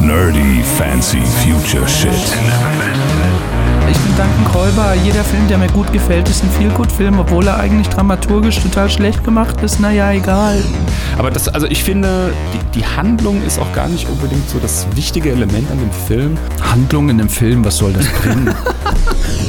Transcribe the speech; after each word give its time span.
Nerdy 0.00 0.62
Fancy 0.78 1.20
Future 1.42 1.86
Shit. 1.88 2.10
Ich 3.90 3.96
bin 3.98 4.16
Duncan 4.16 4.44
Kräuber. 4.52 4.94
Jeder 5.04 5.24
Film, 5.24 5.46
der 5.48 5.58
mir 5.58 5.68
gut 5.68 5.92
gefällt, 5.92 6.28
ist 6.28 6.42
ein 6.44 6.50
Feel-Good-Film, 6.50 7.18
obwohl 7.18 7.46
er 7.46 7.58
eigentlich 7.58 7.88
dramaturgisch 7.88 8.60
total 8.60 8.88
schlecht 8.90 9.24
gemacht 9.24 9.60
ist. 9.62 9.80
Naja, 9.80 10.12
egal. 10.12 10.62
Aber 11.18 11.30
das, 11.30 11.48
also 11.48 11.66
ich 11.66 11.82
finde, 11.84 12.32
die, 12.54 12.80
die 12.80 12.86
Handlung 12.86 13.42
ist 13.44 13.58
auch 13.58 13.72
gar 13.72 13.88
nicht 13.88 14.08
unbedingt 14.08 14.48
so 14.48 14.58
das 14.58 14.86
wichtige 14.94 15.30
Element 15.32 15.70
an 15.70 15.78
dem 15.78 15.90
Film. 16.06 16.36
Handlung 16.62 17.08
in 17.08 17.20
einem 17.20 17.28
Film, 17.28 17.64
was 17.64 17.76
soll 17.78 17.92
das 17.92 18.06
bringen? 18.06 18.54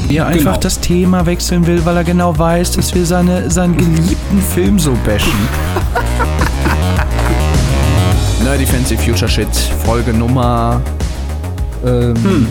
Wie 0.07 0.17
er 0.17 0.27
einfach 0.27 0.39
Genau. 0.39 0.57
das 0.57 0.79
Thema 0.79 1.25
wechseln 1.25 1.67
will, 1.67 1.85
weil 1.85 1.97
er 1.97 2.03
genau 2.03 2.37
weiß, 2.37 2.71
dass 2.71 2.93
wir 2.95 3.05
seine, 3.05 3.49
seinen 3.51 3.77
geliebten 3.77 4.41
Film 4.53 4.79
so 4.79 4.97
bashen. 5.05 5.31
Nerdy 8.49 8.65
Fancy 8.65 8.97
Future 8.97 9.29
Shit, 9.29 9.55
Folge 9.85 10.11
Nummer. 10.11 10.81
Ähm, 11.85 12.47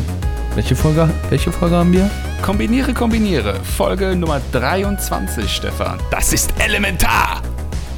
welche, 0.54 0.76
Folge, 0.76 1.10
welche 1.28 1.50
Folge 1.50 1.74
haben 1.74 1.92
wir? 1.92 2.08
Kombiniere, 2.40 2.94
kombiniere. 2.94 3.56
Folge 3.64 4.14
Nummer 4.14 4.40
23, 4.52 5.52
Stefan. 5.52 5.98
Das 6.12 6.32
ist 6.32 6.54
elementar. 6.60 7.42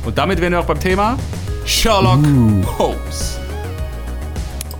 Und 0.06 0.16
damit 0.16 0.40
wären 0.40 0.52
wir 0.52 0.60
auch 0.60 0.64
beim 0.64 0.80
Thema 0.80 1.18
Sherlock 1.66 2.24
Holmes. 2.78 3.38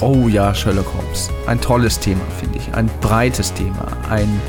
Oh 0.01 0.27
ja, 0.27 0.55
Sherlock 0.55 0.87
Holmes. 0.97 1.29
Ein 1.47 1.61
tolles 1.61 2.01
Thema, 2.01 2.23
finde 2.39 2.59
ich. 2.59 2.73
Ein 2.73 2.89
breites 3.03 3.53
Thema. 3.53 3.87
Ein, 4.09 4.41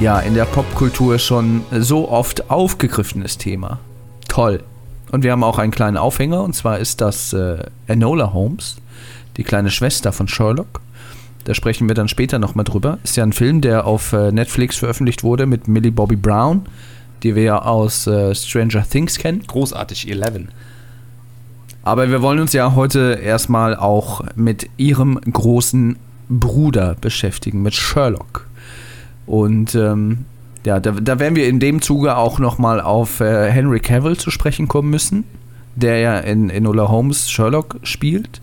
ja, 0.00 0.18
in 0.18 0.34
der 0.34 0.46
Popkultur 0.46 1.20
schon 1.20 1.64
so 1.70 2.10
oft 2.10 2.50
aufgegriffenes 2.50 3.38
Thema. 3.38 3.78
Toll. 4.26 4.64
Und 5.12 5.22
wir 5.22 5.30
haben 5.30 5.44
auch 5.44 5.58
einen 5.58 5.72
kleinen 5.72 5.98
Aufhänger, 5.98 6.42
und 6.42 6.54
zwar 6.54 6.78
ist 6.78 7.00
das 7.00 7.32
äh, 7.34 7.64
Enola 7.86 8.32
Holmes, 8.32 8.76
die 9.36 9.44
kleine 9.44 9.70
Schwester 9.70 10.10
von 10.10 10.26
Sherlock. 10.26 10.80
Da 11.44 11.54
sprechen 11.54 11.86
wir 11.86 11.94
dann 11.94 12.08
später 12.08 12.38
nochmal 12.38 12.64
drüber. 12.64 12.98
Ist 13.04 13.16
ja 13.16 13.22
ein 13.22 13.34
Film, 13.34 13.60
der 13.60 13.86
auf 13.86 14.12
äh, 14.14 14.32
Netflix 14.32 14.78
veröffentlicht 14.78 15.22
wurde 15.22 15.46
mit 15.46 15.68
Millie 15.68 15.92
Bobby 15.92 16.16
Brown, 16.16 16.66
die 17.22 17.34
wir 17.34 17.42
ja 17.42 17.62
aus 17.62 18.06
äh, 18.06 18.34
Stranger 18.34 18.88
Things 18.88 19.18
kennen. 19.18 19.42
Großartig, 19.46 20.10
11. 20.10 20.48
Aber 21.82 22.10
wir 22.10 22.22
wollen 22.22 22.38
uns 22.40 22.54
ja 22.54 22.74
heute 22.74 23.18
erstmal 23.22 23.76
auch 23.76 24.22
mit 24.34 24.70
ihrem 24.78 25.20
großen 25.20 25.96
Bruder 26.30 26.96
beschäftigen, 27.00 27.60
mit 27.62 27.74
Sherlock. 27.74 28.46
Und 29.26 29.74
ähm, 29.74 30.24
ja, 30.64 30.80
da, 30.80 30.92
da 30.92 31.18
werden 31.18 31.36
wir 31.36 31.48
in 31.48 31.60
dem 31.60 31.82
Zuge 31.82 32.16
auch 32.16 32.38
nochmal 32.38 32.80
auf 32.80 33.20
äh, 33.20 33.50
Henry 33.50 33.80
Cavill 33.80 34.16
zu 34.16 34.30
sprechen 34.30 34.68
kommen 34.68 34.90
müssen, 34.90 35.24
der 35.74 35.98
ja 35.98 36.18
in 36.18 36.50
Enola 36.50 36.88
Holmes 36.88 37.30
Sherlock 37.30 37.76
spielt. 37.82 38.40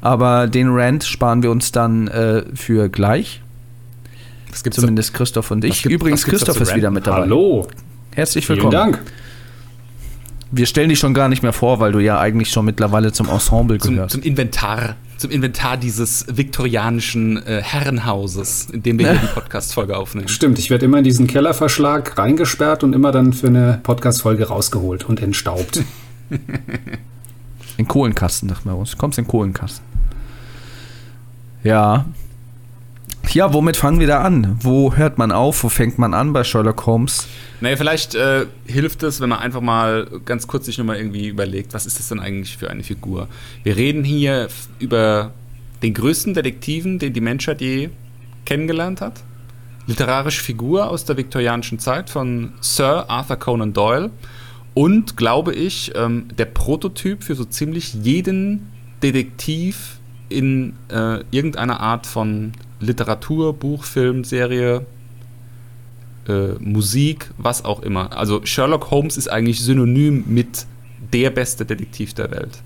Aber 0.00 0.46
den 0.48 0.68
Rant 0.70 1.04
sparen 1.04 1.42
wir 1.42 1.50
uns 1.50 1.72
dann 1.72 2.08
äh, 2.08 2.44
für 2.54 2.88
gleich. 2.88 3.40
Was 4.50 4.62
gibt's 4.62 4.78
Zumindest 4.78 5.14
Christoph 5.14 5.50
und 5.50 5.64
ich. 5.64 5.82
gibt- 5.82 5.92
Übrigens, 5.94 6.22
da 6.24 6.30
Christoph 6.30 6.60
ist 6.60 6.74
wieder 6.76 6.90
mit 6.90 7.06
dabei. 7.06 7.22
Hallo, 7.22 7.66
Herzlich 8.14 8.46
vielen 8.46 8.58
willkommen. 8.58 8.92
Dank. 8.92 9.02
Wir 10.52 10.66
stellen 10.66 10.88
dich 10.88 11.00
schon 11.00 11.14
gar 11.14 11.28
nicht 11.28 11.42
mehr 11.42 11.52
vor, 11.52 11.80
weil 11.80 11.90
du 11.90 11.98
ja 11.98 12.20
eigentlich 12.20 12.50
schon 12.50 12.64
mittlerweile 12.64 13.10
zum 13.12 13.28
Ensemble 13.28 13.78
zum, 13.78 13.94
gehörst. 13.94 14.12
zum 14.12 14.22
Inventar, 14.22 14.94
zum 15.24 15.30
Inventar 15.30 15.78
dieses 15.78 16.26
viktorianischen 16.28 17.38
äh, 17.46 17.62
Herrenhauses, 17.62 18.68
in 18.70 18.82
dem 18.82 18.98
wir 18.98 19.10
hier 19.10 19.20
die 19.20 19.32
Podcast-Folge 19.32 19.96
aufnehmen. 19.96 20.28
Stimmt, 20.28 20.58
ich 20.58 20.68
werde 20.68 20.84
immer 20.84 20.98
in 20.98 21.04
diesen 21.04 21.26
Kellerverschlag 21.26 22.18
reingesperrt 22.18 22.84
und 22.84 22.92
immer 22.92 23.10
dann 23.10 23.32
für 23.32 23.46
eine 23.46 23.80
Podcast-Folge 23.82 24.48
rausgeholt 24.48 25.04
und 25.04 25.22
entstaubt. 25.22 25.82
In 27.78 27.88
Kohlenkasten, 27.88 28.50
dachten 28.50 28.68
wir 28.68 28.76
uns. 28.76 28.92
Du 28.92 28.98
kommst 28.98 29.18
in 29.18 29.26
Kohlenkasten. 29.26 29.84
Ja. 31.64 32.04
Ja, 33.34 33.52
womit 33.52 33.76
fangen 33.76 33.98
wir 33.98 34.06
da 34.06 34.20
an? 34.20 34.56
Wo 34.60 34.94
hört 34.94 35.18
man 35.18 35.32
auf? 35.32 35.64
Wo 35.64 35.68
fängt 35.68 35.98
man 35.98 36.14
an 36.14 36.32
bei 36.32 36.44
Sherlock 36.44 36.86
Holmes? 36.86 37.26
Naja, 37.60 37.76
vielleicht 37.76 38.14
äh, 38.14 38.46
hilft 38.64 39.02
es, 39.02 39.20
wenn 39.20 39.28
man 39.28 39.40
einfach 39.40 39.60
mal 39.60 40.06
ganz 40.24 40.46
kurz 40.46 40.66
sich 40.66 40.78
nochmal 40.78 40.98
irgendwie 40.98 41.26
überlegt, 41.26 41.74
was 41.74 41.84
ist 41.84 41.98
das 41.98 42.10
denn 42.10 42.20
eigentlich 42.20 42.56
für 42.56 42.70
eine 42.70 42.84
Figur? 42.84 43.26
Wir 43.64 43.74
reden 43.74 44.04
hier 44.04 44.46
über 44.78 45.32
den 45.82 45.94
größten 45.94 46.34
Detektiven, 46.34 47.00
den 47.00 47.12
die 47.12 47.20
Menschheit 47.20 47.60
je 47.60 47.90
kennengelernt 48.44 49.00
hat. 49.00 49.24
Literarische 49.88 50.40
Figur 50.40 50.88
aus 50.88 51.04
der 51.04 51.16
viktorianischen 51.16 51.80
Zeit 51.80 52.10
von 52.10 52.52
Sir 52.60 53.06
Arthur 53.08 53.36
Conan 53.36 53.72
Doyle. 53.72 54.12
Und, 54.74 55.16
glaube 55.16 55.52
ich, 55.54 55.90
ähm, 55.96 56.28
der 56.38 56.44
Prototyp 56.44 57.24
für 57.24 57.34
so 57.34 57.44
ziemlich 57.44 57.94
jeden 57.94 58.70
Detektiv 59.02 59.98
in 60.28 60.74
äh, 60.88 61.24
irgendeiner 61.32 61.80
Art 61.80 62.06
von 62.06 62.52
Literatur, 62.80 63.52
Buch, 63.52 63.84
Film, 63.84 64.24
Serie, 64.24 64.84
äh, 66.28 66.52
Musik, 66.58 67.30
was 67.38 67.64
auch 67.64 67.82
immer. 67.82 68.16
Also 68.16 68.44
Sherlock 68.44 68.90
Holmes 68.90 69.16
ist 69.16 69.28
eigentlich 69.28 69.60
synonym 69.60 70.24
mit 70.26 70.66
der 71.12 71.30
beste 71.30 71.64
Detektiv 71.64 72.14
der 72.14 72.30
Welt. 72.30 72.62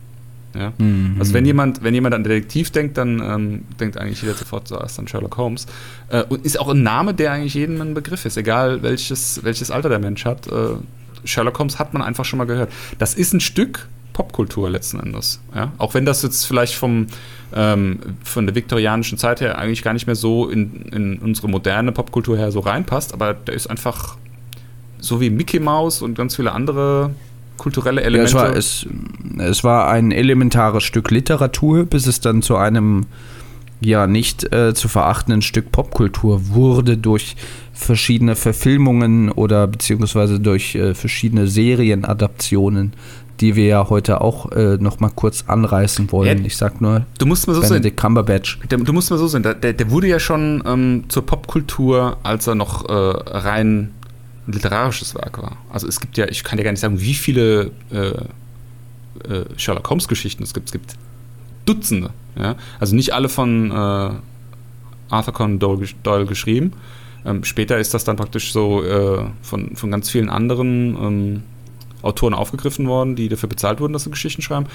Ja? 0.54 0.72
Also 1.18 1.34
wenn 1.34 1.44
jemand, 1.44 1.82
wenn 1.82 1.94
jemand 1.94 2.14
an 2.14 2.24
Detektiv 2.24 2.70
denkt, 2.70 2.96
dann 2.96 3.20
ähm, 3.20 3.64
denkt 3.78 3.98
eigentlich 3.98 4.22
jeder 4.22 4.34
sofort 4.34 4.68
zuerst 4.68 4.98
an 4.98 5.06
Sherlock 5.06 5.36
Holmes. 5.36 5.66
Äh, 6.08 6.24
und 6.24 6.44
ist 6.44 6.58
auch 6.58 6.68
ein 6.68 6.82
Name, 6.82 7.14
der 7.14 7.32
eigentlich 7.32 7.54
jedem 7.54 7.80
ein 7.80 7.94
Begriff 7.94 8.24
ist, 8.24 8.36
egal 8.36 8.82
welches, 8.82 9.44
welches 9.44 9.70
Alter 9.70 9.88
der 9.88 9.98
Mensch 9.98 10.24
hat. 10.24 10.46
Äh, 10.46 10.76
Sherlock 11.24 11.58
Holmes 11.58 11.78
hat 11.78 11.92
man 11.92 12.02
einfach 12.02 12.24
schon 12.24 12.38
mal 12.38 12.46
gehört. 12.46 12.72
Das 12.98 13.14
ist 13.14 13.34
ein 13.34 13.40
Stück 13.40 13.88
Popkultur 14.12 14.68
letzten 14.70 15.00
Endes. 15.00 15.40
Ja? 15.54 15.72
Auch 15.78 15.94
wenn 15.94 16.04
das 16.04 16.22
jetzt 16.22 16.44
vielleicht 16.46 16.74
vom, 16.74 17.06
ähm, 17.54 17.98
von 18.24 18.46
der 18.46 18.54
viktorianischen 18.54 19.18
Zeit 19.18 19.40
her 19.40 19.58
eigentlich 19.58 19.82
gar 19.82 19.92
nicht 19.92 20.06
mehr 20.06 20.16
so 20.16 20.48
in, 20.48 20.82
in 20.92 21.18
unsere 21.18 21.48
moderne 21.48 21.92
Popkultur 21.92 22.36
her 22.36 22.50
so 22.50 22.60
reinpasst, 22.60 23.14
aber 23.14 23.34
der 23.34 23.54
ist 23.54 23.68
einfach 23.68 24.16
so 24.98 25.20
wie 25.20 25.30
Mickey 25.30 25.60
Mouse 25.60 26.02
und 26.02 26.16
ganz 26.16 26.36
viele 26.36 26.52
andere 26.52 27.10
kulturelle 27.56 28.00
Ja, 28.00 28.06
Elemente. 28.06 28.30
es, 28.30 28.34
war, 28.34 28.56
es, 28.56 28.86
es 29.38 29.64
war 29.64 29.88
ein 29.90 30.10
elementares 30.12 30.84
Stück 30.84 31.10
Literatur, 31.10 31.84
bis 31.84 32.06
es 32.06 32.20
dann 32.20 32.42
zu 32.42 32.56
einem 32.56 33.06
ja 33.80 34.06
nicht 34.06 34.52
äh, 34.52 34.74
zu 34.74 34.88
verachtenden 34.88 35.42
Stück 35.42 35.70
Popkultur 35.70 36.48
wurde 36.48 36.96
durch 36.96 37.36
verschiedene 37.72 38.34
Verfilmungen 38.34 39.30
oder 39.30 39.68
beziehungsweise 39.68 40.40
durch 40.40 40.74
äh, 40.74 40.94
verschiedene 40.94 41.46
Serienadaptionen, 41.46 42.92
die 43.40 43.56
wir 43.56 43.66
ja 43.66 43.88
heute 43.88 44.20
auch 44.20 44.50
äh, 44.52 44.76
noch 44.78 45.00
mal 45.00 45.10
kurz 45.14 45.44
anreißen 45.46 46.10
wollen. 46.12 46.38
Ja, 46.38 46.44
ich 46.44 46.56
sag 46.56 46.80
nur 46.80 47.06
du 47.18 47.26
musst 47.26 47.46
mal 47.46 47.54
so 47.54 47.60
sehen. 47.60 47.70
Benedict 47.70 47.96
Cumberbatch. 47.96 48.58
Der, 48.70 48.78
du 48.78 48.92
musst 48.92 49.10
mal 49.10 49.18
so 49.18 49.26
sehen, 49.28 49.42
der, 49.42 49.54
der, 49.54 49.90
wurde 49.90 50.06
ja 50.08 50.18
schon 50.18 50.62
ähm, 50.66 51.04
zur 51.08 51.24
Popkultur, 51.24 52.18
als 52.22 52.46
er 52.46 52.54
noch 52.54 52.88
äh, 52.88 52.92
rein 52.92 53.90
ein 54.48 54.52
literarisches 54.52 55.14
Werk 55.14 55.40
war. 55.42 55.56
Also 55.70 55.86
es 55.86 56.00
gibt 56.00 56.16
ja, 56.16 56.26
ich 56.26 56.42
kann 56.42 56.56
dir 56.56 56.64
gar 56.64 56.70
nicht 56.70 56.80
sagen, 56.80 57.00
wie 57.00 57.14
viele 57.14 57.70
äh, 57.92 58.08
äh, 59.28 59.44
Sherlock 59.56 59.88
Holmes 59.90 60.08
Geschichten 60.08 60.42
es 60.42 60.54
gibt. 60.54 60.68
Es 60.68 60.72
gibt 60.72 60.94
Dutzende. 61.66 62.10
Ja? 62.36 62.56
Also 62.80 62.96
nicht 62.96 63.12
alle 63.12 63.28
von 63.28 63.70
äh, 63.70 64.10
Arthur 65.10 65.34
Conan 65.34 65.58
Doyle 65.58 66.26
geschrieben. 66.26 66.72
Ähm, 67.24 67.44
später 67.44 67.78
ist 67.78 67.94
das 67.94 68.04
dann 68.04 68.16
praktisch 68.16 68.52
so 68.52 68.82
äh, 68.82 69.26
von, 69.42 69.76
von 69.76 69.90
ganz 69.90 70.08
vielen 70.08 70.30
anderen 70.30 70.96
ähm, 70.96 71.42
Autoren 72.02 72.34
aufgegriffen 72.34 72.86
worden, 72.86 73.16
die 73.16 73.28
dafür 73.28 73.48
bezahlt 73.48 73.80
wurden, 73.80 73.92
dass 73.92 74.04
sie 74.04 74.10
Geschichten 74.10 74.42
schreiben. 74.42 74.66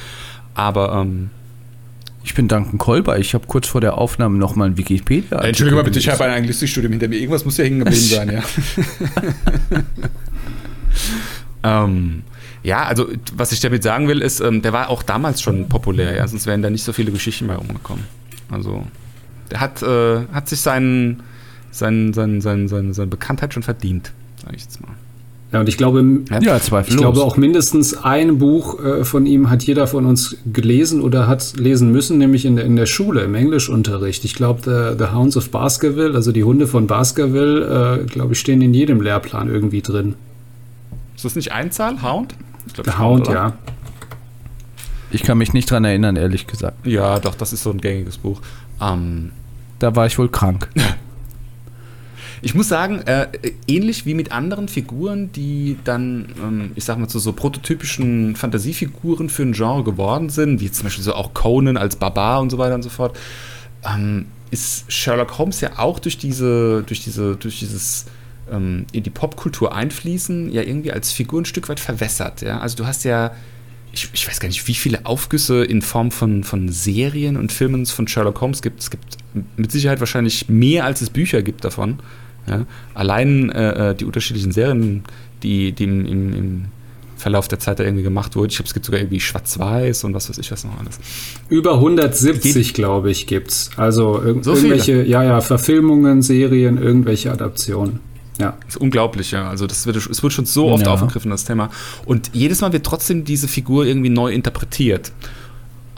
Aber 0.56 0.94
ähm, 1.01 1.29
Ich 2.23 2.34
bin 2.35 2.47
Duncan 2.47 2.78
Kolber. 2.78 3.19
Ich 3.19 3.34
habe 3.34 3.47
kurz 3.47 3.67
vor 3.67 3.81
der 3.81 3.97
Aufnahme 3.97 4.38
noch 4.38 4.56
mal 4.56 4.66
ein 4.66 4.78
Wikipedia. 4.78 5.39
Äh, 5.41 5.50
Entschuldigung 5.50 5.79
mal 5.79 5.83
bitte, 5.83 6.00
ich 6.00 6.09
habe 6.09 6.23
ein 6.23 6.31
Anglistikstudium 6.31 6.91
hinter 6.91 7.07
mir. 7.07 7.17
Irgendwas 7.17 7.45
muss 7.45 7.57
ja 7.57 7.66
hängen 7.66 7.79
geblieben 7.79 8.01
sein, 8.01 8.31
ja. 8.31 8.44
ähm, 11.85 12.23
ja, 12.63 12.83
also 12.85 13.07
was 13.35 13.51
ich 13.51 13.59
damit 13.59 13.83
sagen 13.83 14.07
will, 14.07 14.22
ist, 14.22 14.39
ähm, 14.39 14.62
der 14.62 14.72
war 14.72 14.89
auch 14.89 15.03
damals 15.03 15.41
schon 15.41 15.67
populär, 15.67 16.16
ja, 16.16 16.28
sonst 16.28 16.45
wären 16.45 16.62
da 16.62 16.69
nicht 16.69 16.83
so 16.83 16.94
viele 16.94 17.12
Geschichten 17.12 17.47
mehr 17.47 17.57
rumgekommen. 17.57 18.06
Also 18.50 18.86
der 19.51 19.59
hat, 19.59 19.81
äh, 19.83 20.25
hat 20.31 20.48
sich 20.48 20.62
seinen, 20.62 21.24
seinen, 21.71 22.13
seinen, 22.13 22.39
seinen, 22.39 22.69
seine, 22.69 22.94
seine 22.94 23.07
Bekanntheit 23.07 23.53
schon 23.53 23.63
verdient, 23.63 24.13
sage 24.42 24.56
ich 24.56 24.63
jetzt 24.63 24.81
mal. 24.81 24.94
Ja, 25.53 25.59
und 25.59 25.69
ich 25.69 25.77
glaube, 25.77 26.03
Ja, 26.41 26.57
ich 26.57 26.97
glaube 26.97 27.21
auch 27.21 27.38
mindestens 27.38 27.95
ein 27.95 28.39
Buch 28.39 28.83
äh, 28.83 29.03
von 29.05 29.27
ihm 29.27 29.51
hat 29.51 29.61
jeder 29.63 29.85
von 29.85 30.07
uns 30.07 30.35
gelesen 30.51 31.00
oder 31.00 31.27
hat 31.27 31.53
lesen 31.57 31.91
müssen, 31.91 32.17
nämlich 32.17 32.45
in 32.45 32.55
der, 32.55 32.65
in 32.65 32.75
der 32.75 32.88
Schule, 32.88 33.21
im 33.21 33.35
Englischunterricht. 33.35 34.25
Ich 34.25 34.33
glaube, 34.33 34.61
The, 34.63 34.97
The 34.97 35.11
Hounds 35.13 35.38
of 35.38 35.51
Baskerville, 35.51 36.15
also 36.15 36.31
die 36.31 36.44
Hunde 36.44 36.65
von 36.65 36.88
Baskerville, 36.88 38.01
äh, 38.01 38.05
glaube 38.05 38.33
ich, 38.33 38.39
stehen 38.39 38.63
in 38.63 38.73
jedem 38.73 39.00
Lehrplan 39.00 39.47
irgendwie 39.47 39.83
drin. 39.83 40.15
Ist 41.15 41.23
das 41.23 41.35
nicht 41.35 41.51
Einzahl? 41.51 42.01
Hound? 42.01 42.33
Ich 42.65 42.73
glaub, 42.73 42.88
The 42.88 42.97
Hound, 42.97 43.27
oder? 43.27 43.35
ja. 43.35 43.53
Ich 45.11 45.21
kann 45.21 45.38
mich 45.38 45.53
nicht 45.53 45.69
dran 45.69 45.85
erinnern, 45.85 46.15
ehrlich 46.15 46.47
gesagt. 46.47 46.88
Ja, 46.88 47.19
doch, 47.19 47.35
das 47.35 47.53
ist 47.53 47.61
so 47.61 47.69
ein 47.69 47.79
gängiges 47.79 48.17
Buch. 48.17 48.41
Ähm, 48.81 49.29
Da 49.77 49.95
war 49.95 50.07
ich 50.07 50.17
wohl 50.17 50.29
krank. 50.29 50.67
Ich 52.45 52.54
muss 52.54 52.68
sagen, 52.68 53.00
äh, 53.06 53.28
ähnlich 53.69 54.06
wie 54.06 54.13
mit 54.13 54.34
anderen 54.34 54.68
Figuren, 54.68 55.31
die 55.31 55.78
dann, 55.86 56.28
ähm, 56.44 56.72
ich 56.75 56.84
sag 56.84 57.00
mal, 57.00 57.07
zu 57.07 57.18
so 57.18 57.31
prototypischen 57.31 58.36
Fantasiefiguren 58.36 59.30
für 59.30 59.44
ein 59.44 59.54
Genre 59.54 59.81
geworden 59.86 60.30
sind, 60.30 60.60
wie 60.60 60.69
zum 60.69 60.84
Beispiel 60.84 61.06
so 61.06 61.16
auch 61.16 61.34
Conan 61.34 61.78
als 61.78 61.95
Barbar 61.95 62.42
und 62.42 62.50
so 62.50 62.57
weiter 62.57 62.75
und 62.75 62.84
so 62.84 62.90
fort, 62.90 63.18
ähm, 63.90 64.25
ist 64.51 64.92
Sherlock 64.92 65.38
Holmes 65.38 65.62
ja 65.62 65.80
auch 65.80 66.00
durch 66.00 66.18
diese, 66.18 66.84
durch 66.86 67.01
diese, 67.01 67.38
durch 67.38 67.60
dieses 67.60 68.07
ähm, 68.51 68.88
in 68.92 69.04
die 69.04 69.10
Popkultur 69.10 69.74
einfließen, 69.74 70.51
ja 70.51 70.63
irgendwie 70.63 70.92
als 70.92 71.13
Figur 71.13 71.42
ein 71.42 71.46
Stück 71.46 71.69
weit 71.69 71.80
verwässert. 71.80 72.42
Ja? 72.42 72.60
Also 72.60 72.75
du 72.75 72.86
hast 72.86 73.06
ja, 73.06 73.31
ich, 73.94 74.10
ich 74.12 74.28
weiß 74.28 74.42
gar 74.42 74.50
nicht, 74.50 74.68
wie 74.68 74.74
viele 74.74 75.06
Aufgüsse 75.06 75.63
in 75.63 75.81
Form 75.81 76.12
von, 76.12 76.44
von 76.44 76.68
Serien 76.68 77.38
und 77.38 77.54
Filmen 77.54 77.86
von 77.86 78.06
Sherlock 78.06 78.42
Holmes 78.42 78.62
gibt. 78.62 78.81
Es 78.81 78.92
gibt 78.92 79.18
mit 79.56 79.72
Sicherheit 79.72 80.01
wahrscheinlich 80.01 80.50
mehr, 80.50 80.84
als 80.84 81.00
es 81.00 81.10
Bücher 81.10 81.42
gibt 81.42 81.63
davon. 81.63 82.00
Ja? 82.48 82.66
Allein 82.94 83.50
äh, 83.51 83.92
äh 83.92 83.95
die 83.95 84.06
unterschiedlichen 84.06 84.51
Serien, 84.51 85.04
die, 85.44 85.72
die 85.72 85.84
im, 85.84 86.06
im, 86.06 86.34
im 86.34 86.66
Verlauf 87.18 87.48
der 87.48 87.60
Zeit 87.60 87.80
da 87.80 87.84
irgendwie 87.84 88.04
gemacht 88.04 88.36
wurden. 88.36 88.50
Ich 88.50 88.57
glaube, 88.57 88.68
es 88.68 88.74
gibt 88.74 88.86
sogar 88.86 89.00
irgendwie 89.00 89.22
Schwarz-Weiß 89.22 90.04
und 90.04 90.13
was 90.13 90.30
weiß 90.30 90.38
ich 90.40 90.51
was 90.51 90.66
noch 90.66 90.78
alles. 90.78 91.00
Über 91.48 91.75
170, 91.75 92.74
glaube 92.74 93.12
ich, 93.12 93.28
gibt 93.28 93.50
es. 93.50 93.72
Also 93.78 94.22
irg 94.22 94.44
So 94.44 94.56
irgendwelche, 94.56 94.84
viele? 94.94 95.06
ja, 95.06 95.24
ja, 95.24 95.42
Verfilmungen, 95.42 96.22
Serien, 96.22 96.78
irgendwelche 96.78 97.31
Adaptionen. 97.31 98.01
Ja. 98.40 98.57
Das 98.66 98.75
ist 98.75 98.81
unglaublich, 98.81 99.31
ja. 99.31 99.48
Also 99.50 99.68
das 99.68 99.86
wird, 99.86 99.96
es 99.96 100.22
wird 100.22 100.34
schon 100.34 100.46
so 100.46 100.68
oft 100.68 100.86
Ja. 100.86 100.94
aufgegriffen, 100.94 101.31
das 101.31 101.46
Thema. 101.46 101.69
Und 102.06 102.31
jedes 102.34 102.62
Mal 102.62 102.74
wird 102.74 102.86
trotzdem 102.86 103.24
diese 103.24 103.48
Figur 103.48 103.86
irgendwie 103.86 104.10
neu 104.10 104.34
interpretiert. 104.34 105.12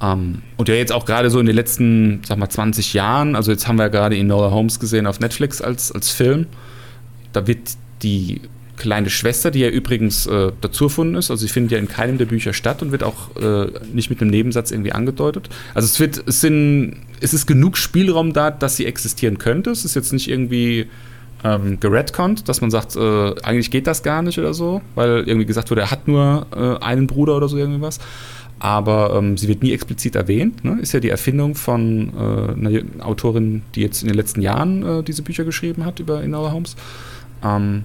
Ähm, 0.01 0.41
und 0.57 0.69
ja, 0.69 0.75
jetzt 0.75 0.91
auch 0.91 1.05
gerade 1.05 1.29
so 1.29 1.39
in 1.39 1.45
den 1.45 1.55
letzten, 1.55 2.21
sag 2.25 2.37
mal, 2.37 2.49
20 2.49 2.93
Jahren, 2.93 3.35
also 3.35 3.51
jetzt 3.51 3.67
haben 3.67 3.77
wir 3.77 3.83
ja 3.83 3.89
gerade 3.89 4.17
Enola 4.17 4.51
Holmes 4.51 4.79
gesehen 4.79 5.07
auf 5.07 5.19
Netflix 5.19 5.61
als, 5.61 5.91
als 5.91 6.11
Film. 6.11 6.47
Da 7.33 7.47
wird 7.47 7.71
die 8.01 8.41
kleine 8.77 9.09
Schwester, 9.09 9.51
die 9.51 9.59
ja 9.59 9.69
übrigens 9.69 10.25
äh, 10.25 10.51
dazu 10.61 10.85
erfunden 10.85 11.15
ist, 11.15 11.31
also 11.31 11.45
sie 11.45 11.51
findet 11.51 11.71
ja 11.71 11.77
in 11.77 11.87
keinem 11.87 12.17
der 12.17 12.25
Bücher 12.25 12.53
statt 12.53 12.81
und 12.81 12.91
wird 12.91 13.03
auch 13.03 13.35
äh, 13.37 13.67
nicht 13.93 14.09
mit 14.09 14.21
einem 14.21 14.31
Nebensatz 14.31 14.71
irgendwie 14.71 14.91
angedeutet. 14.91 15.49
Also 15.73 15.85
es 15.85 15.99
wird, 15.99 16.23
es 16.27 16.41
sind, 16.41 16.97
es 17.21 17.33
ist 17.33 17.45
genug 17.45 17.77
Spielraum 17.77 18.33
da, 18.33 18.51
dass 18.51 18.75
sie 18.75 18.85
existieren 18.85 19.37
könnte. 19.37 19.71
Es 19.71 19.85
ist 19.85 19.95
jetzt 19.95 20.11
nicht 20.11 20.29
irgendwie 20.29 20.87
ähm, 21.43 21.79
geredconnt, 21.79 22.49
dass 22.49 22.61
man 22.61 22.71
sagt, 22.71 22.95
äh, 22.95 23.35
eigentlich 23.43 23.71
geht 23.71 23.87
das 23.87 24.03
gar 24.03 24.21
nicht 24.21 24.39
oder 24.39 24.53
so, 24.53 24.81
weil 24.95 25.23
irgendwie 25.25 25.45
gesagt 25.45 25.71
wurde, 25.71 25.81
er 25.81 25.91
hat 25.91 26.07
nur 26.07 26.47
äh, 26.55 26.83
einen 26.83 27.07
Bruder 27.07 27.37
oder 27.37 27.47
so 27.47 27.57
irgendwas. 27.57 27.99
Aber 28.59 29.15
ähm, 29.17 29.37
sie 29.37 29.47
wird 29.47 29.63
nie 29.63 29.73
explizit 29.73 30.15
erwähnt. 30.15 30.63
Ne? 30.63 30.79
Ist 30.81 30.93
ja 30.93 30.99
die 30.99 31.09
Erfindung 31.09 31.55
von 31.55 32.13
äh, 32.17 32.53
einer 32.53 33.05
Autorin, 33.05 33.63
die 33.75 33.81
jetzt 33.81 34.01
in 34.01 34.07
den 34.07 34.15
letzten 34.15 34.41
Jahren 34.41 34.83
äh, 34.83 35.03
diese 35.03 35.23
Bücher 35.23 35.43
geschrieben 35.43 35.85
hat 35.85 35.99
über 35.99 36.23
Enola 36.23 36.51
Holmes. 36.51 36.75
Ähm, 37.43 37.83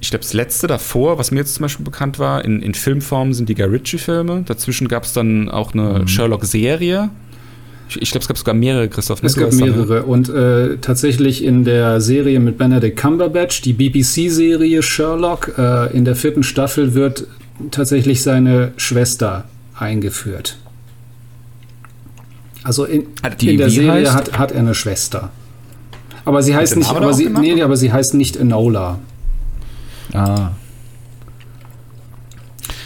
ich 0.00 0.10
glaube, 0.10 0.22
das 0.22 0.32
letzte 0.32 0.66
davor, 0.66 1.18
was 1.18 1.30
mir 1.30 1.40
jetzt 1.40 1.54
zum 1.54 1.62
Beispiel 1.62 1.84
bekannt 1.84 2.18
war, 2.18 2.44
in, 2.44 2.62
in 2.62 2.74
Filmform 2.74 3.32
sind 3.34 3.48
die 3.48 3.54
Guy 3.54 3.66
Ritchie-Filme. 3.66 4.44
Dazwischen 4.46 4.88
gab 4.88 5.02
es 5.04 5.12
dann 5.12 5.48
auch 5.48 5.74
eine 5.74 6.06
Sherlock-Serie. 6.06 7.10
Ich, 7.88 8.02
ich 8.02 8.10
glaube, 8.10 8.22
es 8.22 8.28
gab 8.28 8.38
sogar 8.38 8.54
mehrere, 8.54 8.88
Christoph. 8.88 9.22
ne? 9.22 9.26
Es 9.26 9.36
gab 9.36 9.52
mehrere. 9.52 10.04
Und 10.04 10.28
äh, 10.28 10.76
tatsächlich 10.78 11.42
in 11.42 11.64
der 11.64 12.00
Serie 12.00 12.38
mit 12.38 12.58
Benedict 12.58 12.96
Cumberbatch, 12.96 13.62
die 13.62 13.72
BBC-Serie 13.72 14.82
Sherlock, 14.82 15.54
äh, 15.58 15.96
in 15.96 16.04
der 16.04 16.14
vierten 16.14 16.42
Staffel 16.42 16.94
wird 16.94 17.26
tatsächlich 17.70 18.22
seine 18.22 18.72
Schwester 18.76 19.44
eingeführt. 19.78 20.58
Also 22.64 22.84
in, 22.84 23.06
in 23.40 23.58
der 23.58 23.70
Serie 23.70 24.12
heißt? 24.12 24.14
hat, 24.14 24.38
hat 24.38 24.52
er 24.52 24.60
eine 24.60 24.74
Schwester. 24.74 25.30
Aber 26.24 26.42
sie 26.42 26.54
heißt 26.54 26.76
nicht, 26.76 26.90
aber 26.90 27.14
sie, 27.14 27.30
nee, 27.30 27.62
aber 27.62 27.76
sie 27.76 27.92
heißt 27.92 28.14
nicht 28.14 28.36
Enola. 28.36 28.98
Ah. 30.12 30.50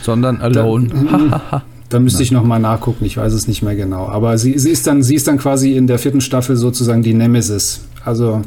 Sondern 0.03 0.41
Alone. 0.41 1.41
Da 1.93 2.01
müsste 2.01 2.23
ich 2.23 2.33
noch 2.33 2.43
mal 2.43 2.59
nachgucken, 2.59 3.05
ich 3.05 3.19
weiß 3.19 3.35
es 3.35 3.47
nicht 3.47 3.63
mehr 3.63 3.77
genau. 3.77 4.09
Aber 4.09 4.39
sie, 4.39 4.59
sie, 4.59 4.71
ist 4.71 4.87
dann, 4.87 5.03
sie 5.03 5.15
ist 5.15 5.29
dann 5.29 5.37
quasi 5.37 5.77
in 5.77 5.87
der 5.87 5.99
vierten 5.99 6.23
Staffel 6.23 6.57
sozusagen 6.57 7.03
die 7.03 7.13
Nemesis. 7.13 7.83
Also 8.03 8.41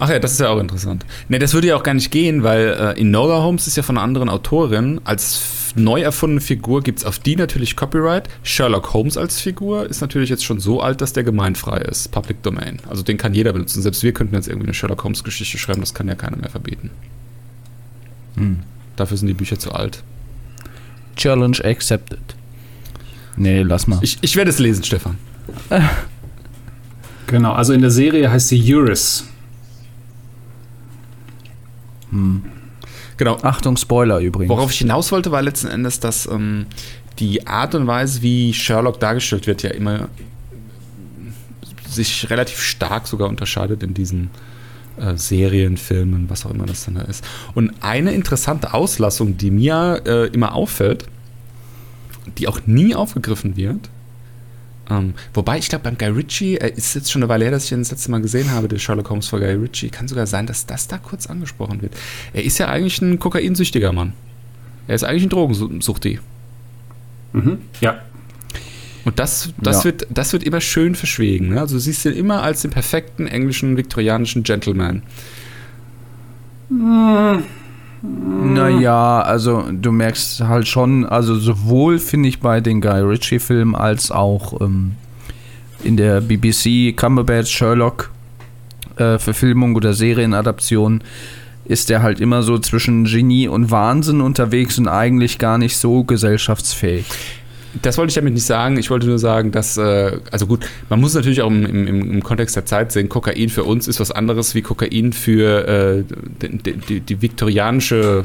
Ach 0.00 0.08
ja, 0.08 0.18
das 0.18 0.32
ist 0.32 0.40
ja 0.40 0.50
auch 0.50 0.60
interessant. 0.60 1.04
Ne, 1.28 1.38
das 1.38 1.54
würde 1.54 1.68
ja 1.68 1.76
auch 1.76 1.82
gar 1.82 1.94
nicht 1.94 2.10
gehen, 2.10 2.44
weil 2.44 2.94
äh, 2.96 3.00
Enola 3.00 3.42
Holmes 3.42 3.66
ist 3.66 3.76
ja 3.76 3.82
von 3.82 3.96
einer 3.96 4.04
anderen 4.04 4.28
Autorin. 4.28 5.00
Als 5.04 5.72
neu 5.74 6.00
erfundene 6.00 6.40
Figur 6.40 6.82
gibt 6.82 7.00
es 7.00 7.04
auf 7.04 7.18
die 7.18 7.34
natürlich 7.34 7.74
Copyright. 7.74 8.28
Sherlock 8.44 8.94
Holmes 8.94 9.16
als 9.16 9.40
Figur 9.40 9.86
ist 9.86 10.00
natürlich 10.00 10.30
jetzt 10.30 10.44
schon 10.44 10.60
so 10.60 10.80
alt, 10.80 11.00
dass 11.00 11.12
der 11.12 11.24
gemeinfrei 11.24 11.78
ist. 11.78 12.12
Public 12.12 12.42
Domain. 12.42 12.78
Also 12.88 13.02
den 13.02 13.16
kann 13.16 13.34
jeder 13.34 13.52
benutzen. 13.52 13.82
Selbst 13.82 14.02
wir 14.04 14.12
könnten 14.12 14.36
jetzt 14.36 14.46
irgendwie 14.46 14.66
eine 14.66 14.74
Sherlock 14.74 15.02
Holmes 15.02 15.24
Geschichte 15.24 15.58
schreiben, 15.58 15.80
das 15.80 15.94
kann 15.94 16.06
ja 16.06 16.14
keiner 16.14 16.36
mehr 16.36 16.50
verbieten. 16.50 16.90
Hm. 18.36 18.60
Dafür 18.94 19.16
sind 19.16 19.28
die 19.28 19.34
Bücher 19.34 19.58
zu 19.58 19.72
alt. 19.72 20.02
Challenge 21.16 21.58
accepted. 21.64 22.20
Nee, 23.36 23.62
lass 23.62 23.86
mal. 23.86 23.98
Ich, 24.02 24.18
ich 24.20 24.36
werde 24.36 24.50
es 24.50 24.58
lesen, 24.58 24.84
Stefan. 24.84 25.18
genau, 27.26 27.52
also 27.52 27.72
in 27.72 27.80
der 27.80 27.90
Serie 27.90 28.30
heißt 28.30 28.48
sie 28.48 28.74
Eurus. 28.74 29.24
Genau. 33.16 33.36
Achtung, 33.42 33.76
Spoiler 33.76 34.20
übrigens. 34.20 34.50
Worauf 34.50 34.70
ich 34.70 34.78
hinaus 34.78 35.12
wollte, 35.12 35.30
war 35.32 35.42
letzten 35.42 35.68
Endes, 35.68 36.00
dass 36.00 36.26
ähm, 36.26 36.66
die 37.18 37.46
Art 37.46 37.74
und 37.74 37.86
Weise, 37.86 38.22
wie 38.22 38.54
Sherlock 38.54 39.00
dargestellt 39.00 39.46
wird, 39.46 39.62
ja 39.62 39.70
immer 39.70 40.08
sich 41.88 42.30
relativ 42.30 42.60
stark 42.60 43.08
sogar 43.08 43.28
unterscheidet 43.28 43.82
in 43.82 43.94
diesen 43.94 44.30
äh, 44.98 45.16
Serien, 45.16 45.76
Filmen, 45.76 46.30
was 46.30 46.46
auch 46.46 46.50
immer 46.50 46.66
das 46.66 46.84
dann 46.84 46.94
da 46.94 47.02
ist. 47.02 47.24
Und 47.54 47.72
eine 47.80 48.12
interessante 48.12 48.74
Auslassung, 48.74 49.36
die 49.36 49.50
mir 49.50 50.02
äh, 50.06 50.26
immer 50.28 50.54
auffällt, 50.54 51.06
die 52.38 52.46
auch 52.46 52.60
nie 52.66 52.94
aufgegriffen 52.94 53.56
wird, 53.56 53.88
ähm, 54.90 55.14
wobei 55.34 55.58
ich 55.58 55.68
glaube, 55.68 55.84
beim 55.84 55.98
Guy 55.98 56.08
Ritchie, 56.08 56.56
äh, 56.56 56.72
ist 56.74 56.94
jetzt 56.94 57.10
schon 57.12 57.22
eine 57.22 57.28
Weile 57.28 57.44
her, 57.44 57.52
dass 57.52 57.64
ich 57.66 57.72
ihn 57.72 57.80
das 57.80 57.90
letzte 57.90 58.10
Mal 58.10 58.22
gesehen 58.22 58.50
habe, 58.50 58.68
der 58.68 58.78
Sherlock 58.78 59.10
Holmes 59.10 59.28
von 59.28 59.40
Guy 59.40 59.52
Ritchie, 59.52 59.90
kann 59.90 60.08
sogar 60.08 60.26
sein, 60.26 60.46
dass 60.46 60.66
das 60.66 60.88
da 60.88 60.98
kurz 60.98 61.26
angesprochen 61.26 61.82
wird. 61.82 61.94
Er 62.32 62.44
ist 62.44 62.58
ja 62.58 62.68
eigentlich 62.68 63.00
ein 63.02 63.18
kokainsüchtiger 63.18 63.92
Mann. 63.92 64.14
Er 64.86 64.94
ist 64.94 65.04
eigentlich 65.04 65.24
ein 65.24 65.28
Drogensuchti. 65.28 66.20
Mhm. 67.34 67.58
Ja. 67.80 68.00
Und 69.04 69.18
das, 69.18 69.50
das, 69.58 69.78
Ja. 69.78 69.84
wird, 69.84 70.06
das 70.10 70.32
wird 70.32 70.42
immer 70.42 70.60
schön 70.60 70.94
verschwiegen. 70.94 71.48
Ne? 71.50 71.60
Also 71.60 71.76
du 71.76 71.80
siehst 71.80 72.04
ihn 72.04 72.12
immer 72.12 72.42
als 72.42 72.62
den 72.62 72.70
perfekten 72.70 73.26
englischen, 73.26 73.76
viktorianischen 73.76 74.42
Gentleman. 74.42 75.02
Naja, 78.02 79.20
also 79.22 79.64
du 79.72 79.90
merkst 79.90 80.40
halt 80.42 80.68
schon, 80.68 81.04
also 81.04 81.34
sowohl 81.34 81.98
finde 81.98 82.28
ich 82.28 82.40
bei 82.40 82.60
den 82.60 82.80
Guy 82.80 83.00
Ritchie-Filmen 83.00 83.74
als 83.74 84.10
auch 84.10 84.60
ähm, 84.60 84.92
in 85.82 85.96
der 85.96 86.20
BBC 86.20 86.96
Cumberbatch 86.96 87.50
Sherlock 87.50 88.10
äh, 88.96 89.18
Verfilmung 89.18 89.74
oder 89.74 89.94
Serienadaption 89.94 91.02
ist 91.64 91.90
er 91.90 92.02
halt 92.02 92.20
immer 92.20 92.42
so 92.42 92.58
zwischen 92.58 93.04
Genie 93.04 93.46
und 93.48 93.70
Wahnsinn 93.70 94.20
unterwegs 94.20 94.78
und 94.78 94.88
eigentlich 94.88 95.38
gar 95.38 95.58
nicht 95.58 95.76
so 95.76 96.02
gesellschaftsfähig. 96.02 97.04
Das 97.82 97.98
wollte 97.98 98.10
ich 98.10 98.14
damit 98.14 98.32
nicht 98.34 98.46
sagen. 98.46 98.78
Ich 98.78 98.90
wollte 98.90 99.06
nur 99.06 99.18
sagen, 99.18 99.52
dass, 99.52 99.76
äh, 99.76 100.18
also 100.30 100.46
gut, 100.46 100.66
man 100.88 101.00
muss 101.00 101.14
natürlich 101.14 101.42
auch 101.42 101.48
im, 101.48 101.66
im, 101.66 101.86
im 102.12 102.22
Kontext 102.22 102.56
der 102.56 102.64
Zeit 102.64 102.92
sehen, 102.92 103.08
Kokain 103.08 103.50
für 103.50 103.64
uns 103.64 103.88
ist 103.88 104.00
was 104.00 104.10
anderes 104.10 104.54
wie 104.54 104.62
Kokain 104.62 105.12
für 105.12 105.68
äh, 105.68 106.04
die, 106.42 106.72
die, 106.72 107.00
die 107.00 107.22
viktorianische 107.22 108.24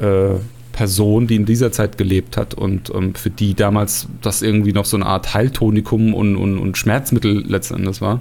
äh, 0.00 0.34
Person, 0.72 1.26
die 1.26 1.36
in 1.36 1.46
dieser 1.46 1.72
Zeit 1.72 1.98
gelebt 1.98 2.36
hat 2.36 2.54
und 2.54 2.90
ähm, 2.94 3.14
für 3.14 3.30
die 3.30 3.54
damals 3.54 4.06
das 4.22 4.40
irgendwie 4.40 4.72
noch 4.72 4.84
so 4.84 4.96
eine 4.96 5.06
Art 5.06 5.34
Heiltonikum 5.34 6.14
und, 6.14 6.36
und, 6.36 6.58
und 6.58 6.78
Schmerzmittel 6.78 7.44
letzten 7.46 7.74
Endes 7.74 8.00
war. 8.00 8.20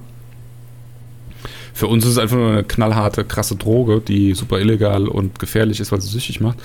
Für 1.73 1.87
uns 1.87 2.03
ist 2.03 2.11
es 2.11 2.17
einfach 2.17 2.35
nur 2.35 2.51
eine 2.51 2.63
knallharte, 2.63 3.23
krasse 3.23 3.55
Droge, 3.55 4.01
die 4.01 4.33
super 4.33 4.59
illegal 4.59 5.07
und 5.07 5.39
gefährlich 5.39 5.79
ist, 5.79 5.91
weil 5.91 6.01
sie 6.01 6.09
süchtig 6.09 6.41
macht. 6.41 6.57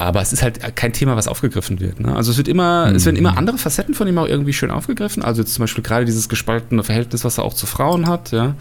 Aber 0.00 0.22
es 0.22 0.32
ist 0.32 0.42
halt 0.42 0.76
kein 0.76 0.94
Thema, 0.94 1.14
was 1.14 1.28
aufgegriffen 1.28 1.78
wird. 1.78 2.00
Ne? 2.00 2.16
Also 2.16 2.30
es 2.30 2.38
wird 2.38 2.48
immer, 2.48 2.90
es 2.94 3.04
werden 3.04 3.16
immer 3.16 3.36
andere 3.36 3.58
Facetten 3.58 3.92
von 3.92 4.08
ihm 4.08 4.16
auch 4.16 4.26
irgendwie 4.26 4.54
schön 4.54 4.70
aufgegriffen. 4.70 5.22
Also 5.22 5.42
jetzt 5.42 5.52
zum 5.52 5.62
Beispiel 5.62 5.84
gerade 5.84 6.06
dieses 6.06 6.30
gespaltene 6.30 6.82
Verhältnis, 6.82 7.22
was 7.22 7.36
er 7.36 7.44
auch 7.44 7.52
zu 7.52 7.66
Frauen 7.66 8.08
hat, 8.08 8.30
ja. 8.30 8.54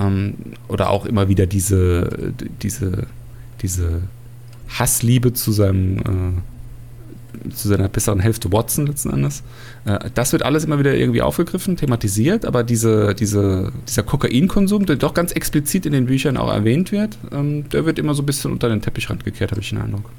Ähm, 0.00 0.36
oder 0.66 0.88
auch 0.88 1.04
immer 1.04 1.28
wieder 1.28 1.44
diese, 1.44 2.32
diese, 2.62 3.06
diese 3.60 4.00
Hassliebe 4.70 5.34
zu 5.34 5.52
seinem, 5.52 5.98
äh, 5.98 7.50
zu 7.50 7.68
seiner 7.68 7.88
besseren 7.90 8.20
Hälfte 8.20 8.50
Watson 8.50 8.86
letzten 8.86 9.10
Endes. 9.10 9.42
Äh, 9.84 9.98
das 10.14 10.32
wird 10.32 10.42
alles 10.42 10.64
immer 10.64 10.78
wieder 10.78 10.94
irgendwie 10.94 11.20
aufgegriffen, 11.20 11.76
thematisiert, 11.76 12.46
aber 12.46 12.64
diese, 12.64 13.14
diese, 13.14 13.72
dieser 13.86 14.04
Kokainkonsum, 14.04 14.86
der 14.86 14.96
doch 14.96 15.12
ganz 15.12 15.32
explizit 15.32 15.84
in 15.84 15.92
den 15.92 16.06
Büchern 16.06 16.38
auch 16.38 16.50
erwähnt 16.50 16.92
wird, 16.92 17.18
ähm, 17.30 17.68
der 17.68 17.84
wird 17.84 17.98
immer 17.98 18.14
so 18.14 18.22
ein 18.22 18.26
bisschen 18.26 18.52
unter 18.52 18.70
den 18.70 18.80
Teppichrand 18.80 19.26
gekehrt, 19.26 19.50
habe 19.50 19.60
ich 19.60 19.68
den 19.68 19.82
Eindruck. 19.82 20.10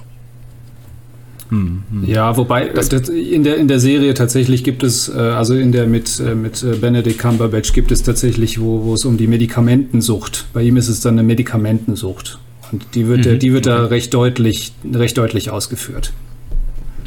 Ja, 2.06 2.38
wobei 2.38 2.70
das, 2.70 2.90
in, 2.90 3.44
der, 3.44 3.58
in 3.58 3.68
der 3.68 3.80
Serie 3.80 4.14
tatsächlich 4.14 4.64
gibt 4.64 4.84
es, 4.84 5.10
äh, 5.10 5.18
also 5.18 5.56
in 5.56 5.72
der 5.72 5.88
mit, 5.88 6.20
äh, 6.20 6.36
mit 6.36 6.62
äh, 6.62 6.76
Benedict 6.76 7.18
Cumberbatch 7.18 7.74
gibt 7.74 7.92
es 7.92 8.04
tatsächlich, 8.04 8.62
wo, 8.62 8.84
wo 8.84 8.94
es 8.94 9.04
um 9.06 9.18
die 9.18 9.28
Medikamentensucht. 9.28 10.46
Bei 10.54 10.62
ihm 10.62 10.78
ist 10.78 10.90
es 10.90 11.02
dann 11.02 11.16
eine 11.16 11.24
Medikamentensucht. 11.24 12.38
Und 12.72 12.86
die 12.94 13.08
wird, 13.08 13.26
mhm. 13.26 13.40
die 13.40 13.52
wird 13.52 13.66
da 13.66 13.86
recht 13.86 14.14
deutlich, 14.14 14.74
recht 14.94 15.18
deutlich 15.18 15.50
ausgeführt. 15.50 16.14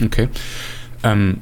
Okay. 0.05 0.29
Ähm, 1.05 1.39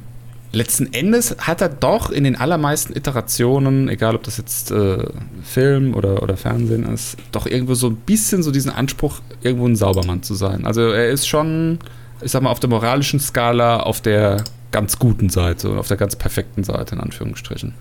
letzten 0.51 0.93
Endes 0.93 1.35
hat 1.39 1.61
er 1.61 1.69
doch 1.69 2.11
in 2.11 2.23
den 2.23 2.35
allermeisten 2.35 2.95
Iterationen, 2.95 3.89
egal 3.89 4.15
ob 4.15 4.21
das 4.23 4.37
jetzt 4.37 4.69
äh, 4.69 5.05
Film 5.43 5.95
oder, 5.95 6.21
oder 6.21 6.37
Fernsehen 6.37 6.83
ist, 6.83 7.17
doch 7.31 7.47
irgendwo 7.47 7.73
so 7.73 7.87
ein 7.87 7.95
bisschen 7.95 8.43
so 8.43 8.51
diesen 8.51 8.71
Anspruch, 8.71 9.21
irgendwo 9.41 9.67
ein 9.67 9.75
Saubermann 9.75 10.21
zu 10.21 10.35
sein. 10.35 10.67
Also 10.67 10.81
er 10.81 11.09
ist 11.09 11.27
schon 11.27 11.79
ich 12.21 12.31
sag 12.31 12.41
mal, 12.41 12.49
auf 12.49 12.59
der 12.59 12.69
moralischen 12.69 13.19
Skala 13.19 13.81
auf 13.81 14.01
der 14.01 14.43
ganz 14.71 14.99
guten 14.99 15.29
Seite 15.29 15.69
und 15.69 15.77
auf 15.77 15.87
der 15.87 15.97
ganz 15.97 16.15
perfekten 16.15 16.63
Seite, 16.63 16.95
in 16.95 17.01
Anführungsstrichen. 17.01 17.73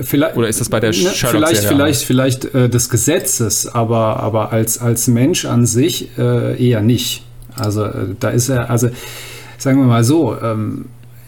Vielleicht, 0.00 0.36
Oder 0.36 0.48
ist 0.48 0.60
das 0.60 0.68
bei 0.68 0.80
der 0.80 0.90
ne, 0.90 0.96
Vielleicht, 0.96 1.64
vielleicht, 1.64 2.02
vielleicht 2.02 2.54
äh, 2.54 2.68
des 2.68 2.88
Gesetzes, 2.88 3.66
aber, 3.68 4.20
aber 4.20 4.52
als, 4.52 4.78
als 4.78 5.06
Mensch 5.06 5.44
an 5.44 5.66
sich 5.66 6.18
äh, 6.18 6.56
eher 6.56 6.80
nicht. 6.80 7.24
Also 7.56 7.84
äh, 7.84 8.14
da 8.18 8.30
ist 8.30 8.48
er, 8.48 8.70
also 8.70 8.88
sagen 9.58 9.78
wir 9.78 9.86
mal 9.86 10.02
so, 10.02 10.36
ähm, 10.40 10.86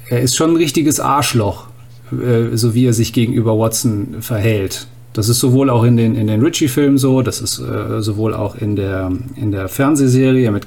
er 0.08 0.22
ist 0.22 0.36
schon 0.36 0.50
ein 0.50 0.56
richtiges 0.56 0.98
Arschloch, 0.98 1.68
äh, 2.10 2.56
so 2.56 2.74
wie 2.74 2.86
er 2.86 2.92
sich 2.92 3.12
gegenüber 3.12 3.58
Watson 3.58 4.16
verhält. 4.20 4.86
Das 5.12 5.28
ist 5.28 5.40
sowohl 5.40 5.68
auch 5.68 5.84
in 5.84 5.96
den, 5.96 6.14
in 6.14 6.26
den 6.26 6.40
Ritchie-Filmen 6.40 6.96
so, 6.96 7.22
das 7.22 7.40
ist 7.40 7.58
äh, 7.58 8.00
sowohl 8.00 8.32
auch 8.32 8.54
in 8.54 8.76
der, 8.76 9.12
in 9.36 9.52
der 9.52 9.68
Fernsehserie 9.68 10.50
mit 10.50 10.66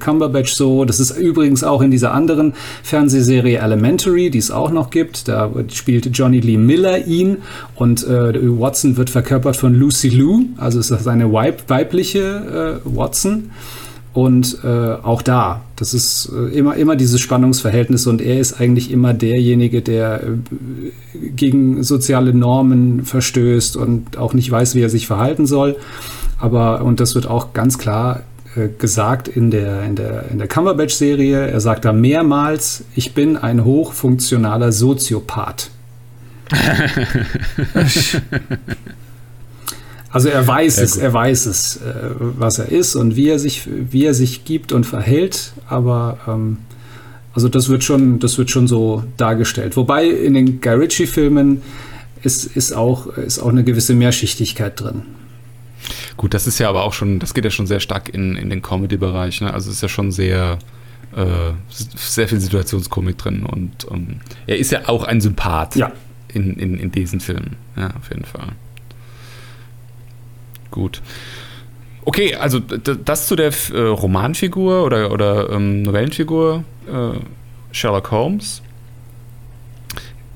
Cumberbatch 0.00 0.52
so. 0.52 0.84
Das 0.84 0.98
ist 0.98 1.16
übrigens 1.16 1.62
auch 1.62 1.80
in 1.80 1.90
dieser 1.90 2.12
anderen 2.12 2.54
Fernsehserie 2.82 3.58
Elementary, 3.58 4.30
die 4.30 4.38
es 4.38 4.50
auch 4.50 4.70
noch 4.70 4.90
gibt. 4.90 5.28
Da 5.28 5.50
spielt 5.72 6.16
Johnny 6.16 6.40
Lee 6.40 6.56
Miller 6.56 7.06
ihn 7.06 7.38
und 7.76 8.04
äh, 8.06 8.34
Watson 8.58 8.96
wird 8.96 9.10
verkörpert 9.10 9.56
von 9.56 9.74
Lucy 9.74 10.08
Liu, 10.08 10.44
also 10.56 10.80
ist 10.80 10.90
das 10.90 11.06
eine 11.06 11.32
weib 11.32 11.68
weibliche 11.68 12.80
äh, 12.84 12.96
Watson. 12.96 13.50
Und 14.14 14.58
äh, 14.62 14.94
auch 15.02 15.22
da, 15.22 15.62
das 15.74 15.92
ist 15.92 16.30
äh, 16.32 16.56
immer, 16.56 16.76
immer 16.76 16.94
dieses 16.94 17.20
Spannungsverhältnis 17.20 18.06
und 18.06 18.22
er 18.22 18.38
ist 18.38 18.60
eigentlich 18.60 18.92
immer 18.92 19.12
derjenige, 19.12 19.82
der 19.82 20.22
äh, 20.22 21.28
gegen 21.34 21.82
soziale 21.82 22.32
Normen 22.32 23.04
verstößt 23.04 23.76
und 23.76 24.16
auch 24.16 24.32
nicht 24.32 24.48
weiß, 24.48 24.76
wie 24.76 24.82
er 24.82 24.88
sich 24.88 25.08
verhalten 25.08 25.46
soll. 25.46 25.76
Aber, 26.38 26.82
und 26.82 27.00
das 27.00 27.16
wird 27.16 27.26
auch 27.26 27.54
ganz 27.54 27.76
klar 27.76 28.22
äh, 28.54 28.68
gesagt 28.78 29.26
in 29.26 29.50
der, 29.50 29.82
in 29.82 29.96
der, 29.96 30.26
in 30.30 30.38
der 30.38 30.46
Cumberbatch-Serie. 30.46 31.48
Er 31.48 31.60
sagt 31.60 31.84
da 31.84 31.92
mehrmals, 31.92 32.84
ich 32.94 33.14
bin 33.14 33.36
ein 33.36 33.64
hochfunktionaler 33.64 34.70
Soziopath. 34.70 35.70
Also 40.14 40.28
er 40.28 40.46
weiß 40.46 40.78
es, 40.78 40.96
er 40.96 41.12
weiß 41.12 41.46
es, 41.46 41.78
äh, 41.78 41.80
was 42.18 42.60
er 42.60 42.70
ist 42.70 42.94
und 42.94 43.16
wie 43.16 43.28
er 43.28 43.40
sich, 43.40 43.66
wie 43.66 44.04
er 44.04 44.14
sich 44.14 44.44
gibt 44.44 44.70
und 44.70 44.84
verhält, 44.84 45.54
aber 45.68 46.18
ähm, 46.28 46.58
also 47.32 47.48
das 47.48 47.68
wird 47.68 47.82
schon, 47.82 48.20
das 48.20 48.38
wird 48.38 48.48
schon 48.48 48.68
so 48.68 49.02
dargestellt. 49.16 49.76
Wobei 49.76 50.06
in 50.06 50.34
den 50.34 50.60
Guy 50.60 50.74
Ritchie-Filmen 50.74 51.62
ist, 52.22 52.44
ist, 52.44 52.72
auch, 52.72 53.08
ist 53.08 53.40
auch 53.40 53.48
eine 53.48 53.64
gewisse 53.64 53.94
Mehrschichtigkeit 53.94 54.80
drin. 54.80 55.02
Gut, 56.16 56.32
das 56.32 56.46
ist 56.46 56.60
ja 56.60 56.68
aber 56.68 56.84
auch 56.84 56.92
schon, 56.92 57.18
das 57.18 57.34
geht 57.34 57.44
ja 57.44 57.50
schon 57.50 57.66
sehr 57.66 57.80
stark 57.80 58.08
in, 58.08 58.36
in 58.36 58.50
den 58.50 58.62
Comedy-Bereich. 58.62 59.40
Ne? 59.40 59.52
Also 59.52 59.68
es 59.68 59.78
ist 59.78 59.82
ja 59.82 59.88
schon 59.88 60.12
sehr, 60.12 60.60
äh, 61.16 61.50
sehr 61.70 62.28
viel 62.28 62.38
Situationskomik 62.38 63.18
drin 63.18 63.44
und 63.44 63.84
um, 63.86 64.20
er 64.46 64.58
ist 64.58 64.70
ja 64.70 64.82
auch 64.86 65.02
ein 65.02 65.20
Sympath 65.20 65.74
ja. 65.74 65.90
in, 66.32 66.54
in, 66.54 66.78
in 66.78 66.92
diesen 66.92 67.18
Filmen. 67.18 67.56
Ja, 67.76 67.88
auf 67.98 68.10
jeden 68.10 68.24
Fall. 68.24 68.52
Gut. 70.74 71.02
Okay, 72.04 72.34
also 72.34 72.58
das 72.58 73.28
zu 73.28 73.36
der 73.36 73.52
äh, 73.72 73.78
Romanfigur 73.80 74.84
oder, 74.84 75.12
oder 75.12 75.50
ähm, 75.50 75.82
Novellenfigur 75.82 76.64
äh, 76.88 77.20
Sherlock 77.70 78.10
Holmes. 78.10 78.60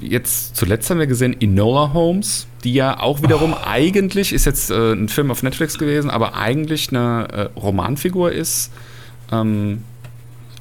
Jetzt 0.01 0.55
zuletzt 0.55 0.89
haben 0.91 1.01
wir 1.01 1.09
gesehen 1.09 1.35
Enola 1.41 1.93
Holmes, 1.93 2.47
die 2.63 2.73
ja 2.73 3.01
auch 3.01 3.21
wiederum 3.21 3.53
oh. 3.53 3.67
eigentlich, 3.67 4.33
ist 4.33 4.45
jetzt 4.45 4.71
äh, 4.71 4.93
ein 4.93 5.09
Film 5.09 5.33
auf 5.33 5.43
Netflix 5.43 5.77
gewesen, 5.77 6.09
aber 6.09 6.37
eigentlich 6.37 6.91
eine 6.91 7.27
äh, 7.33 7.59
Romanfigur 7.59 8.31
ist. 8.31 8.71
Ähm, 9.33 9.83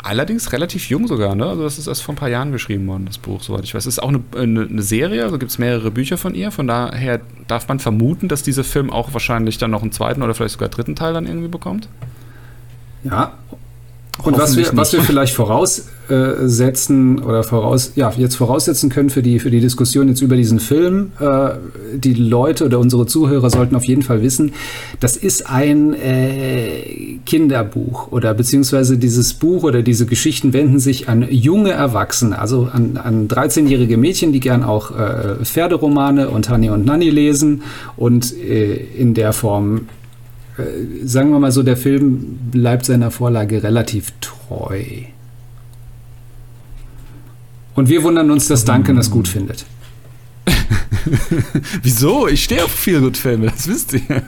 allerdings 0.07 0.51
relativ 0.53 0.89
jung 0.89 1.07
sogar, 1.07 1.35
ne? 1.35 1.45
Also 1.45 1.63
das 1.63 1.77
ist 1.77 1.87
erst 1.87 2.03
vor 2.03 2.13
ein 2.13 2.17
paar 2.17 2.29
Jahren 2.29 2.51
geschrieben 2.51 2.87
worden, 2.87 3.05
das 3.05 3.17
Buch, 3.17 3.43
soweit 3.43 3.63
ich 3.63 3.73
weiß. 3.73 3.85
Es 3.85 3.95
ist 3.95 4.03
auch 4.03 4.09
eine, 4.09 4.21
eine, 4.35 4.81
Serie, 4.81 5.23
also 5.23 5.37
gibt 5.37 5.51
es 5.51 5.57
mehrere 5.57 5.91
Bücher 5.91 6.17
von 6.17 6.33
ihr. 6.33 6.51
Von 6.51 6.67
daher 6.67 7.21
darf 7.47 7.67
man 7.67 7.79
vermuten, 7.79 8.27
dass 8.27 8.41
dieser 8.41 8.63
Film 8.63 8.89
auch 8.89 9.13
wahrscheinlich 9.13 9.57
dann 9.57 9.71
noch 9.71 9.81
einen 9.81 9.91
zweiten 9.91 10.21
oder 10.23 10.33
vielleicht 10.33 10.53
sogar 10.53 10.69
dritten 10.69 10.95
Teil 10.95 11.13
dann 11.13 11.27
irgendwie 11.27 11.49
bekommt. 11.49 11.89
Ja, 13.03 13.33
und 14.23 14.37
was 14.37 14.57
wir, 14.57 14.65
was 14.73 14.93
wir 14.93 15.01
vielleicht 15.01 15.33
voraussetzen 15.35 17.19
oder 17.19 17.43
voraus, 17.43 17.91
ja, 17.95 18.11
jetzt 18.17 18.35
voraussetzen 18.35 18.89
können 18.89 19.09
für 19.09 19.21
die, 19.21 19.39
für 19.39 19.51
die 19.51 19.59
Diskussion 19.59 20.07
jetzt 20.07 20.21
über 20.21 20.35
diesen 20.35 20.59
Film, 20.59 21.11
äh, 21.19 21.51
die 21.93 22.13
Leute 22.13 22.65
oder 22.65 22.79
unsere 22.79 23.05
Zuhörer 23.05 23.49
sollten 23.49 23.75
auf 23.75 23.83
jeden 23.85 24.01
Fall 24.01 24.23
wissen, 24.23 24.53
das 24.99 25.17
ist 25.17 25.49
ein 25.49 25.93
äh, 25.93 27.19
Kinderbuch 27.25 28.11
oder 28.11 28.33
beziehungsweise 28.33 28.97
dieses 28.97 29.33
Buch 29.35 29.63
oder 29.63 29.83
diese 29.83 30.07
Geschichten 30.07 30.51
wenden 30.51 30.79
sich 30.79 31.09
an 31.09 31.27
junge 31.29 31.71
Erwachsene, 31.71 32.39
also 32.39 32.69
an, 32.71 32.97
an 32.97 33.27
13-jährige 33.27 33.97
Mädchen, 33.97 34.31
die 34.33 34.39
gern 34.39 34.63
auch 34.63 34.91
äh, 34.97 35.45
Pferderomane 35.45 36.29
und 36.29 36.49
Honey 36.49 36.71
und 36.71 36.85
Nanny 36.85 37.09
lesen 37.09 37.61
und 37.95 38.33
äh, 38.35 38.75
in 38.75 39.13
der 39.13 39.31
Form 39.31 39.77
äh, 39.77 39.96
sagen 41.03 41.31
wir 41.31 41.39
mal 41.39 41.51
so, 41.51 41.63
der 41.63 41.77
Film 41.77 42.37
bleibt 42.51 42.85
seiner 42.85 43.11
Vorlage 43.11 43.63
relativ 43.63 44.11
treu. 44.21 44.83
Und 47.75 47.89
wir 47.89 48.03
wundern 48.03 48.31
uns, 48.31 48.47
dass 48.47 48.65
Duncan 48.65 48.95
das 48.95 49.11
gut 49.11 49.27
findet. 49.27 49.65
Wieso? 51.83 52.27
Ich 52.27 52.43
stehe 52.43 52.63
auf 52.63 52.71
viel 52.71 52.99
gut 53.01 53.17
Filme, 53.17 53.47
das 53.47 53.67
wisst 53.67 53.93
ihr. 53.93 54.01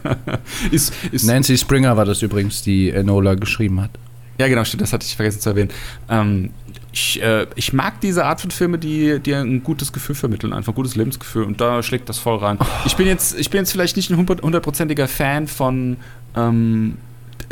ist, 0.72 0.94
ist 1.12 1.26
Nancy 1.26 1.58
Springer 1.58 1.98
war 1.98 2.06
das 2.06 2.22
übrigens, 2.22 2.62
die 2.62 2.92
Enola 2.92 3.36
geschrieben 3.36 3.82
hat. 3.82 3.92
Ja, 4.38 4.48
genau, 4.48 4.64
stimmt, 4.64 4.82
das 4.82 4.94
hatte 4.94 5.06
ich 5.06 5.16
vergessen 5.16 5.42
zu 5.42 5.50
erwähnen. 5.50 5.70
Ähm, 6.10 6.52
ich, 6.92 7.22
äh, 7.22 7.46
ich, 7.56 7.74
mag 7.74 8.02
diese 8.02 8.26
Art 8.26 8.42
von 8.42 8.52
Filme, 8.52 8.78
die 8.78 9.20
dir 9.20 9.40
ein 9.40 9.64
gutes 9.64 9.94
Gefühl 9.94 10.16
vermitteln, 10.16 10.54
einfach 10.54 10.74
ein 10.74 10.76
gutes 10.76 10.96
Lebensgefühl 10.96 11.44
und 11.44 11.62
da 11.62 11.84
schlägt 11.84 12.10
das 12.10 12.18
voll 12.18 12.38
rein. 12.38 12.58
Ich 12.86 12.96
bin 12.96 13.08
jetzt, 13.08 13.38
ich 13.38 13.50
bin 13.50 13.60
jetzt 13.60 13.72
vielleicht 13.72 13.96
nicht 13.96 14.10
ein 14.10 14.18
hundertprozentiger 14.18 15.08
Fan 15.08 15.48
von 15.48 15.98
ähm, 16.36 16.98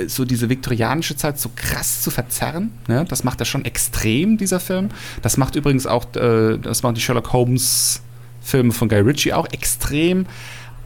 so 0.06 0.26
diese 0.26 0.50
viktorianische 0.50 1.16
Zeit 1.16 1.40
so 1.40 1.50
krass 1.56 2.02
zu 2.02 2.12
verzerren. 2.12 2.72
Ne? 2.88 3.06
Das 3.08 3.24
macht 3.24 3.40
er 3.40 3.46
schon 3.46 3.66
extrem, 3.66 4.38
dieser 4.38 4.60
Film. 4.60 4.90
Das 5.22 5.38
macht 5.38 5.56
übrigens 5.56 5.88
auch, 5.88 6.16
äh, 6.16 6.58
das 6.58 6.84
machen 6.84 6.96
die 6.96 7.02
Sherlock 7.02 7.34
Holmes 7.34 8.02
Filme 8.42 8.72
von 8.72 8.90
Guy 8.90 9.00
Ritchie 9.00 9.34
auch 9.34 9.48
extrem. 9.52 10.26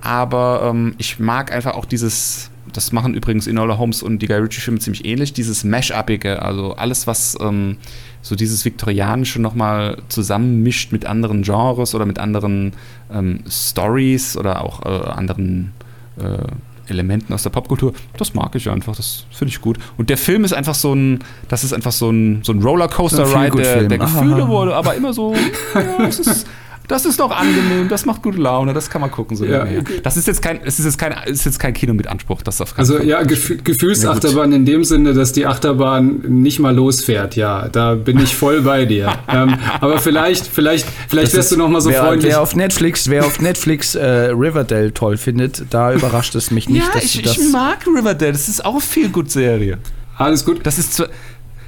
Aber 0.01 0.63
ähm, 0.70 0.96
ich 0.98 1.20
mag 1.20 1.51
einfach 1.51 1.74
auch 1.75 1.86
dieses, 1.86 2.50
das 2.74 2.92
machen 2.92 3.13
übrigens 3.13 3.48
Enola 3.48 3.78
Holmes 3.78 4.04
und 4.04 4.20
die 4.20 4.28
Guy 4.28 4.38
Ritchie-Filme 4.38 4.80
ziemlich 4.80 5.06
ähnlich, 5.06 5.34
dieses 5.34 5.63
Mash-upige, 5.63 6.42
also 6.42 6.74
alles, 6.75 7.08
was 7.08 7.38
ähm, 7.42 7.78
so 8.22 8.36
dieses 8.36 8.66
Viktorianische 8.66 9.42
nochmal 9.42 9.98
zusammenmischt 10.10 10.92
mit 10.92 11.06
anderen 11.06 11.42
Genres 11.44 11.96
oder 11.96 12.06
mit 12.06 12.20
anderen 12.20 12.74
ähm, 13.12 13.44
Stories 13.50 14.38
oder 14.38 14.63
auch 14.63 14.86
äh, 14.86 15.10
anderen 15.10 15.72
äh, 16.18 16.92
Elementen 16.92 17.34
aus 17.34 17.44
der 17.44 17.50
Popkultur. 17.50 17.94
Das 18.18 18.34
mag 18.34 18.54
ich 18.56 18.70
einfach, 18.70 18.96
das 18.96 19.25
finde 19.32 19.50
ich 19.50 19.62
gut. 19.62 19.78
Und 19.98 20.10
der 20.10 20.18
Film 20.18 20.44
ist 20.44 20.54
einfach 20.54 20.75
so 20.75 20.94
ein, 20.94 21.20
das 21.48 21.63
ist 21.63 21.74
einfach 21.74 21.92
so 21.92 22.10
ein, 22.12 22.42
so 22.44 22.51
ein 22.51 22.62
Rollercoaster-Ride 22.62 23.58
der, 23.58 23.84
der 23.88 23.98
Gefühle 23.98 24.48
wurde, 24.48 24.75
aber 24.75 24.96
immer 24.96 25.13
so, 25.13 25.34
ja, 25.74 26.06
es 26.06 26.20
ist 26.20 26.48
das 26.91 27.05
ist 27.05 27.19
doch 27.21 27.31
angenehm, 27.31 27.88
das 27.88 28.05
macht 28.05 28.21
gute 28.21 28.38
Laune, 28.38 28.74
das 28.74 28.89
kann 28.89 29.00
man 29.00 29.10
gucken 29.10 29.38
so 29.38 29.45
ja, 29.45 29.65
Das 30.03 30.17
ist 30.17 30.27
jetzt 30.27 30.41
kein, 30.41 30.60
es 30.63 30.77
ist 30.77 30.86
jetzt 30.86 30.98
kein, 30.98 31.13
ist 31.25 31.45
jetzt 31.45 31.57
kein 31.57 31.74
Kino 31.74 31.93
mit 31.93 32.07
Anspruch, 32.07 32.41
das 32.41 32.60
auf 32.60 32.77
Also 32.77 32.98
Fall. 32.98 33.07
ja, 33.07 33.24
Gef 33.24 33.63
Gefühlsachterbahn 33.63 34.51
in 34.51 34.65
dem 34.65 34.83
Sinne, 34.83 35.13
dass 35.13 35.31
die 35.31 35.45
Achterbahn 35.45 36.21
nicht 36.27 36.60
mal 36.60 36.75
losfährt. 36.75 37.38
Ja, 37.38 37.69
da 37.69 37.95
bin 37.95 38.19
ich 38.19 38.36
voll 38.36 38.62
bei 38.62 38.86
dir. 38.86 39.13
ähm, 39.29 39.55
aber 39.79 40.00
vielleicht, 40.00 40.48
vielleicht, 40.48 40.86
vielleicht 41.07 41.33
wärst 41.33 41.53
du 41.53 41.57
noch 41.57 41.69
mal 41.69 41.79
so 41.79 41.89
wer, 41.89 42.03
freundlich. 42.03 42.33
Wer 42.33 42.41
auf 42.41 42.55
Netflix, 42.55 43.10
wer 43.10 43.25
auf 43.25 43.39
Netflix 43.39 43.95
äh, 43.95 44.05
Riverdale 44.31 44.93
toll 44.93 45.15
findet, 45.15 45.63
da 45.69 45.93
überrascht 45.93 46.36
es 46.36 46.51
mich 46.51 46.67
nicht. 46.67 46.86
Ja, 46.93 47.01
ich, 47.01 47.24
ich 47.24 47.39
mag 47.53 47.88
Riverdale. 47.88 48.33
Das 48.33 48.50
ist 48.50 48.65
auch 48.65 48.74
eine 48.74 48.81
viel 48.81 49.10
gut 49.10 49.31
Serie. 49.31 49.77
Alles 50.17 50.43
gut. 50.45 50.60
Das 50.63 50.77
ist 50.77 50.93
zwar 50.95 51.07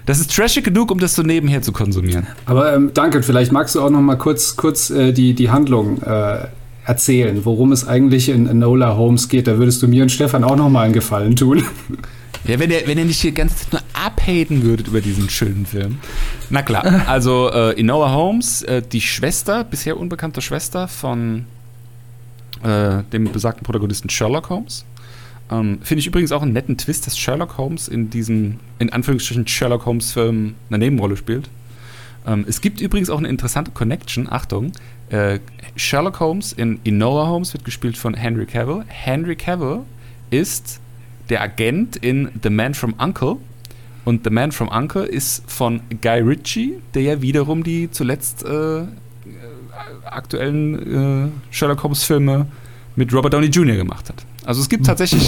das 0.06 0.20
ist 0.20 0.36
trashig 0.36 0.66
genug, 0.66 0.92
um 0.92 1.00
das 1.00 1.16
so 1.16 1.22
nebenher 1.22 1.62
zu 1.62 1.72
konsumieren. 1.72 2.28
Aber 2.46 2.74
ähm, 2.74 2.92
danke, 2.94 3.24
vielleicht 3.24 3.52
magst 3.52 3.76
du 3.76 3.82
auch 3.82 3.90
noch 3.90 4.02
mal 4.02 4.18
kurz, 4.18 4.56
kurz 4.56 4.90
äh, 4.90 5.14
die, 5.14 5.34
die 5.34 5.50
Handlung 5.50 6.02
äh, 6.02 6.48
erzählen, 6.86 7.46
worum 7.46 7.72
es 7.72 7.88
eigentlich 7.88 8.30
in 8.30 8.48
Enola 8.48 8.96
Holmes 8.98 9.30
geht. 9.30 9.48
Da 9.48 9.58
würdest 9.58 9.82
du 9.82 9.88
mir 9.88 10.04
und 10.04 10.10
Stefan 10.10 10.44
auch 10.44 10.56
noch 10.56 10.70
mal 10.70 10.84
einen 10.84 10.94
Gefallen 10.94 11.36
tun. 11.36 11.64
Ja, 12.46 12.60
wenn 12.60 12.72
ihr, 12.72 12.82
wenn 12.86 12.98
ihr 12.98 13.06
nicht 13.06 13.22
hier 13.22 13.32
ganz 13.32 13.72
nur 13.72 13.82
abhaten 13.94 14.64
würdet 14.64 14.90
über 14.90 15.00
diesen 15.00 15.30
schönen 15.30 15.66
Film. 15.66 16.00
Na 16.50 16.62
klar, 16.62 17.04
also 17.08 17.50
äh, 17.50 17.80
Enola 17.80 18.12
Holmes, 18.12 18.64
äh, 18.64 18.82
die 18.82 19.00
Schwester, 19.00 19.64
bisher 19.64 19.98
unbekannte 19.98 20.42
Schwester 20.42 20.90
von 20.90 21.46
äh, 22.62 23.04
dem 23.14 23.32
besagten 23.32 23.64
Protagonisten 23.64 24.10
Sherlock 24.10 24.50
Holmes. 24.50 24.84
Ähm, 25.54 25.80
Finde 25.84 26.00
ich 26.00 26.08
übrigens 26.08 26.32
auch 26.32 26.42
einen 26.42 26.54
netten 26.54 26.78
Twist, 26.78 27.06
dass 27.06 27.18
Sherlock 27.18 27.58
Holmes 27.58 27.88
in 27.88 28.10
diesem, 28.10 28.60
in 28.80 28.92
Anführungsstrichen, 28.92 29.48
Sherlock 29.48 29.86
Holmes-Film 29.86 30.56
eine 30.70 30.78
Nebenrolle 30.78 31.16
spielt. 31.16 31.50
Ähm, 32.26 32.46
es 32.48 32.62
gibt 32.62 32.82
übrigens 32.82 33.10
auch 33.10 33.20
eine 33.20 33.28
interessante 33.28 33.72
Connection, 33.72 34.32
Achtung. 34.32 34.72
Äh, 35.10 35.40
Sherlock 35.76 36.20
Holmes 36.20 36.54
in 36.54 36.80
Enola 36.84 37.28
Holmes 37.28 37.54
wird 37.54 37.66
gespielt 37.66 37.98
von 37.98 38.14
Henry 38.14 38.46
Cavill. 38.46 38.84
Henry 38.88 39.36
Cavill 39.36 39.82
ist 40.32 40.80
der 41.30 41.42
Agent 41.42 41.98
in 41.98 42.30
The 42.42 42.50
Man 42.50 42.74
from 42.74 42.96
Uncle. 42.98 43.38
Und 44.06 44.24
The 44.24 44.32
Man 44.32 44.52
from 44.52 44.70
Uncle 44.70 45.04
ist 45.04 45.44
von 45.50 45.82
Guy 46.02 46.20
Ritchie, 46.20 46.74
der 46.94 47.04
ja 47.04 47.22
wiederum 47.22 47.64
die 47.64 47.90
zuletzt 47.92 48.44
äh, 48.44 48.82
äh, 48.82 48.86
aktuellen 50.04 51.28
äh, 51.28 51.32
Sherlock 51.52 51.84
Holmes-Filme 51.84 52.48
mit 52.96 53.14
Robert 53.14 53.34
Downey 53.34 53.48
Jr. 53.48 53.76
gemacht 53.76 54.10
hat. 54.10 54.26
Also 54.46 54.62
es 54.62 54.70
gibt 54.70 54.86
tatsächlich, 54.86 55.28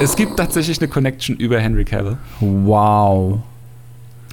es 0.00 0.16
gibt 0.16 0.36
tatsächlich 0.36 0.78
eine 0.80 0.88
Connection 0.88 1.36
über 1.36 1.60
Henry 1.60 1.84
Cavill. 1.84 2.16
Wow. 2.40 3.40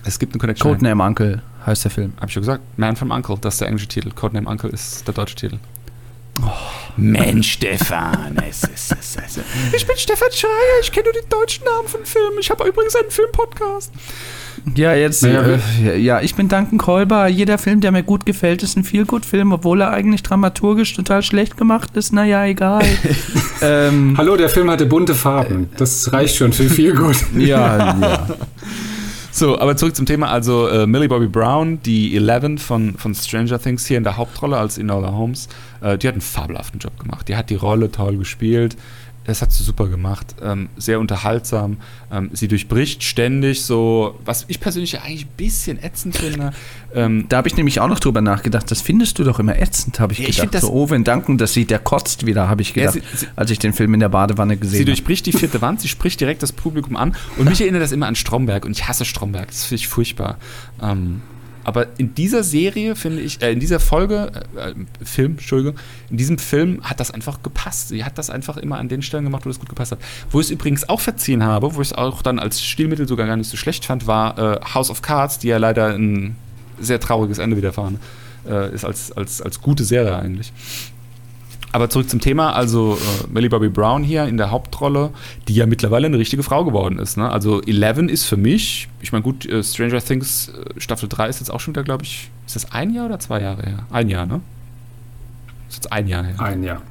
Es 0.06 0.20
gibt 0.20 0.34
eine 0.34 0.40
Connection. 0.40 0.72
Codename 0.72 1.04
Uncle 1.04 1.42
heißt 1.66 1.84
der 1.84 1.92
Film. 1.92 2.14
Hab 2.20 2.28
ich 2.28 2.34
schon 2.34 2.42
gesagt. 2.42 2.64
Man 2.78 2.96
from 2.96 3.12
Uncle, 3.12 3.38
das 3.40 3.56
ist 3.56 3.62
der 3.62 3.68
englische 3.68 3.88
Titel. 3.88 4.12
Codename 4.12 4.50
Uncle 4.50 4.70
ist 4.70 5.08
der 5.08 5.14
deutsche 5.14 5.36
Titel. 5.36 5.60
Mensch, 6.98 7.54
Stefan. 7.54 8.38
Es 8.48 8.64
ist, 8.64 8.92
es 8.92 9.16
ist, 9.16 9.40
ich 9.76 9.86
bin 9.86 9.96
Stefan 9.98 10.32
Schreier, 10.32 10.50
ich 10.82 10.92
kenne 10.92 11.06
nur 11.06 11.22
die 11.22 11.30
deutschen 11.30 11.64
Namen 11.64 11.88
von 11.88 12.06
Filmen. 12.06 12.38
Ich 12.40 12.50
habe 12.50 12.68
übrigens 12.68 12.96
einen 12.96 13.10
Filmpodcast. 13.12 13.92
Ja, 14.76 14.94
jetzt, 14.94 15.24
Naja, 15.24 15.60
äh, 15.84 16.00
ja, 16.00 16.22
ich 16.22 16.36
bin 16.36 16.48
Duncan 16.48 16.78
Kolber. 16.78 17.28
Jeder 17.28 17.58
Film, 17.58 17.82
der 17.82 17.92
mir 17.92 18.04
gut 18.04 18.26
gefällt, 18.26 18.64
ist 18.64 18.78
ein 18.78 18.84
Feel-Good-Film, 18.84 19.52
obwohl 19.52 19.82
er 19.82 19.92
eigentlich 19.92 20.24
dramaturgisch 20.24 20.94
total 20.94 21.22
schlecht 21.22 21.58
gemacht 21.58 21.96
ist. 21.96 22.14
Naja, 22.14 22.46
egal. 22.46 22.84
ähm, 23.62 24.16
Hallo, 24.18 24.38
der 24.38 24.50
Film 24.50 24.70
hatte 24.70 24.86
bunte 24.86 25.16
Farben. 25.16 25.70
Das 25.78 26.14
reicht 26.14 26.36
schon 26.36 26.54
für 26.54 26.70
viel 26.70 26.96
gut. 26.96 27.18
ja, 27.38 27.98
ja. 28.00 28.28
So, 29.36 29.58
aber 29.58 29.76
zurück 29.76 29.96
zum 29.96 30.06
Thema. 30.06 30.28
Also 30.28 30.68
äh, 30.68 30.86
Millie 30.86 31.10
Bobby 31.10 31.26
Brown, 31.26 31.82
die 31.82 32.16
Eleven 32.16 32.60
von, 32.60 32.94
von 32.94 33.16
Stranger 33.16 33.60
Things 33.60 33.88
hier 33.88 33.98
in 33.98 34.04
der 34.04 34.16
Hauptrolle 34.16 34.58
als 34.58 34.78
Enola 34.78 35.12
Holmes, 35.12 35.50
äh, 35.82 35.98
die 35.98 36.08
hat 36.08 36.14
einen 36.14 36.22
fabelhaften 36.22 36.80
Job 36.80 37.00
gemacht. 37.00 37.28
Die 37.28 37.36
hat 37.36 37.50
die 37.50 37.56
Rolle 37.56 37.92
toll 37.92 38.18
gespielt. 38.18 38.78
Das 39.26 39.42
hat 39.42 39.54
sie 39.54 39.64
super 39.64 39.88
gemacht. 39.88 40.36
Ähm, 40.42 40.68
sehr 40.76 41.00
unterhaltsam. 41.00 41.78
Ähm, 42.12 42.30
sie 42.34 42.50
durchbricht 42.50 43.04
ständig 43.04 43.64
so, 43.64 44.20
was 44.26 44.44
ich 44.50 44.60
persönlich 44.60 44.92
ja 44.92 45.02
eigentlich 45.02 45.26
ein 45.26 45.32
bisschen 45.38 45.82
ätzend 45.84 46.18
finde. 46.18 46.52
Ähm, 46.96 47.26
Da 47.28 47.38
habe 47.38 47.48
ich 47.48 47.58
nämlich 47.58 47.80
auch 47.80 47.88
noch 47.88 47.98
drüber 47.98 48.22
nachgedacht. 48.22 48.70
Das 48.70 48.80
findest 48.84 49.18
du 49.18 49.24
doch 49.24 49.40
immer 49.40 49.58
ätzend, 49.60 50.00
habe 50.00 50.14
ich 50.14 50.20
Ja, 50.20 50.28
ich 50.30 50.36
gedacht. 50.36 50.54
das- 50.54 50.62
so, 50.62 50.72
oh, 50.72 50.92
wenn 50.92 51.04
Duncan 51.04 51.40
das 51.40 51.52
sieht, 51.54 51.72
der 51.72 51.80
kotzt 51.80 52.28
wieder, 52.28 52.50
habe 52.50 52.62
ich 52.62 52.76
Ja, 52.76 52.92
gedacht, 52.92 53.04
sie- 53.14 53.18
sie- 53.18 53.28
als 53.36 53.50
ich 53.50 53.58
den 53.58 53.74
Film 53.74 53.96
in 53.96 54.00
der 54.00 54.10
Badewanne 54.10 54.54
Sie 54.54 54.60
gesehen 54.60 54.80
habe. 54.82 54.86
durchbricht 54.86 55.26
die 55.26 55.32
vierte 55.32 55.60
Wand, 55.64 55.82
sie 55.82 55.88
spricht 55.88 56.22
direkt 56.22 56.44
das 56.44 56.52
Publikum 56.52 56.96
an 56.96 57.16
und 57.38 57.50
mich 57.50 57.60
erinnert 57.62 57.82
das 57.82 57.92
immer 57.94 58.06
an 58.06 58.14
Stromberg 58.16 58.64
und 58.64 58.74
ich 58.74 58.88
hasse 58.88 59.06
Stromberg, 59.06 59.48
das 59.48 59.64
finde 59.66 59.80
ich 59.82 59.88
furchtbar. 59.88 60.38
Ähm, 60.84 61.22
aber 61.64 61.88
in 61.98 62.16
dieser 62.16 62.44
Serie 62.44 62.96
finde 62.96 63.22
ich, 63.22 63.42
äh, 63.42 63.52
in 63.52 63.60
dieser 63.60 63.80
Folge, 63.80 64.32
äh, 64.56 64.72
äh, 64.72 64.76
Film, 65.04 65.34
Entschuldigung, 65.34 65.80
in 66.10 66.18
diesem 66.18 66.38
Film 66.38 66.84
hat 66.84 67.00
das 67.00 67.12
einfach 67.12 67.42
gepasst. 67.44 67.90
Sie 67.90 68.04
hat 68.04 68.18
das 68.18 68.30
einfach 68.30 68.58
immer 68.58 68.78
an 68.78 68.90
den 68.90 69.02
Stellen 69.02 69.24
gemacht, 69.24 69.46
wo 69.46 69.50
das 69.50 69.60
gut 69.60 69.70
gepasst 69.70 69.92
hat. 69.92 70.00
Wo 70.30 70.40
ich 70.40 70.48
es 70.48 70.52
übrigens 70.52 70.88
auch 70.90 71.00
verziehen 71.00 71.44
habe, 71.44 71.76
wo 71.76 71.82
ich 71.82 71.90
es 71.90 71.94
auch 71.94 72.22
dann 72.22 72.40
als 72.40 72.62
Stilmittel 72.62 73.08
sogar 73.08 73.28
gar 73.28 73.38
nicht 73.38 73.50
so 73.50 73.58
schlecht 73.58 73.86
fand, 73.86 74.08
war 74.08 74.38
äh, 74.38 74.60
House 74.74 74.90
of 74.90 75.02
Cards, 75.02 75.40
die 75.40 75.48
ja 75.48 75.58
leider 75.58 75.88
ein 75.96 76.36
sehr 76.80 77.00
trauriges 77.00 77.38
Ende 77.38 77.58
widerfahren 77.58 78.00
äh, 78.48 78.74
ist 78.74 78.86
als, 78.86 79.12
als, 79.12 79.42
als 79.42 79.62
gute 79.62 79.84
Serie 79.84 80.16
eigentlich. 80.16 80.52
Aber 81.74 81.90
zurück 81.90 82.08
zum 82.10 82.22
Thema, 82.22 82.54
also 82.54 82.98
äh, 82.98 83.28
Millie 83.34 83.50
Bobby 83.50 83.68
Brown 83.68 84.04
hier 84.04 84.26
in 84.26 84.38
der 84.38 84.52
Hauptrolle, 84.52 85.10
die 85.48 85.56
ja 85.56 85.66
mittlerweile 85.66 86.06
eine 86.06 86.20
richtige 86.20 86.44
Frau 86.44 86.64
geworden 86.64 87.00
ist. 87.00 87.18
Ne? 87.18 87.28
Also 87.30 87.62
Eleven 87.64 88.10
ist 88.10 88.26
für 88.26 88.38
mich, 88.38 88.88
ich 89.02 89.12
meine 89.12 89.24
gut, 89.24 89.46
äh, 89.48 89.64
Stranger 89.64 90.00
Things 90.00 90.50
äh, 90.50 90.80
Staffel 90.80 91.10
3 91.10 91.28
ist 91.30 91.40
jetzt 91.40 91.50
auch 91.50 91.60
schon 91.60 91.74
wieder, 91.74 91.84
glaube 91.84 92.04
ich, 92.04 92.30
ist 92.46 92.56
das 92.56 92.72
ein 92.72 92.94
Jahr 92.94 93.08
oder 93.08 93.18
zwei 93.20 93.42
Jahre 93.42 93.64
her? 93.64 93.86
Ein 93.92 94.08
Jahr, 94.08 94.28
ne? 94.28 94.40
Ist 95.68 95.78
jetzt 95.78 95.92
ein 95.92 96.08
Jahr 96.08 96.24
her. 96.24 96.36
Ein 96.40 96.62
Jahr. 96.64 96.82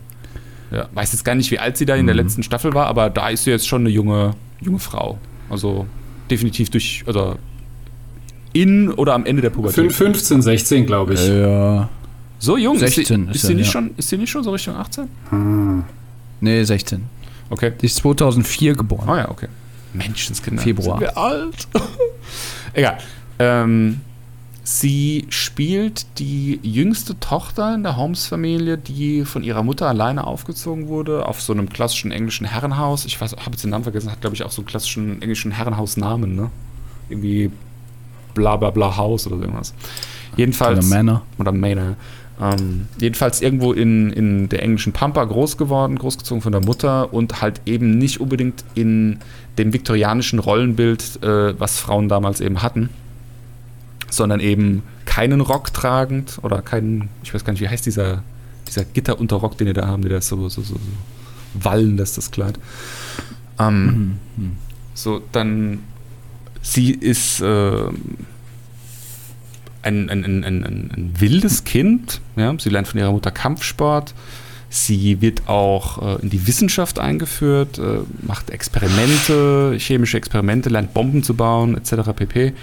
Ja, 0.73 0.89
weiß 0.93 1.13
jetzt 1.13 1.25
gar 1.25 1.37
nicht, 1.37 1.51
wie 1.53 1.61
alt 1.61 1.77
sie 1.77 1.87
da 1.87 1.95
in 1.95 2.07
der 2.07 2.17
letzten 2.17 2.43
Staffel 2.43 2.75
war, 2.75 2.87
aber 2.87 3.09
da 3.09 3.29
ist 3.29 3.45
sie 3.45 3.51
jetzt 3.51 3.69
schon 3.69 3.83
eine 3.83 3.91
junge, 3.91 4.35
junge 4.61 4.81
Frau. 4.81 5.19
Also 5.49 5.87
definitiv 6.29 6.71
durch, 6.71 7.05
also 7.07 7.37
in 8.53 8.91
oder 8.91 9.15
am 9.15 9.27
Ende 9.27 9.43
der 9.43 9.51
Pubertät. 9.51 9.93
Fün- 9.93 9.93
15, 9.93 10.43
16, 10.43 10.87
glaube 10.87 11.15
ich. 11.15 11.29
Ja. 11.29 11.89
So 12.43 12.57
jung? 12.57 12.77
16 12.77 13.29
ist 13.29 13.37
ist 13.37 13.43
sie, 13.43 13.47
ist, 13.47 13.47
sie 13.47 13.55
nicht 13.55 13.67
ja. 13.67 13.73
schon, 13.73 13.91
ist 13.97 14.09
sie 14.09 14.19
nicht 14.19 14.31
schon 14.31 14.43
so 14.43 14.51
Richtung 14.51 14.75
18? 14.75 15.85
Nee, 16.41 16.65
16. 16.65 17.05
Okay. 17.51 17.73
Die 17.81 17.87
ist 17.87 17.97
2004 17.97 18.75
geboren. 18.75 19.09
Oh 19.09 19.15
ja, 19.15 19.31
okay. 19.31 19.47
Menschenskinder. 19.93 20.61
Februar. 20.61 20.99
Sind 20.99 21.07
wir 21.07 21.17
alt? 21.17 21.69
Egal. 22.73 22.99
Ähm, 23.39 24.01
sie 24.65 25.27
spielt 25.29 26.19
die 26.19 26.59
jüngste 26.65 27.21
Tochter 27.21 27.77
in 27.77 27.85
der 27.85 27.97
Holmes-Familie, 27.97 28.77
die 28.77 29.25
von 29.25 29.45
ihrer 29.45 29.63
Mutter 29.63 29.87
alleine 29.87 30.27
aufgezogen 30.27 30.89
wurde, 30.89 31.27
auf 31.27 31.41
so 31.41 31.53
einem 31.53 31.69
klassischen 31.69 32.11
englischen 32.11 32.45
Herrenhaus. 32.45 33.05
Ich 33.05 33.21
weiß, 33.21 33.37
habe 33.37 33.53
jetzt 33.53 33.63
den 33.63 33.71
Namen 33.71 33.85
vergessen, 33.85 34.11
hat, 34.11 34.21
glaube 34.21 34.35
ich, 34.35 34.43
auch 34.43 34.51
so 34.51 34.63
einen 34.63 34.67
klassischen 34.67 35.23
englischen 35.23 35.53
Herrenhausnamen, 35.53 36.35
ne? 36.35 36.51
Irgendwie 37.09 37.53
bla 38.35 38.57
bla 38.57 38.71
bla 38.71 38.97
Haus 38.97 39.29
oder 39.29 39.37
so 39.37 39.43
irgendwas. 39.43 39.75
Jedenfalls. 40.37 40.79
Oder 40.79 40.97
Männer. 40.97 41.23
Oder 41.39 41.53
Manor. 41.53 41.97
Ähm, 42.43 42.89
jedenfalls 42.99 43.41
irgendwo 43.41 43.73
in, 43.73 44.11
in 44.11 44.49
der 44.49 44.65
englischen 44.65 44.93
Pampa 44.93 45.23
groß 45.25 45.57
geworden, 45.57 45.97
großgezogen 45.97 46.43
von 46.43 46.51
der 46.51 46.61
Mutter 46.61 47.15
und 47.15 47.41
halt 47.41 47.61
eben 47.67 47.99
nicht 47.99 48.21
unbedingt 48.21 48.65
in 48.75 49.19
dem 49.59 49.73
viktorianischen 49.73 50.41
Rollenbild, 50.41 51.23
äh, 51.23 51.59
was 51.61 51.79
Frauen 51.79 52.09
damals 52.09 52.41
eben 52.41 52.61
hatten, 52.61 52.89
sondern 54.11 54.41
eben 54.41 54.83
keinen 55.05 55.41
Rock 55.41 55.73
tragend 55.73 56.41
oder 56.43 56.63
keinen, 56.63 57.11
ich 57.23 57.33
weiß 57.33 57.45
gar 57.45 57.53
nicht, 57.53 57.63
wie 57.63 57.69
heißt 57.69 57.87
dieser, 57.87 58.25
dieser 58.67 58.85
Gitterunterrock, 58.85 59.57
den 59.57 59.69
die 59.69 59.73
da 59.73 59.87
haben, 59.87 60.03
der 60.03 60.11
das 60.11 60.27
so, 60.27 60.49
so, 60.49 60.63
so, 60.63 60.75
so 60.75 60.81
wallen 61.55 61.97
lässt, 61.97 62.17
das 62.19 62.33
Kleid. 62.33 62.59
Ähm, 63.61 64.19
So, 64.95 65.23
dann, 65.33 65.81
sie 66.61 66.91
ist 66.93 67.41
äh, 67.41 67.89
ein, 69.83 70.09
ein, 70.09 70.25
ein, 70.25 70.45
ein, 70.45 71.13
wildes 71.19 71.65
Kind. 71.65 72.21
Ja? 72.37 72.55
Sie 72.59 72.71
lernt 72.71 72.89
von 72.89 72.99
ihrer 73.01 73.13
Mutter 73.13 73.31
Kampfsport. 73.31 74.15
Sie 74.69 75.21
wird 75.21 75.49
auch 75.49 76.19
äh, 76.19 76.23
in 76.23 76.31
die 76.31 76.47
Wissenschaft 76.47 76.99
eingeführt, 76.99 77.79
äh, 77.79 77.99
macht 78.27 78.49
Experimente, 78.51 79.77
chemische 79.79 80.17
Experimente, 80.17 80.71
lernt 80.71 80.95
Bomben 80.95 81.23
zu 81.23 81.35
bauen, 81.35 81.77
etc. 81.77 82.11
pp. 82.17 82.55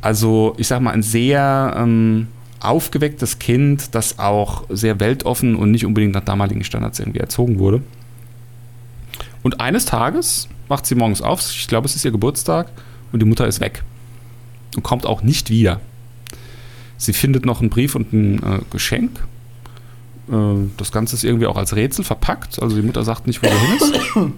Also, 0.00 0.54
ich 0.56 0.66
sag 0.66 0.80
mal, 0.80 0.92
ein 0.92 1.02
sehr 1.02 1.74
ähm, 1.76 2.28
aufgewecktes 2.60 3.38
Kind, 3.38 3.94
das 3.94 4.18
auch 4.18 4.64
sehr 4.70 4.98
weltoffen 4.98 5.54
und 5.54 5.70
nicht 5.70 5.84
unbedingt 5.84 6.14
nach 6.14 6.24
damaligen 6.24 6.64
Standards 6.64 6.98
irgendwie 7.00 7.20
erzogen 7.20 7.58
wurde. 7.58 7.82
Und 9.42 9.60
eines 9.60 9.84
Tages 9.84 10.48
wacht 10.68 10.86
sie 10.86 10.94
morgens 10.94 11.20
auf, 11.20 11.40
ich 11.40 11.68
glaube, 11.68 11.86
es 11.86 11.96
ist 11.96 12.04
ihr 12.04 12.12
Geburtstag, 12.12 12.68
und 13.12 13.20
die 13.20 13.26
Mutter 13.26 13.46
ist 13.46 13.60
weg. 13.60 13.82
Und 14.74 14.82
kommt 14.82 15.04
auch 15.04 15.22
nicht 15.22 15.50
wieder. 15.50 15.80
Sie 16.96 17.12
findet 17.12 17.44
noch 17.46 17.60
einen 17.60 17.70
Brief 17.70 17.94
und 17.94 18.12
ein 18.12 18.42
äh, 18.42 18.60
Geschenk. 18.70 19.10
Äh, 20.30 20.34
das 20.76 20.92
Ganze 20.92 21.16
ist 21.16 21.24
irgendwie 21.24 21.46
auch 21.46 21.56
als 21.56 21.74
Rätsel 21.74 22.04
verpackt. 22.04 22.62
Also 22.62 22.76
die 22.76 22.82
Mutter 22.82 23.04
sagt 23.04 23.26
nicht, 23.26 23.42
wo 23.42 23.48
sie 23.48 23.54
hin 23.54 23.78
ist. 23.78 24.32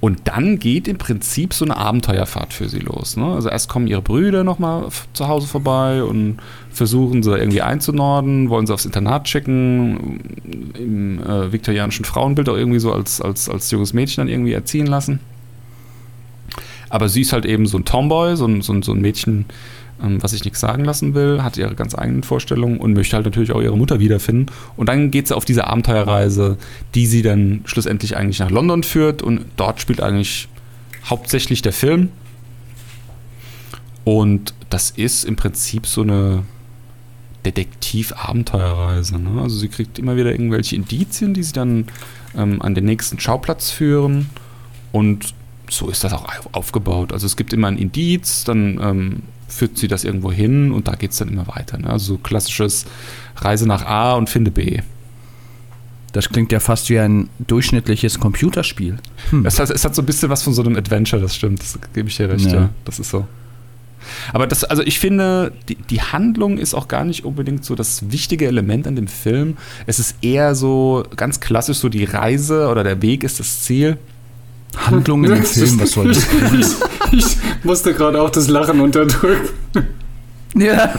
Und 0.00 0.20
dann 0.24 0.58
geht 0.58 0.88
im 0.88 0.96
Prinzip 0.96 1.52
so 1.52 1.66
eine 1.66 1.76
Abenteuerfahrt 1.76 2.54
für 2.54 2.70
sie 2.70 2.78
los. 2.78 3.18
Ne? 3.18 3.34
Also 3.34 3.50
erst 3.50 3.68
kommen 3.68 3.86
ihre 3.86 4.00
Brüder 4.00 4.44
nochmal 4.44 4.88
zu 5.12 5.28
Hause 5.28 5.46
vorbei 5.46 6.02
und 6.02 6.38
versuchen 6.70 7.22
sie 7.22 7.36
irgendwie 7.36 7.60
einzunorden, 7.60 8.48
wollen 8.48 8.66
sie 8.66 8.72
aufs 8.72 8.86
Internat 8.86 9.24
checken, 9.24 10.20
im 10.78 11.22
äh, 11.22 11.52
viktorianischen 11.52 12.06
Frauenbild 12.06 12.48
auch 12.48 12.56
irgendwie 12.56 12.78
so 12.78 12.94
als, 12.94 13.20
als, 13.20 13.50
als 13.50 13.70
junges 13.70 13.92
Mädchen 13.92 14.22
dann 14.22 14.32
irgendwie 14.32 14.54
erziehen 14.54 14.86
lassen. 14.86 15.20
Aber 16.88 17.10
sie 17.10 17.20
ist 17.20 17.34
halt 17.34 17.44
eben 17.44 17.66
so 17.66 17.76
ein 17.76 17.84
Tomboy, 17.84 18.36
so 18.36 18.46
ein, 18.46 18.62
so 18.62 18.72
ein, 18.72 18.82
so 18.82 18.92
ein 18.92 19.02
Mädchen, 19.02 19.44
was 20.02 20.32
sich 20.32 20.44
nichts 20.44 20.60
sagen 20.60 20.84
lassen 20.84 21.14
will, 21.14 21.42
hat 21.42 21.56
ihre 21.56 21.74
ganz 21.74 21.94
eigenen 21.94 22.22
Vorstellungen 22.22 22.78
und 22.78 22.94
möchte 22.94 23.16
halt 23.16 23.26
natürlich 23.26 23.52
auch 23.52 23.60
ihre 23.60 23.76
Mutter 23.76 24.00
wiederfinden. 24.00 24.46
Und 24.76 24.88
dann 24.88 25.10
geht 25.10 25.28
sie 25.28 25.36
auf 25.36 25.44
diese 25.44 25.66
Abenteuerreise, 25.66 26.56
die 26.94 27.06
sie 27.06 27.22
dann 27.22 27.62
schlussendlich 27.64 28.16
eigentlich 28.16 28.38
nach 28.38 28.50
London 28.50 28.82
führt 28.82 29.22
und 29.22 29.44
dort 29.56 29.80
spielt 29.80 30.00
eigentlich 30.00 30.48
hauptsächlich 31.04 31.62
der 31.62 31.72
Film. 31.72 32.10
Und 34.04 34.54
das 34.70 34.90
ist 34.90 35.24
im 35.24 35.36
Prinzip 35.36 35.86
so 35.86 36.02
eine 36.02 36.44
Detektiv-Abenteuerreise. 37.44 39.18
Ne? 39.18 39.40
Also 39.40 39.58
sie 39.58 39.68
kriegt 39.68 39.98
immer 39.98 40.16
wieder 40.16 40.30
irgendwelche 40.30 40.76
Indizien, 40.76 41.34
die 41.34 41.42
sie 41.42 41.52
dann 41.52 41.86
ähm, 42.36 42.60
an 42.62 42.74
den 42.74 42.84
nächsten 42.84 43.18
Schauplatz 43.18 43.70
führen 43.70 44.30
und 44.92 45.34
so 45.68 45.88
ist 45.88 46.04
das 46.04 46.12
auch 46.12 46.26
aufgebaut. 46.52 47.12
Also 47.12 47.26
es 47.26 47.36
gibt 47.36 47.52
immer 47.52 47.68
ein 47.68 47.78
Indiz, 47.78 48.44
dann 48.44 48.80
ähm, 48.82 49.22
führt 49.50 49.76
sie 49.76 49.88
das 49.88 50.04
irgendwo 50.04 50.32
hin 50.32 50.72
und 50.72 50.88
da 50.88 50.94
geht 50.94 51.10
es 51.10 51.18
dann 51.18 51.28
immer 51.28 51.46
weiter. 51.48 51.78
Ne? 51.78 51.90
Also 51.90 52.14
so 52.14 52.18
klassisches 52.18 52.86
Reise 53.36 53.66
nach 53.66 53.84
A 53.84 54.14
und 54.14 54.30
finde 54.30 54.50
B. 54.50 54.80
Das 56.12 56.28
klingt 56.28 56.50
ja 56.50 56.60
fast 56.60 56.90
wie 56.90 56.98
ein 56.98 57.28
durchschnittliches 57.38 58.18
Computerspiel. 58.18 58.96
Hm. 59.30 59.46
Es, 59.46 59.60
hat, 59.60 59.70
es 59.70 59.84
hat 59.84 59.94
so 59.94 60.02
ein 60.02 60.06
bisschen 60.06 60.28
was 60.28 60.42
von 60.42 60.54
so 60.54 60.62
einem 60.62 60.76
Adventure, 60.76 61.22
das 61.22 61.36
stimmt. 61.36 61.60
Das 61.60 61.78
gebe 61.92 62.08
ich 62.08 62.16
dir 62.16 62.28
recht, 62.28 62.46
ja. 62.46 62.54
ja. 62.54 62.68
Das 62.84 62.98
ist 62.98 63.10
so. 63.10 63.26
Aber 64.32 64.46
das, 64.46 64.64
also 64.64 64.82
ich 64.82 64.98
finde, 64.98 65.52
die, 65.68 65.76
die 65.76 66.00
Handlung 66.00 66.58
ist 66.58 66.74
auch 66.74 66.88
gar 66.88 67.04
nicht 67.04 67.24
unbedingt 67.24 67.64
so 67.64 67.74
das 67.74 68.10
wichtige 68.10 68.46
Element 68.46 68.86
an 68.86 68.96
dem 68.96 69.06
Film. 69.06 69.56
Es 69.86 69.98
ist 69.98 70.16
eher 70.22 70.54
so 70.54 71.04
ganz 71.16 71.40
klassisch 71.40 71.78
so 71.78 71.88
die 71.88 72.04
Reise 72.04 72.68
oder 72.68 72.82
der 72.82 73.02
Weg 73.02 73.22
ist 73.22 73.38
das 73.40 73.62
Ziel. 73.62 73.98
Handlung 74.76 75.24
in 75.24 75.34
dem 75.34 75.44
Film, 75.44 75.80
was 75.80 75.92
soll 75.92 76.08
das? 76.08 76.26
ich, 77.12 77.36
musste 77.64 77.94
gerade 77.94 78.20
auch 78.20 78.30
das 78.30 78.48
Lachen 78.48 78.80
unterdrücken. 78.80 79.48
Ja. 80.56 80.94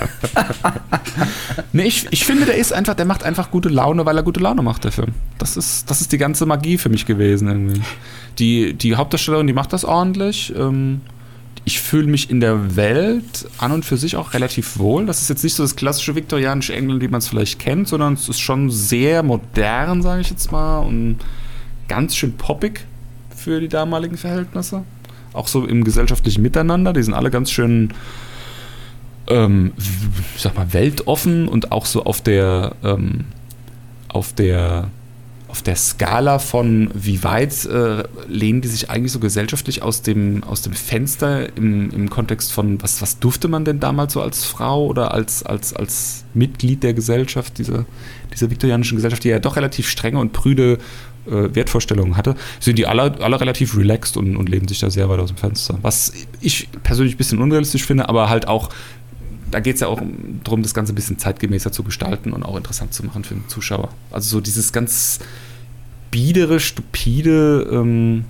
nee, 1.73 1.83
ich, 1.83 2.07
ich 2.11 2.25
finde, 2.25 2.45
der 2.45 2.55
ist 2.55 2.71
einfach, 2.71 2.93
der 2.93 3.05
macht 3.05 3.23
einfach 3.23 3.51
gute 3.51 3.69
Laune, 3.69 4.05
weil 4.05 4.15
er 4.15 4.23
gute 4.23 4.39
Laune 4.39 4.61
macht, 4.61 4.83
der 4.83 4.91
Film. 4.91 5.09
Das 5.37 5.57
ist, 5.57 5.89
das 5.89 6.01
ist 6.01 6.11
die 6.11 6.17
ganze 6.17 6.45
Magie 6.45 6.77
für 6.77 6.89
mich 6.89 7.05
gewesen 7.05 7.47
irgendwie. 7.47 7.81
Die, 8.39 8.73
die 8.73 8.95
Hauptdarstellerin, 8.95 9.47
die 9.47 9.53
macht 9.53 9.73
das 9.73 9.83
ordentlich. 9.83 10.53
Ähm, 10.57 11.01
ich 11.63 11.79
fühle 11.79 12.07
mich 12.07 12.29
in 12.29 12.39
der 12.39 12.75
Welt 12.75 13.47
an 13.59 13.71
und 13.71 13.85
für 13.85 13.97
sich 13.97 14.15
auch 14.15 14.33
relativ 14.33 14.79
wohl. 14.79 15.05
Das 15.05 15.21
ist 15.21 15.29
jetzt 15.29 15.43
nicht 15.43 15.53
so 15.53 15.63
das 15.63 15.75
klassische 15.75 16.15
viktorianische 16.15 16.73
England, 16.73 17.01
wie 17.01 17.07
man 17.07 17.19
es 17.19 17.27
vielleicht 17.27 17.59
kennt, 17.59 17.87
sondern 17.87 18.13
es 18.13 18.29
ist 18.29 18.39
schon 18.39 18.71
sehr 18.71 19.21
modern, 19.21 20.01
sage 20.01 20.21
ich 20.21 20.29
jetzt 20.29 20.51
mal, 20.51 20.79
und 20.79 21.17
ganz 21.87 22.15
schön 22.15 22.33
poppig 22.33 22.85
für 23.35 23.59
die 23.59 23.67
damaligen 23.67 24.17
Verhältnisse. 24.17 24.83
Auch 25.33 25.47
so 25.47 25.65
im 25.65 25.83
gesellschaftlichen 25.83 26.41
Miteinander. 26.41 26.93
Die 26.93 27.03
sind 27.03 27.13
alle 27.13 27.31
ganz 27.31 27.51
schön, 27.51 27.93
ähm, 29.27 29.73
ich 30.35 30.41
sag 30.41 30.55
mal, 30.55 30.73
weltoffen 30.73 31.47
und 31.47 31.71
auch 31.71 31.85
so 31.85 32.03
auf 32.03 32.21
der, 32.21 32.75
ähm, 32.83 33.25
auf 34.09 34.33
der 34.33 34.89
auf 35.51 35.61
der 35.61 35.75
Skala 35.75 36.39
von 36.39 36.89
wie 36.93 37.23
weit 37.25 37.65
äh, 37.65 38.03
lehnen 38.29 38.61
die 38.61 38.69
sich 38.69 38.89
eigentlich 38.89 39.11
so 39.11 39.19
gesellschaftlich 39.19 39.83
aus 39.83 40.01
dem, 40.01 40.45
aus 40.45 40.61
dem 40.61 40.71
Fenster 40.71 41.55
im, 41.57 41.91
im 41.91 42.09
Kontext 42.09 42.53
von, 42.53 42.81
was, 42.81 43.01
was 43.01 43.19
durfte 43.19 43.49
man 43.49 43.65
denn 43.65 43.81
damals 43.81 44.13
so 44.13 44.21
als 44.21 44.45
Frau 44.45 44.85
oder 44.85 45.13
als, 45.13 45.43
als, 45.43 45.73
als 45.73 46.23
Mitglied 46.33 46.83
der 46.83 46.93
Gesellschaft, 46.93 47.57
dieser, 47.57 47.85
dieser 48.33 48.49
viktorianischen 48.49 48.95
Gesellschaft, 48.95 49.25
die 49.25 49.29
ja 49.29 49.39
doch 49.39 49.57
relativ 49.57 49.89
strenge 49.89 50.19
und 50.19 50.31
prüde 50.31 50.77
äh, 51.27 51.53
Wertvorstellungen 51.55 52.17
hatte, 52.17 52.35
sind 52.59 52.77
die 52.77 52.87
alle, 52.87 53.19
alle 53.21 53.39
relativ 53.39 53.77
relaxed 53.77 54.17
und, 54.17 54.35
und 54.35 54.49
leben 54.49 54.67
sich 54.67 54.79
da 54.79 54.89
sehr 54.89 55.09
weit 55.09 55.19
aus 55.19 55.29
dem 55.29 55.37
Fenster. 55.37 55.77
Was 55.81 56.13
ich 56.39 56.69
persönlich 56.83 57.15
ein 57.15 57.17
bisschen 57.17 57.39
unrealistisch 57.39 57.85
finde, 57.85 58.09
aber 58.09 58.29
halt 58.29 58.47
auch, 58.47 58.69
da 59.49 59.59
geht 59.59 59.75
es 59.75 59.81
ja 59.81 59.87
auch 59.87 60.01
darum, 60.43 60.63
das 60.63 60.73
Ganze 60.73 60.93
ein 60.93 60.95
bisschen 60.95 61.19
zeitgemäßer 61.19 61.71
zu 61.71 61.83
gestalten 61.83 62.33
und 62.33 62.43
auch 62.43 62.55
interessant 62.55 62.93
zu 62.93 63.05
machen 63.05 63.23
für 63.23 63.35
den 63.35 63.47
Zuschauer. 63.49 63.89
Also 64.11 64.29
so 64.29 64.41
dieses 64.41 64.71
ganz 64.71 65.19
biedere, 66.09 66.59
stupide, 66.59 67.67
ähm, 67.71 68.25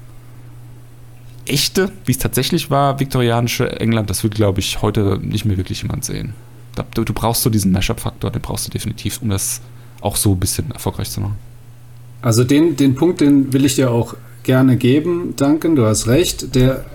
echte, 1.46 1.92
wie 2.06 2.12
es 2.12 2.18
tatsächlich 2.18 2.70
war, 2.70 3.00
viktorianische 3.00 3.80
England, 3.80 4.10
das 4.10 4.24
wird, 4.24 4.36
glaube 4.36 4.60
ich, 4.60 4.82
heute 4.82 5.20
nicht 5.22 5.46
mehr 5.46 5.58
wirklich 5.58 5.82
jemand 5.82 6.06
sehen. 6.06 6.34
Du, 6.94 7.04
du 7.04 7.14
brauchst 7.14 7.42
so 7.42 7.50
diesen 7.50 7.72
Mashup-Faktor, 7.72 8.32
den 8.32 8.42
brauchst 8.42 8.68
du 8.68 8.72
definitiv, 8.72 9.22
um 9.22 9.30
das 9.30 9.62
auch 10.00 10.16
so 10.16 10.34
ein 10.34 10.40
bisschen 10.40 10.72
erfolgreich 10.72 11.10
zu 11.10 11.22
machen. 11.22 11.51
Also 12.22 12.44
den, 12.44 12.76
den 12.76 12.96
Punkt, 12.96 13.22
den 13.22 13.52
will 13.54 13.66
ich 13.66 13.76
dir 13.76 13.92
auch 13.92 14.16
gerne 14.44 14.78
geben, 14.78 15.34
Duncan, 15.38 15.76
du 15.76 15.86
hast 15.86 16.08
recht. 16.08 16.56
Der, 16.56 16.86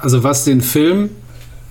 also 0.00 0.22
was 0.22 0.44
den 0.44 0.60
Film 0.60 1.10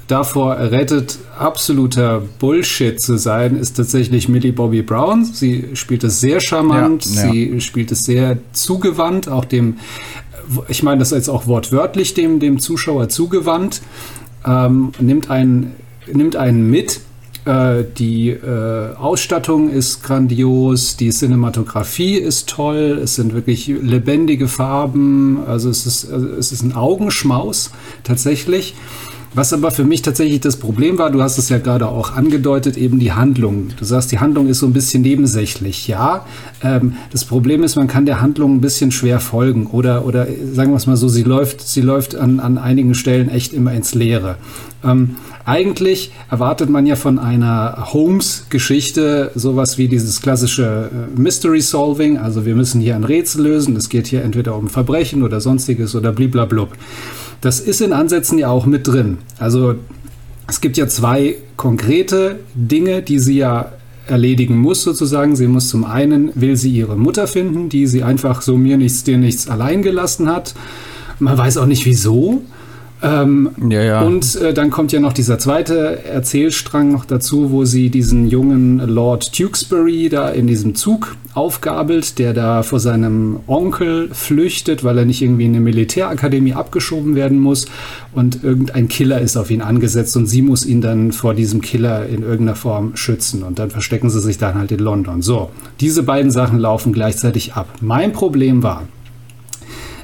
davor 0.07 0.57
rettet, 0.57 1.17
absoluter 1.37 2.21
Bullshit 2.39 2.99
zu 2.99 3.17
sein, 3.17 3.57
ist 3.57 3.77
tatsächlich 3.77 4.29
Millie 4.29 4.53
Bobby 4.53 4.81
Brown. 4.81 5.25
Sie 5.25 5.69
spielt 5.73 6.03
es 6.03 6.19
sehr 6.19 6.39
charmant, 6.39 7.05
ja, 7.05 7.25
ja. 7.25 7.31
sie 7.31 7.61
spielt 7.61 7.91
es 7.91 8.03
sehr 8.03 8.37
zugewandt, 8.51 9.27
auch 9.27 9.45
dem, 9.45 9.77
ich 10.67 10.83
meine 10.83 10.99
das 10.99 11.11
jetzt 11.11 11.29
auch 11.29 11.47
wortwörtlich 11.47 12.13
dem, 12.13 12.39
dem 12.39 12.59
Zuschauer 12.59 13.09
zugewandt, 13.09 13.81
ähm, 14.45 14.91
nimmt 14.99 15.29
einen, 15.29 15.73
nimmt 16.11 16.35
einen 16.35 16.69
mit 16.69 16.99
äh, 17.45 17.83
die 17.97 18.29
äh, 18.29 18.95
Ausstattung 18.95 19.69
ist 19.69 20.03
grandios, 20.03 20.97
die 20.97 21.09
Cinematografie 21.09 22.15
ist 22.15 22.49
toll, 22.49 22.99
es 23.03 23.15
sind 23.15 23.33
wirklich 23.33 23.67
lebendige 23.67 24.47
Farben, 24.47 25.43
also 25.45 25.69
es 25.69 25.85
ist, 25.85 26.11
also 26.11 26.27
es 26.27 26.51
ist 26.51 26.63
ein 26.63 26.73
Augenschmaus 26.73 27.71
tatsächlich. 28.03 28.75
Was 29.35 29.51
aber 29.51 29.71
für 29.71 29.83
mich 29.83 30.03
tatsächlich 30.03 30.41
das 30.41 30.57
Problem 30.57 30.99
war, 30.99 31.09
du 31.09 31.21
hast 31.23 31.39
es 31.39 31.49
ja 31.49 31.57
gerade 31.57 31.87
auch 31.87 32.15
angedeutet, 32.15 32.77
eben 32.77 32.99
die 32.99 33.13
Handlung. 33.13 33.69
Du 33.77 33.83
sagst, 33.83 34.11
die 34.11 34.19
Handlung 34.19 34.47
ist 34.47 34.59
so 34.59 34.67
ein 34.67 34.73
bisschen 34.73 35.01
nebensächlich. 35.01 35.87
Ja, 35.87 36.25
ähm, 36.61 36.93
das 37.11 37.25
Problem 37.25 37.63
ist, 37.63 37.75
man 37.75 37.87
kann 37.87 38.05
der 38.05 38.21
Handlung 38.21 38.55
ein 38.55 38.61
bisschen 38.61 38.91
schwer 38.91 39.19
folgen 39.19 39.65
oder, 39.67 40.05
oder 40.05 40.27
sagen 40.53 40.71
wir 40.71 40.77
es 40.77 40.85
mal 40.85 40.97
so, 40.97 41.07
sie 41.07 41.23
läuft, 41.23 41.61
sie 41.61 41.81
läuft 41.81 42.15
an, 42.15 42.39
an 42.39 42.59
einigen 42.59 42.93
Stellen 42.93 43.27
echt 43.29 43.53
immer 43.53 43.73
ins 43.73 43.95
Leere. 43.95 44.37
Ähm, 44.83 45.15
eigentlich 45.45 46.11
erwartet 46.29 46.69
man 46.69 46.85
ja 46.85 46.95
von 46.95 47.17
einer 47.17 47.91
Holmes-Geschichte 47.91 49.31
sowas 49.33 49.79
wie 49.79 49.87
dieses 49.87 50.21
klassische 50.21 50.91
äh, 50.91 51.19
Mystery 51.19 51.61
Solving. 51.61 52.17
Also 52.17 52.45
wir 52.45 52.55
müssen 52.55 52.81
hier 52.81 52.95
ein 52.95 53.03
Rätsel 53.03 53.43
lösen. 53.43 53.75
Es 53.75 53.89
geht 53.89 54.07
hier 54.07 54.23
entweder 54.23 54.55
um 54.55 54.67
Verbrechen 54.67 55.23
oder 55.23 55.41
sonstiges 55.41 55.95
oder 55.95 56.11
bliblablub. 56.11 56.69
Das 57.43 57.59
ist 57.59 57.81
in 57.81 57.91
Ansätzen 57.91 58.37
ja 58.37 58.47
auch 58.47 58.65
mit 58.65 58.87
drin. 58.87 59.17
Also 59.37 59.75
es 60.47 60.61
gibt 60.61 60.77
ja 60.77 60.87
zwei 60.87 61.35
konkrete 61.57 62.39
Dinge, 62.55 63.01
die 63.01 63.19
sie 63.19 63.35
ja 63.35 63.73
erledigen 64.07 64.57
muss 64.57 64.83
sozusagen. 64.83 65.35
Sie 65.35 65.47
muss 65.47 65.67
zum 65.67 65.83
einen, 65.83 66.31
will 66.35 66.55
sie 66.55 66.71
ihre 66.71 66.95
Mutter 66.95 67.27
finden, 67.27 67.67
die 67.67 67.85
sie 67.85 68.01
einfach 68.01 68.41
so 68.41 68.55
mir 68.55 68.77
nichts, 68.77 69.03
dir 69.03 69.17
nichts 69.17 69.49
allein 69.49 69.81
gelassen 69.81 70.29
hat. 70.29 70.55
Man 71.19 71.37
weiß 71.37 71.57
auch 71.57 71.65
nicht 71.65 71.85
wieso. 71.85 72.43
Ähm, 73.03 73.49
ja, 73.69 73.81
ja. 73.81 74.01
Und 74.01 74.35
äh, 74.37 74.53
dann 74.53 74.69
kommt 74.69 74.93
ja 74.93 75.01
noch 75.01 75.11
dieser 75.11 75.37
zweite 75.37 76.05
Erzählstrang 76.05 76.89
noch 76.93 77.03
dazu, 77.03 77.51
wo 77.51 77.65
sie 77.65 77.89
diesen 77.89 78.29
jungen 78.29 78.79
Lord 78.79 79.33
Tewkesbury 79.33 80.07
da 80.07 80.29
in 80.29 80.47
diesem 80.47 80.73
Zug 80.73 81.17
aufgabelt, 81.33 82.17
der 82.17 82.33
da 82.33 82.63
vor 82.63 82.79
seinem 82.79 83.41
Onkel 83.47 84.09
flüchtet, 84.13 84.85
weil 84.85 84.97
er 84.97 85.05
nicht 85.05 85.21
irgendwie 85.21 85.45
in 85.45 85.51
eine 85.51 85.59
Militärakademie 85.59 86.53
abgeschoben 86.53 87.15
werden 87.15 87.39
muss. 87.39 87.65
Und 88.13 88.41
irgendein 88.41 88.87
Killer 88.87 89.19
ist 89.19 89.35
auf 89.35 89.51
ihn 89.51 89.61
angesetzt 89.61 90.15
und 90.15 90.27
sie 90.27 90.41
muss 90.41 90.65
ihn 90.65 90.79
dann 90.79 91.11
vor 91.11 91.33
diesem 91.33 91.59
Killer 91.59 92.07
in 92.07 92.21
irgendeiner 92.21 92.55
Form 92.55 92.95
schützen. 92.95 93.43
Und 93.43 93.59
dann 93.59 93.69
verstecken 93.69 94.09
sie 94.09 94.21
sich 94.21 94.37
dann 94.37 94.55
halt 94.55 94.71
in 94.71 94.79
London. 94.79 95.21
So, 95.21 95.49
diese 95.81 96.03
beiden 96.03 96.31
Sachen 96.31 96.57
laufen 96.57 96.93
gleichzeitig 96.93 97.53
ab. 97.55 97.67
Mein 97.81 98.13
Problem 98.13 98.63
war, 98.63 98.83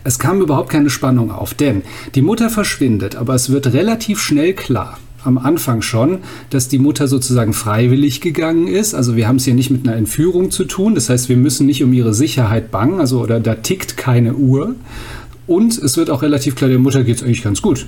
es 0.04 0.20
kam 0.20 0.42
überhaupt 0.42 0.70
keine 0.70 0.90
Spannung 0.90 1.32
auf, 1.32 1.54
denn 1.54 1.84
die 2.16 2.22
Mutter 2.22 2.50
verschwindet, 2.50 3.16
aber 3.16 3.36
es 3.36 3.50
wird 3.50 3.74
relativ 3.74 4.20
schnell 4.20 4.54
klar, 4.54 4.98
am 5.24 5.38
Anfang 5.38 5.82
schon, 5.82 6.20
dass 6.50 6.68
die 6.68 6.80
Mutter 6.80 7.08
sozusagen 7.08 7.54
freiwillig 7.54 8.22
gegangen 8.22 8.68
ist. 8.68 8.94
Also 8.94 9.16
wir 9.16 9.28
haben 9.28 9.36
es 9.38 9.46
hier 9.46 9.54
nicht 9.54 9.70
mit 9.70 9.88
einer 9.88 9.98
Entführung 9.98 10.52
zu 10.52 10.66
tun. 10.66 10.96
Das 10.96 11.10
heißt, 11.10 11.30
wir 11.30 11.38
müssen 11.38 11.66
nicht 11.66 11.84
um 11.84 11.94
ihre 11.94 12.14
Sicherheit 12.14 12.72
bangen. 12.72 13.00
Also 13.00 13.20
oder 13.20 13.40
da 13.40 13.56
tickt 13.56 13.98
keine 13.98 14.36
Uhr. 14.36 14.76
Und 15.48 15.78
es 15.78 15.98
wird 15.98 16.10
auch 16.10 16.22
relativ 16.22 16.56
klar, 16.56 16.70
der 16.70 16.80
Mutter 16.80 17.04
geht 17.04 17.18
es 17.18 17.24
eigentlich 17.24 17.44
ganz 17.44 17.62
gut. 17.62 17.88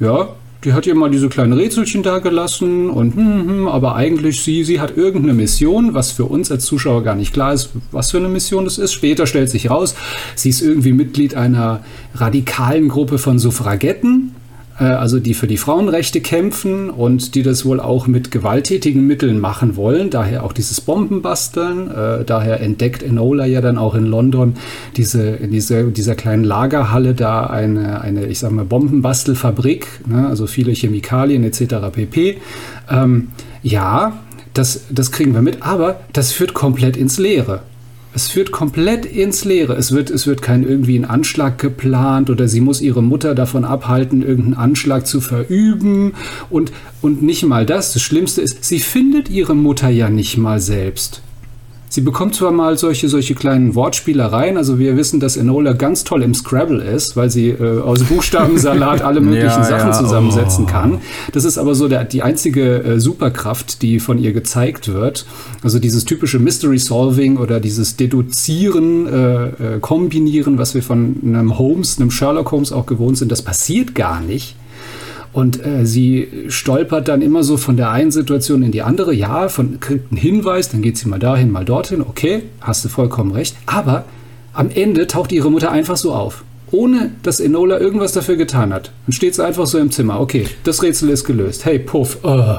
Ja, 0.00 0.30
die 0.66 0.72
hat 0.72 0.86
ihr 0.86 0.94
mal 0.96 1.10
diese 1.10 1.28
kleinen 1.28 1.52
Rätselchen 1.52 2.02
da 2.02 2.18
gelassen 2.18 2.90
und 2.90 3.14
hm, 3.14 3.48
hm, 3.48 3.68
aber 3.68 3.94
eigentlich 3.94 4.42
sie, 4.42 4.64
sie 4.64 4.80
hat 4.80 4.96
irgendeine 4.96 5.32
Mission, 5.32 5.94
was 5.94 6.10
für 6.10 6.24
uns 6.24 6.50
als 6.50 6.64
Zuschauer 6.64 7.04
gar 7.04 7.14
nicht 7.14 7.32
klar 7.32 7.54
ist, 7.54 7.70
was 7.92 8.10
für 8.10 8.18
eine 8.18 8.28
Mission 8.28 8.64
das 8.64 8.76
ist. 8.76 8.92
Später 8.92 9.26
stellt 9.26 9.48
sich 9.48 9.70
raus, 9.70 9.94
sie 10.34 10.50
ist 10.50 10.60
irgendwie 10.60 10.92
Mitglied 10.92 11.36
einer 11.36 11.84
radikalen 12.14 12.88
Gruppe 12.88 13.18
von 13.18 13.38
Suffragetten 13.38 14.35
also 14.84 15.20
die 15.20 15.34
für 15.34 15.46
die 15.46 15.56
Frauenrechte 15.56 16.20
kämpfen 16.20 16.90
und 16.90 17.34
die 17.34 17.42
das 17.42 17.64
wohl 17.64 17.80
auch 17.80 18.06
mit 18.06 18.30
gewalttätigen 18.30 19.06
Mitteln 19.06 19.38
machen 19.38 19.76
wollen. 19.76 20.10
Daher 20.10 20.44
auch 20.44 20.52
dieses 20.52 20.80
Bombenbasteln. 20.82 21.90
Äh, 21.90 22.24
daher 22.24 22.60
entdeckt 22.60 23.02
Enola 23.02 23.46
ja 23.46 23.60
dann 23.60 23.78
auch 23.78 23.94
in 23.94 24.04
London 24.04 24.54
diese, 24.96 25.22
in 25.22 25.50
diese, 25.50 25.84
dieser 25.84 26.14
kleinen 26.14 26.44
Lagerhalle 26.44 27.14
da 27.14 27.46
eine, 27.46 28.02
eine 28.02 28.26
ich 28.26 28.38
sag 28.38 28.52
mal, 28.52 28.64
Bombenbastelfabrik, 28.64 29.86
ne? 30.06 30.26
also 30.28 30.46
viele 30.46 30.72
Chemikalien 30.72 31.44
etc. 31.44 31.76
pp. 31.92 32.36
Ähm, 32.90 33.28
ja, 33.62 34.18
das, 34.52 34.84
das 34.90 35.10
kriegen 35.10 35.34
wir 35.34 35.42
mit, 35.42 35.62
aber 35.62 36.00
das 36.12 36.32
führt 36.32 36.54
komplett 36.54 36.96
ins 36.96 37.18
Leere. 37.18 37.62
Es 38.16 38.28
führt 38.28 38.50
komplett 38.50 39.04
ins 39.04 39.44
Leere. 39.44 39.74
Es 39.74 39.92
wird, 39.92 40.08
es 40.08 40.26
wird 40.26 40.40
kein 40.40 40.66
irgendwie 40.66 40.98
ein 40.98 41.04
Anschlag 41.04 41.58
geplant 41.58 42.30
oder 42.30 42.48
sie 42.48 42.62
muss 42.62 42.80
ihre 42.80 43.02
Mutter 43.02 43.34
davon 43.34 43.66
abhalten, 43.66 44.22
irgendeinen 44.22 44.54
Anschlag 44.54 45.06
zu 45.06 45.20
verüben. 45.20 46.14
Und, 46.48 46.72
und 47.02 47.20
nicht 47.20 47.44
mal 47.44 47.66
das. 47.66 47.92
Das 47.92 48.00
Schlimmste 48.00 48.40
ist, 48.40 48.64
sie 48.64 48.80
findet 48.80 49.28
ihre 49.28 49.54
Mutter 49.54 49.90
ja 49.90 50.08
nicht 50.08 50.38
mal 50.38 50.60
selbst. 50.60 51.20
Sie 51.96 52.02
bekommt 52.02 52.34
zwar 52.34 52.52
mal 52.52 52.76
solche, 52.76 53.08
solche 53.08 53.34
kleinen 53.34 53.74
Wortspielereien, 53.74 54.58
also 54.58 54.78
wir 54.78 54.98
wissen, 54.98 55.18
dass 55.18 55.38
Enola 55.38 55.72
ganz 55.72 56.04
toll 56.04 56.22
im 56.22 56.34
Scrabble 56.34 56.84
ist, 56.84 57.16
weil 57.16 57.30
sie 57.30 57.48
äh, 57.48 57.80
aus 57.80 58.02
Buchstabensalat 58.02 59.00
alle 59.00 59.20
möglichen 59.22 59.46
Ja, 59.46 59.64
Sachen 59.64 59.88
ja, 59.88 59.92
zusammensetzen 59.92 60.64
oh. 60.64 60.70
kann. 60.70 60.98
Das 61.32 61.46
ist 61.46 61.56
aber 61.56 61.74
so 61.74 61.88
der, 61.88 62.04
die 62.04 62.22
einzige 62.22 62.84
äh, 62.84 63.00
Superkraft, 63.00 63.80
die 63.80 63.98
von 63.98 64.18
ihr 64.18 64.34
gezeigt 64.34 64.92
wird. 64.92 65.24
Also 65.62 65.78
dieses 65.78 66.04
typische 66.04 66.38
Mystery 66.38 66.78
Solving 66.78 67.38
oder 67.38 67.60
dieses 67.60 67.96
Deduzieren, 67.96 69.06
äh, 69.06 69.46
äh, 69.46 69.80
Kombinieren, 69.80 70.58
was 70.58 70.74
wir 70.74 70.82
von 70.82 71.16
einem 71.24 71.58
Holmes, 71.58 71.98
einem 71.98 72.10
Sherlock 72.10 72.52
Holmes 72.52 72.72
auch 72.72 72.84
gewohnt 72.84 73.16
sind, 73.16 73.32
das 73.32 73.40
passiert 73.40 73.94
gar 73.94 74.20
nicht. 74.20 74.54
Und 75.36 75.66
äh, 75.66 75.84
sie 75.84 76.28
stolpert 76.48 77.08
dann 77.08 77.20
immer 77.20 77.42
so 77.42 77.58
von 77.58 77.76
der 77.76 77.90
einen 77.90 78.10
Situation 78.10 78.62
in 78.62 78.72
die 78.72 78.80
andere. 78.80 79.12
Ja, 79.12 79.50
von, 79.50 79.80
kriegt 79.80 80.10
einen 80.10 80.16
Hinweis, 80.16 80.70
dann 80.70 80.80
geht 80.80 80.96
sie 80.96 81.10
mal 81.10 81.18
dahin, 81.18 81.50
mal 81.50 81.66
dorthin. 81.66 82.00
Okay, 82.00 82.44
hast 82.62 82.86
du 82.86 82.88
vollkommen 82.88 83.32
recht. 83.32 83.54
Aber 83.66 84.06
am 84.54 84.70
Ende 84.70 85.06
taucht 85.06 85.32
ihre 85.32 85.50
Mutter 85.50 85.70
einfach 85.70 85.98
so 85.98 86.14
auf. 86.14 86.42
Ohne 86.70 87.10
dass 87.22 87.38
Enola 87.38 87.78
irgendwas 87.78 88.12
dafür 88.12 88.36
getan 88.36 88.72
hat. 88.72 88.92
Dann 89.04 89.12
steht 89.12 89.34
sie 89.34 89.44
einfach 89.44 89.66
so 89.66 89.76
im 89.76 89.90
Zimmer. 89.90 90.20
Okay, 90.20 90.46
das 90.64 90.82
Rätsel 90.82 91.10
ist 91.10 91.24
gelöst. 91.24 91.66
Hey, 91.66 91.80
Puff. 91.80 92.16
Oh. 92.22 92.56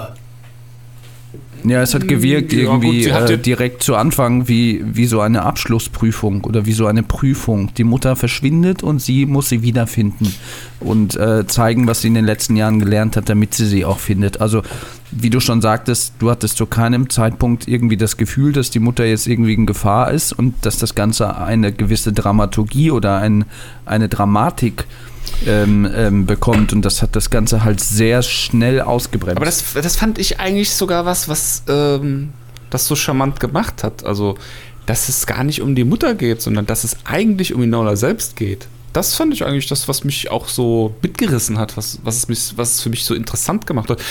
Ja, 1.64 1.82
es 1.82 1.94
hat 1.94 2.08
gewirkt 2.08 2.54
Ja, 2.54 2.66
gut, 2.66 2.84
irgendwie 2.84 3.12
hat 3.12 3.30
äh, 3.30 3.38
direkt 3.38 3.84
zu 3.84 3.96
Anfang 3.96 4.48
wie, 4.48 4.84
wie 4.86 5.06
so 5.06 5.22
eine 5.22 5.44
Abschlussprüfung 5.44 6.44
oder 6.44 6.66
wie 6.66 6.74
so 6.74 6.88
eine 6.88 7.04
Prüfung. 7.04 7.74
Die 7.76 7.84
Mutter 7.84 8.16
verschwindet 8.16 8.84
und 8.84 9.02
sie 9.02 9.26
muss 9.26 9.50
sie 9.50 9.62
wiederfinden 9.62 10.34
und 10.80 11.16
äh, 11.16 11.46
zeigen, 11.48 11.88
was 11.88 12.02
sie 12.02 12.08
in 12.08 12.14
den 12.14 12.26
letzten 12.26 12.56
Jahren 12.56 12.80
gelernt 12.80 13.18
hat, 13.18 13.30
damit 13.30 13.54
sie 13.54 13.66
sie 13.66 13.86
auch 13.86 14.00
findet. 14.00 14.42
Also, 14.42 14.62
wie 15.12 15.30
du 15.30 15.40
schon 15.40 15.62
sagtest, 15.62 16.14
du 16.20 16.30
hattest 16.30 16.58
zu 16.58 16.66
keinem 16.66 17.10
Zeitpunkt 17.10 17.68
irgendwie 17.68 17.98
das 17.98 18.18
Gefühl, 18.18 18.52
dass 18.54 18.70
die 18.70 18.80
Mutter 18.80 19.06
jetzt 19.06 19.28
irgendwie 19.28 19.54
in 19.54 19.66
Gefahr 19.66 20.12
ist 20.12 20.34
und 20.34 20.54
dass 20.66 20.78
das 20.78 20.96
Ganze 20.96 21.38
eine 21.38 21.72
gewisse 21.72 22.14
Dramaturgie 22.14 22.92
oder 22.92 23.18
ein, 23.18 23.46
eine 23.86 24.10
Dramatik 24.10 24.86
ähm, 25.46 25.90
ähm, 25.94 26.26
bekommt 26.26 26.74
und 26.74 26.84
das 26.84 27.02
hat 27.02 27.16
das 27.16 27.30
Ganze 27.30 27.64
halt 27.64 27.80
sehr 27.80 28.22
schnell 28.24 28.82
ausgebremst. 28.82 29.38
Aber 29.38 29.46
das, 29.46 29.74
das 29.74 29.96
fand 29.96 30.18
ich 30.18 30.40
eigentlich 30.40 30.72
sogar 30.72 31.06
was, 31.06 31.28
was 31.30 31.64
ähm, 31.68 32.30
das 32.70 32.88
so 32.88 32.96
charmant 32.96 33.40
gemacht 33.40 33.84
hat. 33.84 34.04
Also, 34.06 34.38
dass 34.86 35.10
es 35.10 35.26
gar 35.28 35.44
nicht 35.44 35.62
um 35.62 35.76
die 35.76 35.84
Mutter 35.84 36.16
geht, 36.16 36.42
sondern 36.42 36.66
dass 36.66 36.84
es 36.84 36.98
eigentlich 37.06 37.54
um 37.54 37.62
Inola 37.62 37.96
selbst 37.96 38.36
geht. 38.36 38.68
Das 38.94 39.14
fand 39.14 39.32
ich 39.34 39.46
eigentlich 39.46 39.68
das, 39.68 39.88
was 39.88 40.04
mich 40.04 40.32
auch 40.32 40.48
so 40.48 40.96
mitgerissen 41.04 41.60
hat, 41.60 41.78
was, 41.78 42.00
was, 42.04 42.16
es, 42.16 42.28
mich, 42.30 42.54
was 42.56 42.76
es 42.76 42.82
für 42.82 42.90
mich 42.90 43.04
so 43.04 43.14
interessant 43.14 43.68
gemacht 43.68 43.90
hat. 43.90 44.02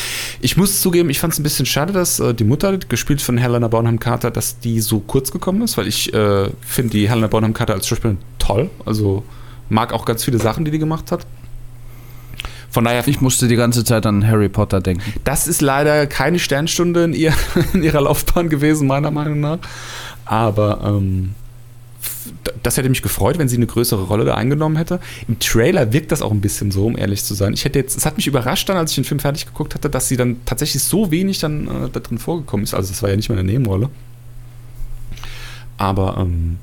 Ich 0.41 0.57
muss 0.57 0.81
zugeben, 0.81 1.11
ich 1.11 1.19
fand 1.19 1.33
es 1.33 1.41
ein 1.41 1.43
bisschen 1.43 1.67
schade, 1.67 1.93
dass 1.93 2.21
äh, 2.21 2.35
die 2.35 2.45
Mutter, 2.45 2.77
gespielt 2.79 3.21
von 3.21 3.37
Helena 3.37 3.67
Bonham 3.67 3.99
Carter, 3.99 4.31
dass 4.31 4.61
die 4.61 4.81
so 4.81 5.01
kurz 5.01 5.33
gekommen 5.33 5.63
ist, 5.63 5.77
weil 5.77 5.89
ich 5.89 6.15
äh, 6.15 6.51
finde 6.61 6.91
die 6.91 7.09
Helena 7.09 7.27
Bonham 7.27 7.53
Carter 7.53 7.75
als 7.75 7.89
Schauspielerin 7.89 8.19
toll. 8.39 8.71
Also 8.85 9.25
mag 9.69 9.93
auch 9.93 10.05
ganz 10.05 10.25
viele 10.25 10.39
Sachen, 10.39 10.65
die 10.65 10.71
die 10.71 10.79
gemacht 10.79 11.13
hat. 11.13 11.27
Von 12.71 12.85
daher 12.85 13.07
Ich 13.09 13.21
musste 13.21 13.49
die 13.49 13.57
ganze 13.57 13.85
Zeit 13.85 14.05
an 14.05 14.27
Harry 14.27 14.49
Potter 14.49 14.81
denken. 14.81 15.03
das 15.25 15.49
ist 15.49 15.63
leider 15.63 16.07
keine 16.07 16.39
Sternstunde 16.39 17.05
in, 17.05 17.15
ihr, 17.15 17.33
in 17.73 17.83
ihrer 17.83 18.03
Laufbahn 18.03 18.49
gewesen, 18.49 18.87
meiner 18.87 19.11
Meinung 19.11 19.41
nach. 19.41 19.59
Aber 20.27 20.81
ähm, 20.85 21.35
das 22.63 22.77
hätte 22.77 22.89
mich 22.89 23.03
gefreut, 23.03 23.39
wenn 23.39 23.49
sie 23.49 23.57
eine 23.57 23.67
größere 23.67 24.03
Rolle 24.03 24.25
da 24.25 24.35
eingenommen 24.35 24.77
hätte. 24.77 25.01
Im 25.29 25.39
Trailer 25.39 25.93
wirkt 25.93 26.13
das 26.13 26.23
auch 26.23 26.33
ein 26.33 26.41
bisschen 26.41 26.71
so, 26.71 26.87
um 26.87 26.99
ehrlich 26.99 27.25
zu 27.25 27.35
sein. 27.35 27.55
Ich 27.55 27.65
hätte 27.65 27.79
jetzt, 27.79 27.97
es 27.97 28.05
hat 28.05 28.17
mich 28.17 28.27
überrascht 28.27 28.69
dann, 28.69 28.77
als 28.77 28.91
ich 28.91 28.97
den 28.97 29.05
Film 29.05 29.21
fertig 29.21 29.47
geguckt 29.47 29.75
hatte, 29.75 29.89
dass 29.89 30.09
sie 30.09 30.17
dann 30.17 30.37
tatsächlich 30.45 30.83
so 30.83 31.11
wenig 31.11 31.39
dann 31.39 31.67
äh, 31.67 31.89
da 31.91 32.01
drin 32.01 32.19
vorgekommen 32.19 32.65
ist. 32.65 32.75
Also 32.75 32.91
das 32.91 33.03
war 33.03 33.11
ja 33.11 33.17
nicht 33.17 33.29
mal 33.29 33.39
eine 33.39 33.51
Nebenrolle. 33.51 33.89
Aber 35.79 36.19
ähm, 36.19 36.59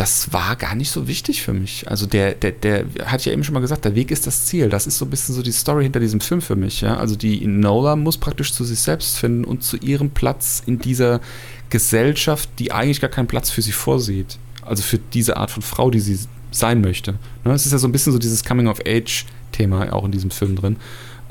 das 0.00 0.32
war 0.32 0.56
gar 0.56 0.74
nicht 0.74 0.90
so 0.90 1.08
wichtig 1.08 1.42
für 1.42 1.52
mich. 1.52 1.90
Also 1.90 2.06
der, 2.06 2.32
der, 2.32 2.52
der 2.52 2.86
hat 3.04 3.22
ja 3.26 3.32
eben 3.32 3.44
schon 3.44 3.52
mal 3.52 3.60
gesagt, 3.60 3.84
der 3.84 3.94
Weg 3.94 4.10
ist 4.10 4.26
das 4.26 4.46
Ziel. 4.46 4.70
Das 4.70 4.86
ist 4.86 4.96
so 4.96 5.04
ein 5.04 5.10
bisschen 5.10 5.34
so 5.34 5.42
die 5.42 5.52
Story 5.52 5.82
hinter 5.82 6.00
diesem 6.00 6.22
Film 6.22 6.40
für 6.40 6.56
mich. 6.56 6.80
Ja? 6.80 6.96
Also 6.96 7.16
die 7.16 7.46
Nola 7.46 7.96
muss 7.96 8.16
praktisch 8.16 8.54
zu 8.54 8.64
sich 8.64 8.80
selbst 8.80 9.18
finden 9.18 9.44
und 9.44 9.62
zu 9.62 9.76
ihrem 9.76 10.08
Platz 10.08 10.62
in 10.64 10.78
dieser 10.78 11.20
Gesellschaft, 11.68 12.48
die 12.58 12.72
eigentlich 12.72 13.02
gar 13.02 13.10
keinen 13.10 13.26
Platz 13.26 13.50
für 13.50 13.60
sie 13.60 13.72
vorsieht. 13.72 14.38
Also 14.62 14.82
für 14.82 14.96
diese 14.96 15.36
Art 15.36 15.50
von 15.50 15.62
Frau, 15.62 15.90
die 15.90 16.00
sie 16.00 16.18
sein 16.50 16.80
möchte. 16.80 17.16
Ne? 17.44 17.52
Es 17.52 17.66
ist 17.66 17.72
ja 17.72 17.78
so 17.78 17.86
ein 17.86 17.92
bisschen 17.92 18.14
so 18.14 18.18
dieses 18.18 18.42
Coming-of-Age-Thema 18.42 19.92
auch 19.92 20.06
in 20.06 20.12
diesem 20.12 20.30
Film 20.30 20.56
drin. 20.56 20.76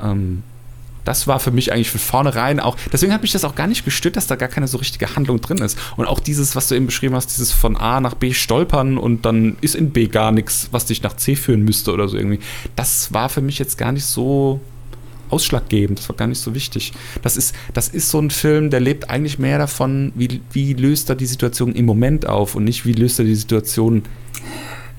Ähm, 0.00 0.44
das 1.04 1.26
war 1.26 1.40
für 1.40 1.50
mich 1.50 1.72
eigentlich 1.72 1.90
von 1.90 2.00
vornherein 2.00 2.60
auch, 2.60 2.76
deswegen 2.92 3.12
hat 3.12 3.22
mich 3.22 3.32
das 3.32 3.44
auch 3.44 3.54
gar 3.54 3.66
nicht 3.66 3.84
gestört, 3.84 4.16
dass 4.16 4.26
da 4.26 4.36
gar 4.36 4.48
keine 4.48 4.68
so 4.68 4.78
richtige 4.78 5.16
Handlung 5.16 5.40
drin 5.40 5.58
ist. 5.58 5.78
Und 5.96 6.06
auch 6.06 6.20
dieses, 6.20 6.56
was 6.56 6.68
du 6.68 6.74
eben 6.74 6.86
beschrieben 6.86 7.14
hast, 7.14 7.28
dieses 7.28 7.52
von 7.52 7.76
A 7.76 8.00
nach 8.00 8.14
B 8.14 8.32
stolpern 8.32 8.98
und 8.98 9.24
dann 9.24 9.56
ist 9.60 9.74
in 9.74 9.90
B 9.90 10.06
gar 10.08 10.32
nichts, 10.32 10.68
was 10.72 10.86
dich 10.86 11.02
nach 11.02 11.16
C 11.16 11.36
führen 11.36 11.62
müsste 11.62 11.92
oder 11.92 12.08
so 12.08 12.16
irgendwie. 12.16 12.40
Das 12.76 13.12
war 13.12 13.28
für 13.28 13.40
mich 13.40 13.58
jetzt 13.58 13.78
gar 13.78 13.92
nicht 13.92 14.04
so 14.04 14.60
ausschlaggebend, 15.30 15.98
das 15.98 16.08
war 16.08 16.16
gar 16.16 16.26
nicht 16.26 16.40
so 16.40 16.54
wichtig. 16.54 16.92
Das 17.22 17.36
ist, 17.36 17.54
das 17.72 17.88
ist 17.88 18.10
so 18.10 18.18
ein 18.18 18.30
Film, 18.30 18.70
der 18.70 18.80
lebt 18.80 19.10
eigentlich 19.10 19.38
mehr 19.38 19.58
davon, 19.58 20.12
wie, 20.14 20.40
wie 20.52 20.74
löst 20.74 21.08
er 21.08 21.16
die 21.16 21.26
Situation 21.26 21.74
im 21.74 21.86
Moment 21.86 22.26
auf 22.26 22.54
und 22.54 22.64
nicht, 22.64 22.84
wie 22.84 22.92
löst 22.92 23.18
er 23.18 23.24
die 23.24 23.34
Situation 23.34 24.02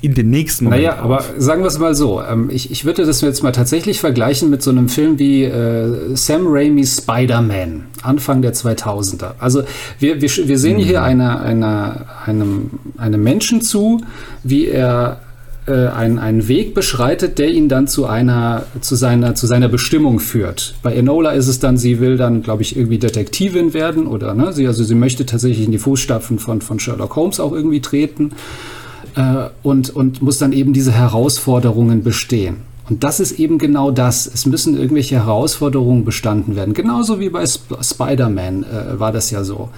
in 0.01 0.15
den 0.15 0.29
nächsten 0.29 0.65
Moment 0.65 0.81
Naja, 0.81 0.99
aber 0.99 1.23
sagen 1.37 1.61
wir 1.61 1.67
es 1.67 1.77
mal 1.77 1.93
so. 1.93 2.21
Ähm, 2.21 2.49
ich, 2.51 2.71
ich 2.71 2.85
würde 2.85 3.05
das 3.05 3.21
jetzt 3.21 3.43
mal 3.43 3.51
tatsächlich 3.51 3.99
vergleichen 3.99 4.49
mit 4.49 4.63
so 4.63 4.71
einem 4.71 4.89
Film 4.89 5.19
wie 5.19 5.43
äh, 5.43 6.15
Sam 6.15 6.47
Raimi's 6.47 6.97
Spider-Man, 7.03 7.85
Anfang 8.01 8.41
der 8.41 8.53
2000er. 8.53 9.33
Also 9.39 9.63
wir, 9.99 10.21
wir, 10.21 10.29
wir 10.29 10.57
sehen 10.57 10.79
hier 10.79 11.03
eine, 11.03 11.39
eine, 11.41 12.05
einem, 12.25 12.71
einem 12.97 13.23
Menschen 13.23 13.61
zu, 13.61 14.01
wie 14.43 14.67
er 14.67 15.19
äh, 15.67 15.87
einen, 15.89 16.17
einen 16.17 16.47
Weg 16.47 16.73
beschreitet, 16.73 17.37
der 17.37 17.51
ihn 17.51 17.69
dann 17.69 17.87
zu 17.87 18.07
einer, 18.07 18.63
zu 18.81 18.95
seiner, 18.95 19.35
zu 19.35 19.45
seiner 19.45 19.69
Bestimmung 19.69 20.19
führt. 20.19 20.73
Bei 20.81 20.95
Enola 20.95 21.31
ist 21.31 21.47
es 21.47 21.59
dann, 21.59 21.77
sie 21.77 21.99
will 21.99 22.17
dann, 22.17 22.41
glaube 22.41 22.63
ich, 22.63 22.75
irgendwie 22.75 22.97
Detektivin 22.97 23.75
werden 23.75 24.07
oder, 24.07 24.33
ne, 24.33 24.51
sie, 24.51 24.65
also 24.65 24.83
sie 24.83 24.95
möchte 24.95 25.27
tatsächlich 25.27 25.65
in 25.65 25.71
die 25.71 25.77
Fußstapfen 25.77 26.39
von, 26.39 26.61
von 26.61 26.79
Sherlock 26.79 27.15
Holmes 27.15 27.39
auch 27.39 27.51
irgendwie 27.51 27.81
treten 27.81 28.31
äh, 29.15 29.49
und, 29.63 29.89
und 29.89 30.21
muss 30.21 30.37
dann 30.37 30.53
eben 30.53 30.73
diese 30.73 30.91
Herausforderungen 30.91 32.03
bestehen. 32.03 32.57
Und 32.89 33.05
das 33.05 33.21
ist 33.21 33.39
eben 33.39 33.57
genau 33.57 33.89
das. 33.89 34.25
Es 34.27 34.45
müssen 34.45 34.75
irgendwelche 34.75 35.15
Herausforderungen 35.15 36.03
bestanden 36.03 36.57
werden. 36.57 36.73
Genauso 36.73 37.21
wie 37.21 37.29
bei 37.29 37.43
Sp 37.47 37.79
Spider-Man 37.79 38.63
äh, 38.63 38.99
war 38.99 39.13
das 39.13 39.31
ja 39.31 39.45
so. 39.45 39.69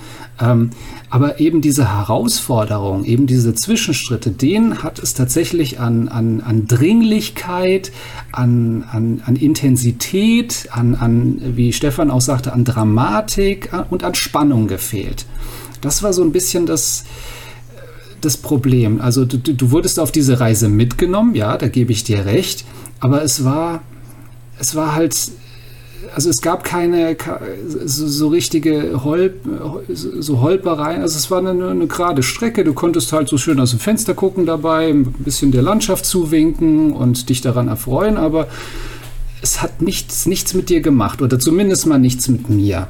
Ähm, 0.42 0.72
aber 1.12 1.40
eben 1.40 1.62
diese 1.62 1.96
Herausforderungen, 1.96 3.06
eben 3.06 3.28
diese 3.28 3.54
Zwischenschritte, 3.54 4.32
denen 4.32 4.82
hat 4.82 4.98
es 4.98 5.14
tatsächlich 5.14 5.80
an, 5.80 6.08
an, 6.08 6.42
an 6.42 6.66
Dringlichkeit, 6.66 7.92
an, 8.32 8.84
an, 8.92 9.22
an 9.28 9.36
Intensität, 9.36 10.70
an, 10.72 10.96
an, 10.96 11.40
wie 11.56 11.72
Stefan 11.72 12.10
auch 12.10 12.22
sagte, 12.22 12.52
an 12.52 12.64
Dramatik 12.64 13.74
an- 13.74 13.86
und 13.92 14.04
an 14.04 14.16
Spannung 14.16 14.68
gefehlt. 14.68 15.28
Das 15.82 16.02
war 16.02 16.14
so 16.14 16.24
ein 16.24 16.32
bisschen 16.32 16.66
das, 16.66 17.04
das 18.26 18.38
Problem. 18.38 19.02
Also 19.02 19.26
du, 19.26 19.38
du 19.38 19.72
wurdest 19.72 20.00
auf 20.00 20.12
diese 20.12 20.40
Reise 20.40 20.70
mitgenommen, 20.70 21.36
ja, 21.36 21.58
da 21.58 21.68
gebe 21.68 21.92
ich 21.92 22.04
dir 22.04 22.26
recht, 22.26 22.66
aber 23.00 23.24
es 23.24 23.44
war, 23.44 23.82
es 24.60 24.76
war 24.76 24.96
halt, 24.96 25.16
also 26.16 26.30
es 26.30 26.42
gab 26.42 26.64
keine 26.64 27.18
so, 27.86 28.08
so 28.08 28.28
richtige 28.30 29.04
Hol, 29.04 29.36
so 29.90 30.42
Holpereien, 30.42 31.02
also 31.02 31.18
es 31.18 31.30
war 31.32 31.40
eine, 31.40 31.70
eine 31.70 31.88
gerade 31.88 32.24
Strecke, 32.24 32.64
du 32.64 32.74
konntest 32.74 33.12
halt 33.14 33.28
so 33.28 33.38
schön 33.38 33.60
aus 33.60 33.72
dem 33.72 33.80
Fenster 33.80 34.14
gucken 34.14 34.46
dabei, 34.46 34.90
ein 34.90 35.06
bisschen 35.06 35.52
der 35.52 35.62
Landschaft 35.62 36.06
zuwinken 36.06 36.94
und 36.94 37.30
dich 37.30 37.42
daran 37.42 37.68
erfreuen, 37.68 38.18
aber 38.18 38.48
es 39.42 39.62
hat 39.62 39.82
nichts, 39.82 40.26
nichts 40.26 40.54
mit 40.54 40.70
dir 40.70 40.82
gemacht 40.82 41.22
oder 41.22 41.38
zumindest 41.40 41.86
mal 41.86 42.00
nichts 42.00 42.30
mit 42.30 42.50
mir. 42.50 42.88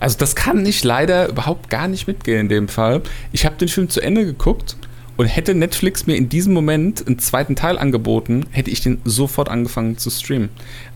Also 0.00 0.16
das 0.18 0.34
kann 0.34 0.64
ich 0.66 0.82
leider 0.82 1.28
überhaupt 1.28 1.70
gar 1.70 1.86
nicht 1.86 2.08
mitgehen 2.08 2.40
in 2.40 2.48
dem 2.48 2.68
Fall. 2.68 3.02
Ich 3.32 3.44
habe 3.44 3.56
den 3.56 3.68
Film 3.68 3.88
zu 3.88 4.00
Ende 4.00 4.24
geguckt 4.24 4.76
und 5.20 5.26
hätte 5.26 5.54
Netflix 5.54 6.06
mir 6.06 6.16
in 6.16 6.30
diesem 6.30 6.54
Moment 6.54 7.06
einen 7.06 7.18
zweiten 7.18 7.54
Teil 7.54 7.76
angeboten, 7.76 8.46
hätte 8.52 8.70
ich 8.70 8.80
den 8.80 9.02
sofort 9.04 9.50
angefangen 9.50 9.98
zu 9.98 10.08
streamen. 10.08 10.48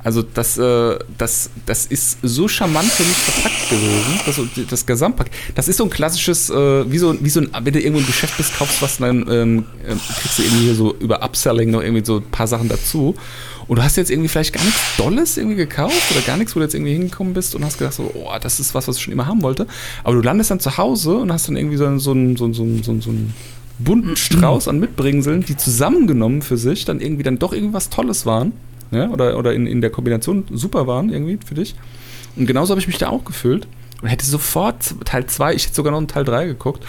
Also 0.02 0.22
das, 0.22 0.56
äh, 0.56 0.98
das, 1.18 1.50
das 1.66 1.84
ist 1.84 2.20
so 2.22 2.48
charmant 2.48 2.90
für 2.90 3.02
mich 3.02 3.16
verpackt 3.16 3.68
gewesen, 3.68 4.20
das, 4.24 4.68
das 4.70 4.86
Gesamtpaket. 4.86 5.32
Das 5.54 5.68
ist 5.68 5.76
so 5.76 5.84
ein 5.84 5.90
klassisches, 5.90 6.48
äh, 6.48 6.90
wie, 6.90 6.96
so, 6.96 7.14
wie 7.22 7.28
so 7.28 7.40
ein, 7.40 7.50
wenn 7.60 7.74
du 7.74 7.80
irgendwo 7.80 8.00
im 8.00 8.06
Geschäft 8.06 8.38
bist, 8.38 8.56
kaufst 8.56 8.80
was, 8.80 8.96
dann 8.96 9.26
ähm, 9.30 9.66
äh, 9.86 9.94
kriegst 10.18 10.38
du 10.38 10.42
irgendwie 10.42 10.64
hier 10.64 10.74
so 10.74 10.94
über 10.94 11.22
Upselling 11.22 11.70
noch 11.70 11.82
irgendwie 11.82 12.04
so 12.04 12.16
ein 12.16 12.30
paar 12.30 12.46
Sachen 12.46 12.70
dazu. 12.70 13.14
Und 13.66 13.77
du 13.79 13.83
hast 13.83 13.96
jetzt 13.96 14.11
irgendwie 14.11 14.29
vielleicht 14.29 14.53
gar 14.53 14.62
nichts 14.64 14.81
Dolles 14.96 15.37
irgendwie 15.37 15.57
gekauft 15.57 16.11
oder 16.12 16.20
gar 16.20 16.37
nichts, 16.37 16.55
wo 16.55 16.61
du 16.61 16.64
jetzt 16.64 16.74
irgendwie 16.74 16.92
hingekommen 16.92 17.33
bist 17.35 17.55
und 17.55 17.64
hast 17.64 17.79
gedacht 17.79 17.94
so, 17.94 18.11
oh, 18.14 18.31
das 18.40 18.61
ist 18.61 18.74
was, 18.74 18.87
was 18.88 18.96
ich 18.96 19.03
schon 19.03 19.12
immer 19.12 19.27
haben 19.27 19.42
wollte. 19.42 19.66
Aber 20.03 20.14
du 20.16 20.20
landest 20.22 20.50
dann 20.50 20.61
zu 20.61 20.77
Hause 20.77 21.16
und 21.16 21.33
hast 21.33 21.48
dann 21.48 21.57
irgendwie 21.57 21.77
so, 21.77 21.87
einen- 21.87 21.98
so, 21.98 22.11
einen- 22.12 22.37
so, 22.37 22.44
einen- 22.44 22.55
so, 22.55 22.62
einen- 22.62 23.00
so, 23.00 23.11
einen- 23.11 23.35
bunten 23.79 24.16
Strauß 24.16 24.68
an 24.68 24.79
Mitbringseln, 24.79 25.44
die 25.44 25.57
zusammengenommen 25.57 26.42
für 26.42 26.57
sich 26.57 26.85
dann 26.85 27.00
irgendwie 27.00 27.24
dann 27.24 27.38
doch 27.40 27.53
irgendwas 27.53 27.90
Tolles 27.90 28.24
waren. 28.24 28.53
Ja, 28.92 29.09
oder, 29.11 29.37
oder 29.37 29.53
in, 29.53 29.66
in 29.66 29.81
der 29.81 29.90
Kombination 29.90 30.44
super 30.53 30.87
waren 30.87 31.11
irgendwie 31.11 31.38
für 31.44 31.55
dich. 31.57 31.74
Und 32.37 32.46
genauso 32.46 32.70
habe 32.70 32.81
ich 32.81 32.87
mich 32.87 32.98
da 32.98 33.09
auch 33.09 33.24
gefühlt. 33.24 33.66
und 34.03 34.09
hätte 34.09 34.27
sofort 34.27 34.94
Teil 35.05 35.27
2, 35.27 35.55
ich 35.55 35.64
hätte 35.66 35.74
sogar 35.74 35.90
noch 35.90 35.98
einen 35.98 36.07
Teil 36.09 36.24
3 36.24 36.46
geguckt. 36.46 36.85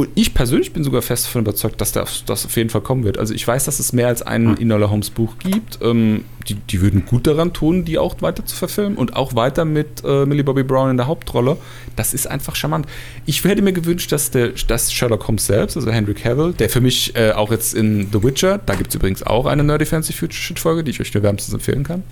Und 0.00 0.08
ich 0.14 0.32
persönlich 0.32 0.72
bin 0.72 0.82
sogar 0.82 1.02
fest 1.02 1.26
davon 1.26 1.42
überzeugt, 1.42 1.78
dass 1.78 1.92
das, 1.92 2.24
das 2.24 2.46
auf 2.46 2.56
jeden 2.56 2.70
Fall 2.70 2.80
kommen 2.80 3.04
wird. 3.04 3.18
Also 3.18 3.34
ich 3.34 3.46
weiß, 3.46 3.66
dass 3.66 3.78
es 3.78 3.92
mehr 3.92 4.06
als 4.06 4.22
ein 4.22 4.56
Enola 4.56 4.88
Holmes 4.88 5.10
Buch 5.10 5.34
gibt. 5.38 5.78
Ähm, 5.82 6.24
die, 6.48 6.54
die 6.54 6.80
würden 6.80 7.04
gut 7.04 7.26
daran 7.26 7.52
tun, 7.52 7.84
die 7.84 7.98
auch 7.98 8.16
weiter 8.22 8.46
zu 8.46 8.56
verfilmen 8.56 8.96
und 8.96 9.14
auch 9.14 9.34
weiter 9.34 9.66
mit 9.66 10.02
äh, 10.02 10.24
Millie 10.24 10.42
Bobby 10.42 10.62
Brown 10.62 10.90
in 10.90 10.96
der 10.96 11.06
Hauptrolle. 11.06 11.58
Das 11.96 12.14
ist 12.14 12.26
einfach 12.26 12.56
charmant. 12.56 12.86
Ich 13.26 13.44
hätte 13.44 13.60
mir 13.60 13.74
gewünscht, 13.74 14.10
dass, 14.10 14.30
der, 14.30 14.52
dass 14.68 14.90
Sherlock 14.90 15.28
Holmes 15.28 15.44
selbst, 15.44 15.76
also 15.76 15.90
Henry 15.90 16.14
Cavill, 16.14 16.54
der 16.54 16.70
für 16.70 16.80
mich 16.80 17.14
äh, 17.14 17.32
auch 17.32 17.50
jetzt 17.50 17.74
in 17.74 18.08
The 18.10 18.22
Witcher, 18.22 18.56
da 18.56 18.76
gibt 18.76 18.88
es 18.88 18.94
übrigens 18.94 19.22
auch 19.22 19.44
eine 19.44 19.62
Nerdy 19.64 19.84
Fancy 19.84 20.14
Future 20.14 20.32
Shit 20.32 20.58
Folge, 20.58 20.82
die 20.82 20.92
ich 20.92 21.00
euch 21.02 21.12
nur 21.12 21.22
wärmstens 21.22 21.52
empfehlen 21.52 21.82
kann. 21.84 22.04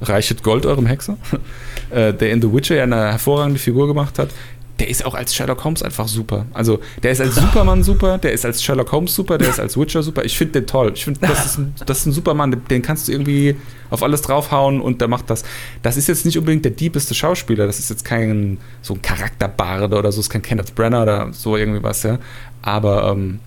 Reichet 0.00 0.42
Gold 0.42 0.64
eurem 0.64 0.86
Hexer, 0.86 1.18
äh, 1.90 2.14
der 2.14 2.30
in 2.30 2.40
The 2.40 2.50
Witcher 2.50 2.76
ja 2.76 2.84
eine 2.84 3.12
hervorragende 3.12 3.58
Figur 3.58 3.88
gemacht 3.88 4.18
hat 4.18 4.30
der 4.78 4.88
ist 4.88 5.06
auch 5.06 5.14
als 5.14 5.34
Sherlock 5.34 5.64
Holmes 5.64 5.82
einfach 5.82 6.06
super. 6.06 6.46
Also, 6.52 6.80
der 7.02 7.12
ist 7.12 7.20
als 7.20 7.34
Superman 7.34 7.82
super, 7.82 8.18
der 8.18 8.32
ist 8.32 8.44
als 8.44 8.62
Sherlock 8.62 8.92
Holmes 8.92 9.14
super, 9.14 9.38
der 9.38 9.48
ist 9.48 9.58
als 9.58 9.76
Witcher 9.78 10.02
super. 10.02 10.24
Ich 10.24 10.36
finde 10.36 10.60
den 10.60 10.66
toll. 10.66 10.92
Ich 10.94 11.04
finde, 11.04 11.20
das, 11.20 11.46
ist 11.46 11.58
ein, 11.58 11.74
das 11.86 11.98
ist 12.00 12.06
ein 12.06 12.12
Superman, 12.12 12.62
den 12.68 12.82
kannst 12.82 13.08
du 13.08 13.12
irgendwie 13.12 13.56
auf 13.88 14.02
alles 14.02 14.20
draufhauen 14.22 14.80
und 14.80 15.00
der 15.00 15.08
macht 15.08 15.30
das. 15.30 15.44
Das 15.82 15.96
ist 15.96 16.08
jetzt 16.08 16.26
nicht 16.26 16.36
unbedingt 16.36 16.64
der 16.64 16.72
diebeste 16.72 17.14
Schauspieler, 17.14 17.66
das 17.66 17.78
ist 17.78 17.88
jetzt 17.88 18.04
kein 18.04 18.58
so 18.82 18.94
ein 18.94 19.02
Charakterbarde 19.02 19.96
oder 19.96 20.12
so, 20.12 20.20
ist 20.20 20.28
kein 20.28 20.42
Kenneth 20.42 20.74
Brenner 20.74 21.02
oder 21.02 21.32
so 21.32 21.56
irgendwie 21.56 21.82
was, 21.82 22.02
ja. 22.02 22.18
Aber 22.60 23.12
ähm, 23.12 23.38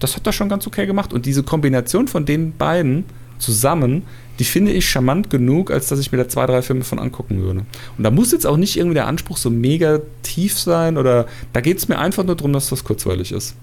das 0.00 0.16
hat 0.16 0.26
er 0.26 0.32
schon 0.32 0.50
ganz 0.50 0.66
okay 0.66 0.86
gemacht. 0.86 1.12
Und 1.12 1.24
diese 1.24 1.42
Kombination 1.42 2.08
von 2.08 2.26
den 2.26 2.54
beiden 2.56 3.04
zusammen 3.38 4.02
die 4.38 4.44
finde 4.44 4.72
ich 4.72 4.88
charmant 4.88 5.30
genug, 5.30 5.70
als 5.70 5.88
dass 5.88 5.98
ich 5.98 6.10
mir 6.10 6.18
da 6.18 6.28
zwei, 6.28 6.46
drei 6.46 6.62
Filme 6.62 6.84
von 6.84 6.98
angucken 6.98 7.40
würde. 7.42 7.60
Und 7.96 8.04
da 8.04 8.10
muss 8.10 8.32
jetzt 8.32 8.46
auch 8.46 8.56
nicht 8.56 8.76
irgendwie 8.76 8.94
der 8.94 9.06
Anspruch 9.06 9.36
so 9.36 9.50
mega 9.50 10.00
tief 10.22 10.58
sein 10.58 10.96
oder 10.96 11.26
da 11.52 11.60
geht 11.60 11.78
es 11.78 11.88
mir 11.88 11.98
einfach 11.98 12.24
nur 12.24 12.36
darum, 12.36 12.52
dass 12.52 12.68
das 12.68 12.84
kurzweilig 12.84 13.32
ist. 13.32 13.54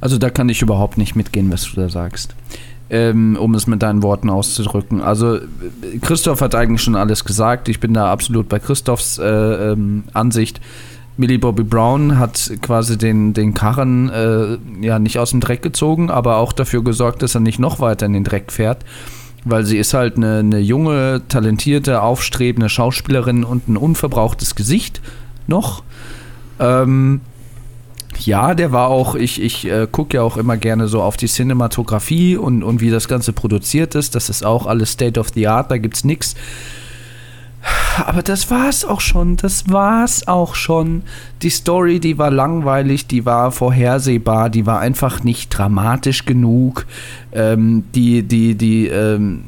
Also 0.00 0.18
da 0.18 0.30
kann 0.30 0.48
ich 0.48 0.62
überhaupt 0.62 0.98
nicht 0.98 1.16
mitgehen, 1.16 1.50
was 1.50 1.64
du 1.64 1.80
da 1.80 1.88
sagst. 1.88 2.34
Ähm, 2.90 3.36
um 3.40 3.54
es 3.54 3.66
mit 3.66 3.82
deinen 3.82 4.02
Worten 4.02 4.28
auszudrücken. 4.28 5.00
Also 5.00 5.38
Christoph 6.02 6.42
hat 6.42 6.54
eigentlich 6.54 6.82
schon 6.82 6.96
alles 6.96 7.24
gesagt. 7.24 7.68
Ich 7.68 7.80
bin 7.80 7.94
da 7.94 8.12
absolut 8.12 8.48
bei 8.48 8.58
Christophs 8.58 9.18
äh, 9.18 9.24
ähm, 9.24 10.04
Ansicht. 10.12 10.60
Millie 11.16 11.38
Bobby 11.38 11.62
Brown 11.62 12.18
hat 12.18 12.52
quasi 12.60 12.98
den, 12.98 13.32
den 13.32 13.54
Karren 13.54 14.10
äh, 14.10 14.58
ja 14.82 14.98
nicht 14.98 15.18
aus 15.18 15.30
dem 15.30 15.40
Dreck 15.40 15.62
gezogen, 15.62 16.10
aber 16.10 16.36
auch 16.36 16.52
dafür 16.52 16.84
gesorgt, 16.84 17.22
dass 17.22 17.34
er 17.34 17.40
nicht 17.40 17.58
noch 17.58 17.80
weiter 17.80 18.04
in 18.06 18.12
den 18.12 18.24
Dreck 18.24 18.52
fährt 18.52 18.84
weil 19.44 19.64
sie 19.64 19.78
ist 19.78 19.94
halt 19.94 20.16
eine, 20.16 20.38
eine 20.38 20.58
junge, 20.58 21.22
talentierte, 21.28 22.02
aufstrebende 22.02 22.68
Schauspielerin 22.68 23.44
und 23.44 23.68
ein 23.68 23.76
unverbrauchtes 23.76 24.54
Gesicht 24.54 25.00
noch. 25.46 25.82
Ähm, 26.58 27.20
ja, 28.20 28.54
der 28.54 28.72
war 28.72 28.88
auch, 28.88 29.14
ich, 29.16 29.42
ich 29.42 29.66
äh, 29.66 29.86
gucke 29.90 30.16
ja 30.16 30.22
auch 30.22 30.36
immer 30.36 30.56
gerne 30.56 30.86
so 30.88 31.02
auf 31.02 31.16
die 31.16 31.26
Cinematografie 31.26 32.36
und, 32.36 32.62
und 32.62 32.80
wie 32.80 32.90
das 32.90 33.08
Ganze 33.08 33.32
produziert 33.32 33.94
ist. 33.94 34.14
Das 34.14 34.28
ist 34.30 34.44
auch 34.44 34.66
alles 34.66 34.92
State 34.92 35.18
of 35.18 35.30
the 35.34 35.48
Art, 35.48 35.70
da 35.70 35.78
gibt's 35.78 36.04
nichts 36.04 36.34
aber 38.06 38.22
das 38.22 38.50
war's 38.50 38.84
auch 38.84 39.00
schon. 39.00 39.36
Das 39.36 39.68
war's 39.68 40.26
auch 40.26 40.54
schon. 40.54 41.02
Die 41.42 41.50
Story, 41.50 42.00
die 42.00 42.18
war 42.18 42.30
langweilig, 42.30 43.06
die 43.06 43.24
war 43.24 43.52
vorhersehbar, 43.52 44.50
die 44.50 44.66
war 44.66 44.80
einfach 44.80 45.22
nicht 45.22 45.50
dramatisch 45.50 46.24
genug. 46.24 46.86
Ähm, 47.32 47.84
die, 47.94 48.22
die, 48.22 48.54
die, 48.54 48.88
ähm, 48.88 49.44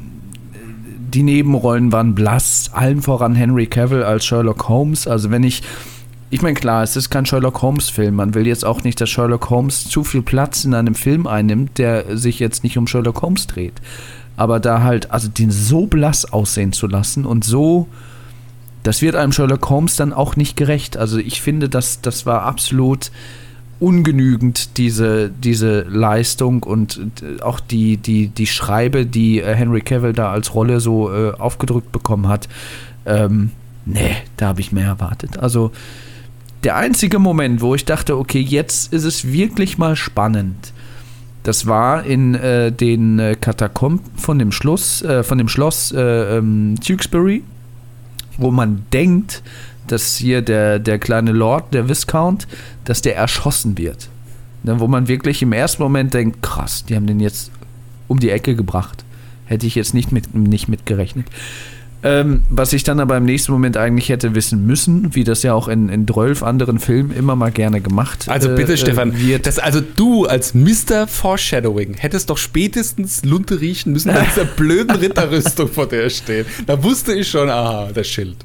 die 1.13 1.23
Nebenrollen 1.23 1.91
waren 1.91 2.15
blass. 2.15 2.71
Allen 2.73 3.01
voran 3.01 3.35
Henry 3.35 3.67
Cavill 3.67 4.03
als 4.03 4.25
Sherlock 4.25 4.67
Holmes. 4.67 5.07
Also 5.07 5.31
wenn 5.31 5.43
ich 5.43 5.63
ich 6.29 6.41
meine, 6.41 6.55
klar, 6.55 6.83
es 6.83 6.97
ist 6.97 7.09
kein 7.09 7.25
Sherlock 7.25 7.61
Holmes-Film. 7.61 8.13
Man 8.13 8.33
will 8.33 8.47
jetzt 8.47 8.65
auch 8.65 8.83
nicht, 8.83 8.99
dass 8.99 9.09
Sherlock 9.09 9.49
Holmes 9.49 9.87
zu 9.87 10.03
viel 10.03 10.21
Platz 10.21 10.65
in 10.65 10.73
einem 10.73 10.93
Film 10.93 11.25
einnimmt, 11.25 11.77
der 11.77 12.17
sich 12.17 12.39
jetzt 12.39 12.65
nicht 12.65 12.77
um 12.77 12.85
Sherlock 12.85 13.21
Holmes 13.21 13.47
dreht. 13.47 13.75
Aber 14.35 14.59
da 14.59 14.83
halt, 14.83 15.09
also 15.11 15.29
den 15.29 15.51
so 15.51 15.87
blass 15.87 16.25
aussehen 16.25 16.73
zu 16.73 16.87
lassen 16.87 17.25
und 17.25 17.45
so 17.45 17.87
das 18.83 19.01
wird 19.01 19.15
einem 19.15 19.31
Sherlock 19.31 19.69
Holmes 19.69 19.95
dann 19.95 20.13
auch 20.13 20.35
nicht 20.35 20.55
gerecht. 20.55 20.97
Also 20.97 21.17
ich 21.17 21.41
finde, 21.41 21.69
das, 21.69 22.01
das 22.01 22.25
war 22.25 22.43
absolut 22.43 23.11
ungenügend, 23.79 24.77
diese, 24.77 25.29
diese 25.29 25.81
Leistung 25.81 26.63
und 26.63 26.99
äh, 27.21 27.41
auch 27.41 27.59
die, 27.59 27.97
die, 27.97 28.27
die 28.29 28.47
Schreibe, 28.47 29.05
die 29.05 29.41
äh, 29.41 29.53
Henry 29.53 29.81
Cavill 29.81 30.13
da 30.13 30.31
als 30.31 30.53
Rolle 30.55 30.79
so 30.79 31.13
äh, 31.13 31.33
aufgedrückt 31.33 31.91
bekommen 31.91 32.27
hat. 32.27 32.47
Ähm, 33.05 33.51
nee, 33.85 34.15
da 34.37 34.47
habe 34.47 34.61
ich 34.61 34.71
mehr 34.71 34.87
erwartet. 34.87 35.37
Also 35.37 35.71
der 36.63 36.75
einzige 36.75 37.19
Moment, 37.19 37.61
wo 37.61 37.75
ich 37.75 37.85
dachte, 37.85 38.17
okay, 38.17 38.39
jetzt 38.39 38.91
ist 38.91 39.03
es 39.03 39.31
wirklich 39.31 39.77
mal 39.77 39.95
spannend. 39.95 40.73
Das 41.43 41.67
war 41.67 42.03
in 42.03 42.35
äh, 42.35 42.71
den 42.71 43.19
äh, 43.19 43.35
Katakomben 43.39 44.01
von 44.15 44.39
dem 44.39 44.51
Schloss, 44.51 45.01
äh, 45.03 45.23
von 45.23 45.37
dem 45.37 45.47
Schloss 45.47 45.93
ähm, 45.95 46.75
Tewkesbury 46.81 47.43
wo 48.37 48.51
man 48.51 48.85
denkt, 48.93 49.41
dass 49.87 50.17
hier 50.17 50.41
der, 50.41 50.79
der 50.79 50.99
kleine 50.99 51.31
Lord, 51.31 51.73
der 51.73 51.89
Viscount, 51.89 52.47
dass 52.85 53.01
der 53.01 53.15
erschossen 53.15 53.77
wird. 53.77 54.09
Ne, 54.63 54.79
wo 54.79 54.87
man 54.87 55.07
wirklich 55.07 55.41
im 55.41 55.53
ersten 55.53 55.81
Moment 55.81 56.13
denkt, 56.13 56.41
krass, 56.41 56.83
die 56.85 56.95
haben 56.95 57.07
den 57.07 57.19
jetzt 57.19 57.51
um 58.07 58.19
die 58.19 58.29
Ecke 58.29 58.55
gebracht. 58.55 59.05
Hätte 59.45 59.65
ich 59.65 59.75
jetzt 59.75 59.93
nicht 59.93 60.11
mit, 60.11 60.35
nicht 60.35 60.67
mit 60.67 60.85
gerechnet. 60.85 61.27
Ähm, 62.03 62.43
was 62.49 62.73
ich 62.73 62.83
dann 62.83 62.99
aber 62.99 63.17
im 63.17 63.25
nächsten 63.25 63.51
Moment 63.51 63.75
eigentlich 63.75 64.09
hätte 64.09 64.35
wissen 64.35 64.65
müssen, 64.65 65.15
wie 65.15 65.23
das 65.23 65.41
ja 65.43 65.53
auch 65.53 65.67
in, 65.67 65.89
in 65.89 66.07
12 66.07 66.43
anderen 66.43 66.79
Filmen 66.79 67.11
immer 67.11 67.35
mal 67.35 67.51
gerne 67.51 67.81
gemacht 67.81 68.29
Also 68.29 68.55
bitte, 68.55 68.73
äh, 68.73 68.77
Stefan, 68.77 69.17
wird. 69.17 69.47
das, 69.47 69.57
also 69.57 69.81
du 69.81 70.25
als 70.25 70.53
Mr. 70.53 71.07
Foreshadowing 71.07 71.95
hättest 71.95 72.29
doch 72.29 72.37
spätestens 72.37 73.25
Lunte 73.25 73.61
riechen 73.61 73.93
müssen 73.93 74.11
an 74.11 74.25
dieser 74.29 74.45
blöden 74.57 74.95
Ritterrüstung, 74.95 75.69
vor 75.69 75.87
der 75.87 76.03
er 76.03 76.09
steht. 76.09 76.45
Da 76.67 76.83
wusste 76.83 77.13
ich 77.13 77.27
schon, 77.27 77.49
aha, 77.49 77.89
das 77.93 78.07
Schild. 78.07 78.37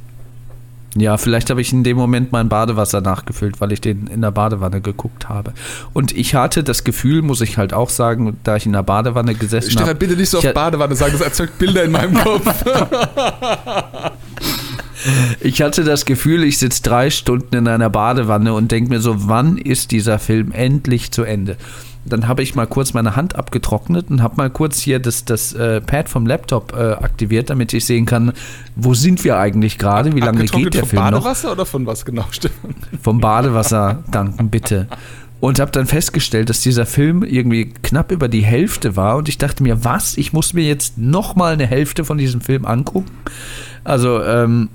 Ja, 0.94 1.16
vielleicht 1.16 1.48
habe 1.48 1.60
ich 1.62 1.72
in 1.72 1.84
dem 1.84 1.96
Moment 1.96 2.32
mein 2.32 2.50
Badewasser 2.50 3.00
nachgefüllt, 3.00 3.60
weil 3.60 3.72
ich 3.72 3.80
den 3.80 4.08
in 4.08 4.20
der 4.20 4.30
Badewanne 4.30 4.82
geguckt 4.82 5.28
habe. 5.28 5.54
Und 5.94 6.12
ich 6.12 6.34
hatte 6.34 6.62
das 6.62 6.84
Gefühl, 6.84 7.22
muss 7.22 7.40
ich 7.40 7.56
halt 7.56 7.72
auch 7.72 7.88
sagen, 7.88 8.36
da 8.44 8.56
ich 8.56 8.66
in 8.66 8.72
der 8.72 8.82
Badewanne 8.82 9.34
gesessen 9.34 9.70
habe. 9.70 9.84
Stefan, 9.84 9.98
bitte 9.98 10.16
nicht 10.16 10.28
so 10.28 10.38
auf 10.38 10.52
Badewanne 10.52 10.94
sagen, 10.94 11.12
das 11.12 11.22
erzeugt 11.22 11.58
Bilder 11.58 11.84
in 11.84 11.92
meinem 11.92 12.14
Kopf. 12.22 12.46
ich 15.40 15.62
hatte 15.62 15.82
das 15.82 16.04
Gefühl, 16.04 16.44
ich 16.44 16.58
sitze 16.58 16.82
drei 16.82 17.08
Stunden 17.08 17.54
in 17.56 17.68
einer 17.68 17.88
Badewanne 17.88 18.52
und 18.52 18.70
denke 18.70 18.90
mir 18.90 19.00
so, 19.00 19.28
wann 19.28 19.56
ist 19.56 19.92
dieser 19.92 20.18
Film 20.18 20.52
endlich 20.52 21.10
zu 21.10 21.22
Ende? 21.22 21.56
Dann 22.04 22.26
habe 22.26 22.42
ich 22.42 22.54
mal 22.54 22.66
kurz 22.66 22.94
meine 22.94 23.14
Hand 23.14 23.36
abgetrocknet 23.36 24.10
und 24.10 24.22
habe 24.22 24.36
mal 24.36 24.50
kurz 24.50 24.80
hier 24.80 24.98
das, 24.98 25.24
das 25.24 25.52
äh, 25.52 25.80
Pad 25.80 26.08
vom 26.08 26.26
Laptop 26.26 26.72
äh, 26.76 26.92
aktiviert, 26.92 27.50
damit 27.50 27.72
ich 27.72 27.84
sehen 27.84 28.06
kann, 28.06 28.32
wo 28.74 28.94
sind 28.94 29.22
wir 29.24 29.38
eigentlich 29.38 29.78
gerade, 29.78 30.14
wie 30.14 30.20
lange 30.20 30.44
geht 30.44 30.74
der 30.74 30.84
Film 30.84 31.02
noch. 31.02 31.10
Vom 31.10 31.20
Badewasser 31.20 31.52
oder 31.52 31.66
von 31.66 31.86
was 31.86 32.04
genau, 32.04 32.24
Stefan? 32.30 32.74
Vom 33.00 33.20
Badewasser, 33.20 34.02
danken, 34.10 34.50
bitte. 34.50 34.88
Und 35.38 35.58
habe 35.58 35.72
dann 35.72 35.86
festgestellt, 35.86 36.50
dass 36.50 36.60
dieser 36.60 36.86
Film 36.86 37.24
irgendwie 37.24 37.70
knapp 37.82 38.12
über 38.12 38.28
die 38.28 38.44
Hälfte 38.44 38.96
war 38.96 39.16
und 39.16 39.28
ich 39.28 39.38
dachte 39.38 39.62
mir, 39.62 39.84
was? 39.84 40.16
Ich 40.16 40.32
muss 40.32 40.54
mir 40.54 40.64
jetzt 40.64 40.98
noch 40.98 41.34
mal 41.34 41.52
eine 41.52 41.66
Hälfte 41.66 42.04
von 42.04 42.18
diesem 42.18 42.40
Film 42.40 42.64
angucken? 42.64 43.10
Also, 43.84 44.22
ähm, 44.22 44.68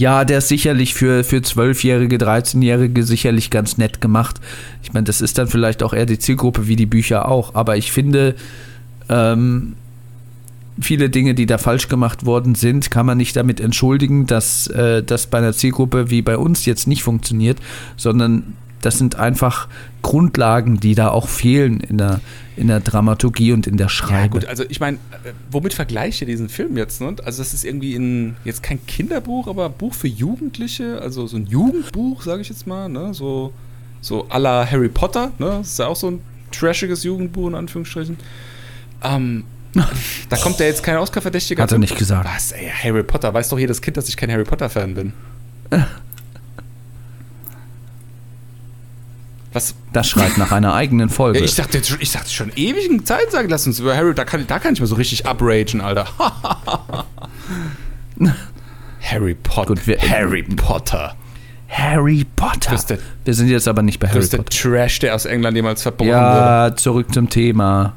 ja, 0.00 0.24
der 0.24 0.38
ist 0.38 0.48
sicherlich 0.48 0.94
für, 0.94 1.24
für 1.24 1.36
12-Jährige, 1.36 2.16
13-Jährige 2.16 3.02
sicherlich 3.02 3.50
ganz 3.50 3.76
nett 3.76 4.00
gemacht. 4.00 4.40
Ich 4.82 4.94
meine, 4.94 5.04
das 5.04 5.20
ist 5.20 5.36
dann 5.36 5.46
vielleicht 5.46 5.82
auch 5.82 5.92
eher 5.92 6.06
die 6.06 6.18
Zielgruppe 6.18 6.66
wie 6.66 6.76
die 6.76 6.86
Bücher 6.86 7.28
auch. 7.28 7.54
Aber 7.54 7.76
ich 7.76 7.92
finde, 7.92 8.34
ähm, 9.10 9.74
viele 10.80 11.10
Dinge, 11.10 11.34
die 11.34 11.44
da 11.44 11.58
falsch 11.58 11.88
gemacht 11.88 12.24
worden 12.24 12.54
sind, 12.54 12.90
kann 12.90 13.04
man 13.04 13.18
nicht 13.18 13.36
damit 13.36 13.60
entschuldigen, 13.60 14.24
dass 14.24 14.68
äh, 14.68 15.02
das 15.02 15.26
bei 15.26 15.36
einer 15.36 15.52
Zielgruppe 15.52 16.10
wie 16.10 16.22
bei 16.22 16.38
uns 16.38 16.64
jetzt 16.64 16.86
nicht 16.86 17.02
funktioniert, 17.02 17.58
sondern 17.98 18.54
das 18.80 18.98
sind 18.98 19.16
einfach 19.16 19.68
Grundlagen, 20.02 20.80
die 20.80 20.94
da 20.94 21.08
auch 21.10 21.28
fehlen 21.28 21.80
in 21.80 21.98
der, 21.98 22.20
in 22.56 22.68
der 22.68 22.80
Dramaturgie 22.80 23.52
und 23.52 23.66
in 23.66 23.76
der 23.76 23.88
Schreibe. 23.88 24.38
Ja, 24.38 24.40
gut, 24.40 24.44
also 24.46 24.64
ich 24.68 24.80
meine, 24.80 24.96
äh, 25.24 25.32
womit 25.50 25.74
vergleiche 25.74 26.26
diesen 26.26 26.48
Film 26.48 26.76
jetzt? 26.76 27.00
Ne? 27.00 27.14
Also, 27.24 27.42
das 27.42 27.54
ist 27.54 27.64
irgendwie 27.64 27.94
ein, 27.94 28.36
jetzt 28.44 28.62
kein 28.62 28.84
Kinderbuch, 28.86 29.48
aber 29.48 29.66
ein 29.66 29.72
Buch 29.72 29.94
für 29.94 30.08
Jugendliche, 30.08 31.00
also 31.00 31.26
so 31.26 31.36
ein 31.36 31.46
Jugendbuch, 31.46 32.22
sage 32.22 32.42
ich 32.42 32.48
jetzt 32.48 32.66
mal, 32.66 32.88
ne? 32.88 33.12
so, 33.12 33.52
so 34.00 34.26
à 34.28 34.38
la 34.38 34.66
Harry 34.70 34.88
Potter, 34.88 35.32
ne? 35.38 35.58
das 35.58 35.72
ist 35.72 35.78
ja 35.78 35.86
auch 35.86 35.96
so 35.96 36.10
ein 36.10 36.20
trashiges 36.50 37.04
Jugendbuch 37.04 37.48
in 37.48 37.54
Anführungsstrichen. 37.54 38.16
Ähm, 39.02 39.44
da 40.28 40.36
kommt 40.36 40.58
ja 40.58 40.66
jetzt 40.66 40.82
kein 40.82 40.96
Oscar-Verdächtiger. 40.96 41.62
Hat 41.62 41.72
er 41.72 41.78
nicht 41.78 41.96
gesagt. 41.96 42.28
Was, 42.34 42.52
ey, 42.52 42.70
Harry 42.82 43.02
Potter, 43.02 43.32
weiß 43.32 43.50
doch 43.50 43.58
jedes 43.58 43.80
Kind, 43.80 43.96
dass 43.96 44.08
ich 44.08 44.16
kein 44.16 44.30
Harry 44.30 44.44
Potter-Fan 44.44 44.94
bin. 44.94 45.12
Was? 49.52 49.74
Das 49.92 50.08
schreit 50.08 50.38
nach 50.38 50.52
einer 50.52 50.74
eigenen 50.74 51.08
Folge. 51.08 51.38
Ja, 51.40 51.44
ich 51.44 51.56
dachte 51.56 51.78
jetzt 51.78 51.96
ich 51.98 52.12
dachte 52.12 52.30
schon 52.30 52.52
ewig 52.54 53.04
Zeit 53.06 53.32
sagen, 53.32 53.48
lass 53.48 53.66
uns 53.66 53.80
über 53.80 53.96
Harry, 53.96 54.14
da 54.14 54.24
kann, 54.24 54.46
da 54.46 54.58
kann 54.60 54.74
ich 54.74 54.80
mal 54.80 54.86
so 54.86 54.94
richtig 54.94 55.26
upragen, 55.26 55.80
Alter. 55.80 56.06
Harry 59.02 59.34
Potter. 59.34 59.66
Gut, 59.74 59.86
wir- 59.86 59.98
Harry 60.00 60.42
Potter. 60.42 61.14
Harry 61.68 62.24
Potter. 62.36 62.72
Das 62.72 62.86
der- 62.86 62.98
Wir 63.24 63.34
sind 63.34 63.48
jetzt 63.48 63.66
aber 63.68 63.82
nicht 63.82 63.98
bei 63.98 64.06
Das 64.06 64.14
Harry 64.14 64.24
ist 64.24 64.32
der 64.32 64.38
Potter. 64.38 64.50
Trash, 64.56 64.98
der 65.00 65.14
aus 65.14 65.24
England 65.24 65.56
jemals 65.56 65.82
verbrochen 65.82 66.10
wurde. 66.10 66.16
Ja, 66.16 66.76
zurück 66.76 67.12
zum 67.14 67.28
Thema. 67.28 67.94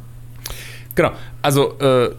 Genau. 0.96 1.12
Also 1.42 1.78
äh, 1.80 2.12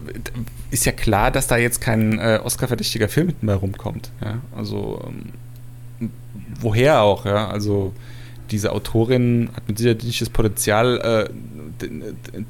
ist 0.69 0.85
ja 0.85 0.91
klar, 0.91 1.31
dass 1.31 1.47
da 1.47 1.57
jetzt 1.57 1.81
kein 1.81 2.19
äh, 2.19 2.39
Oscar-verdächtiger 2.43 3.07
Film 3.09 3.27
mit 3.27 3.41
mehr 3.41 3.55
rumkommt. 3.55 4.11
Ja? 4.23 4.35
Also 4.55 5.09
ähm, 5.99 6.09
woher 6.59 7.01
auch, 7.01 7.25
ja? 7.25 7.47
Also 7.47 7.93
diese 8.51 8.71
Autorin 8.71 9.49
hat 9.55 9.67
mit 9.67 9.77
Sicherheit 9.77 10.03
nicht 10.03 10.21
das 10.21 10.29
Potenzial, 10.29 11.27
äh, 11.29 11.29
den, 11.81 12.03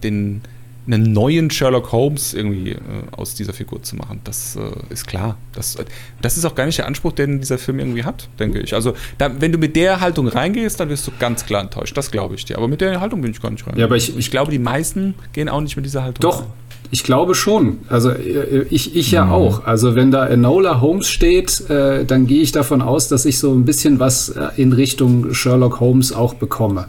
den 0.04 0.42
einen 0.88 1.14
neuen 1.14 1.50
Sherlock 1.50 1.92
Holmes 1.92 2.36
irgendwie 2.36 2.74
äh, 2.74 2.78
aus 3.12 3.34
dieser 3.34 3.54
Figur 3.54 3.82
zu 3.82 3.96
machen. 3.96 4.22
Das 4.24 4.56
äh, 4.56 4.70
ist 4.94 5.08
klar. 5.08 5.36
Das, 5.54 5.78
das 6.22 6.38
ist 6.38 6.46
auch 6.46 6.54
gar 6.54 6.68
nicht 6.68 6.78
der 6.78 6.86
Anspruch, 6.86 7.12
den 7.14 7.40
dieser 7.40 7.58
Film 7.58 7.80
irgendwie 7.80 8.04
hat, 8.04 8.30
denke 8.40 8.60
ich. 8.60 8.76
Also, 8.76 8.94
da, 9.18 9.42
wenn 9.42 9.52
du 9.52 9.58
mit 9.58 9.76
der 9.76 10.00
Haltung 10.00 10.28
reingehst, 10.28 10.80
dann 10.80 10.90
wirst 10.90 11.08
du 11.08 11.12
ganz 11.18 11.44
klar 11.48 11.64
enttäuscht. 11.64 11.98
Das 11.98 12.12
glaube 12.12 12.36
ich 12.36 12.46
dir. 12.46 12.58
Aber 12.58 12.68
mit 12.68 12.82
der 12.82 13.02
Haltung 13.02 13.22
bin 13.22 13.32
ich 13.32 13.42
gar 13.42 13.50
nicht 13.50 13.66
rein. 13.66 13.74
Ja, 13.80 13.86
aber 13.86 13.96
ich- 13.96 14.16
ich 14.16 14.30
glaube, 14.30 14.52
die 14.52 14.60
meisten 14.60 15.16
gehen 15.34 15.50
auch 15.50 15.62
nicht 15.62 15.76
mit 15.76 15.86
dieser 15.86 16.04
Haltung 16.04 16.22
Doch, 16.22 16.42
rein. 16.42 16.48
Ich 16.92 17.04
glaube 17.04 17.36
schon. 17.36 17.80
Also 17.90 18.10
äh, 18.10 18.66
ich, 18.70 18.96
ich 18.96 19.12
Mhm. 19.12 19.16
ja 19.16 19.30
auch. 19.30 19.66
Also 19.66 19.96
wenn 19.96 20.12
da 20.12 20.26
Enola 20.28 20.82
Holmes 20.82 21.08
steht, 21.08 21.70
äh, 21.70 22.06
dann 22.06 22.28
gehe 22.28 22.42
ich 22.42 22.52
davon 22.52 22.82
aus, 22.82 23.08
dass 23.08 23.26
ich 23.26 23.40
so 23.40 23.54
ein 23.54 23.66
bisschen 23.66 24.00
was 24.00 24.30
äh, 24.30 24.50
in 24.58 24.74
Richtung 24.74 25.34
Sherlock 25.34 25.80
Holmes 25.80 26.14
auch 26.14 26.34
bekomme. 26.36 26.88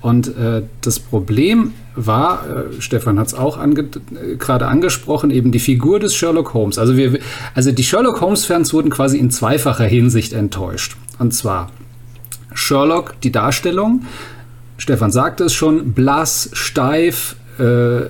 Und 0.00 0.28
äh, 0.36 0.62
das 0.82 0.98
Problem 0.98 1.72
war, 1.96 2.44
äh, 2.46 2.80
Stefan 2.82 3.18
hat 3.18 3.28
es 3.28 3.34
auch 3.34 3.56
ange 3.56 3.80
äh, 3.80 4.36
gerade 4.36 4.66
angesprochen, 4.66 5.30
eben 5.30 5.50
die 5.50 5.58
Figur 5.60 5.98
des 5.98 6.14
Sherlock 6.14 6.52
Holmes. 6.52 6.78
Also, 6.78 6.96
wir, 6.96 7.18
also 7.54 7.72
die 7.72 7.84
Sherlock 7.84 8.20
Holmes-Fans 8.20 8.74
wurden 8.74 8.90
quasi 8.90 9.16
in 9.16 9.30
zweifacher 9.30 9.86
Hinsicht 9.86 10.34
enttäuscht. 10.34 10.96
Und 11.18 11.32
zwar 11.32 11.70
Sherlock, 12.52 13.14
die 13.22 13.32
Darstellung, 13.32 14.02
Stefan 14.76 15.10
sagte 15.10 15.44
es 15.44 15.54
schon, 15.54 15.92
blass, 15.92 16.50
steif, 16.52 17.36
äh, 17.58 18.00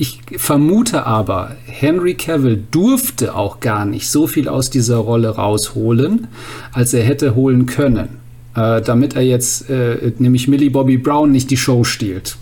ich 0.00 0.18
vermute 0.38 1.04
aber, 1.04 1.56
Henry 1.66 2.14
Cavill 2.14 2.62
durfte 2.70 3.34
auch 3.34 3.60
gar 3.60 3.84
nicht 3.84 4.08
so 4.08 4.26
viel 4.26 4.48
aus 4.48 4.70
dieser 4.70 4.96
Rolle 4.96 5.28
rausholen, 5.28 6.28
als 6.72 6.94
er 6.94 7.04
hätte 7.04 7.34
holen 7.34 7.66
können, 7.66 8.08
äh, 8.56 8.80
damit 8.80 9.14
er 9.14 9.20
jetzt 9.20 9.68
äh, 9.68 10.10
nämlich 10.18 10.48
Millie 10.48 10.70
Bobby 10.70 10.96
Brown 10.96 11.30
nicht 11.30 11.50
die 11.50 11.58
Show 11.58 11.84
stiehlt. 11.84 12.38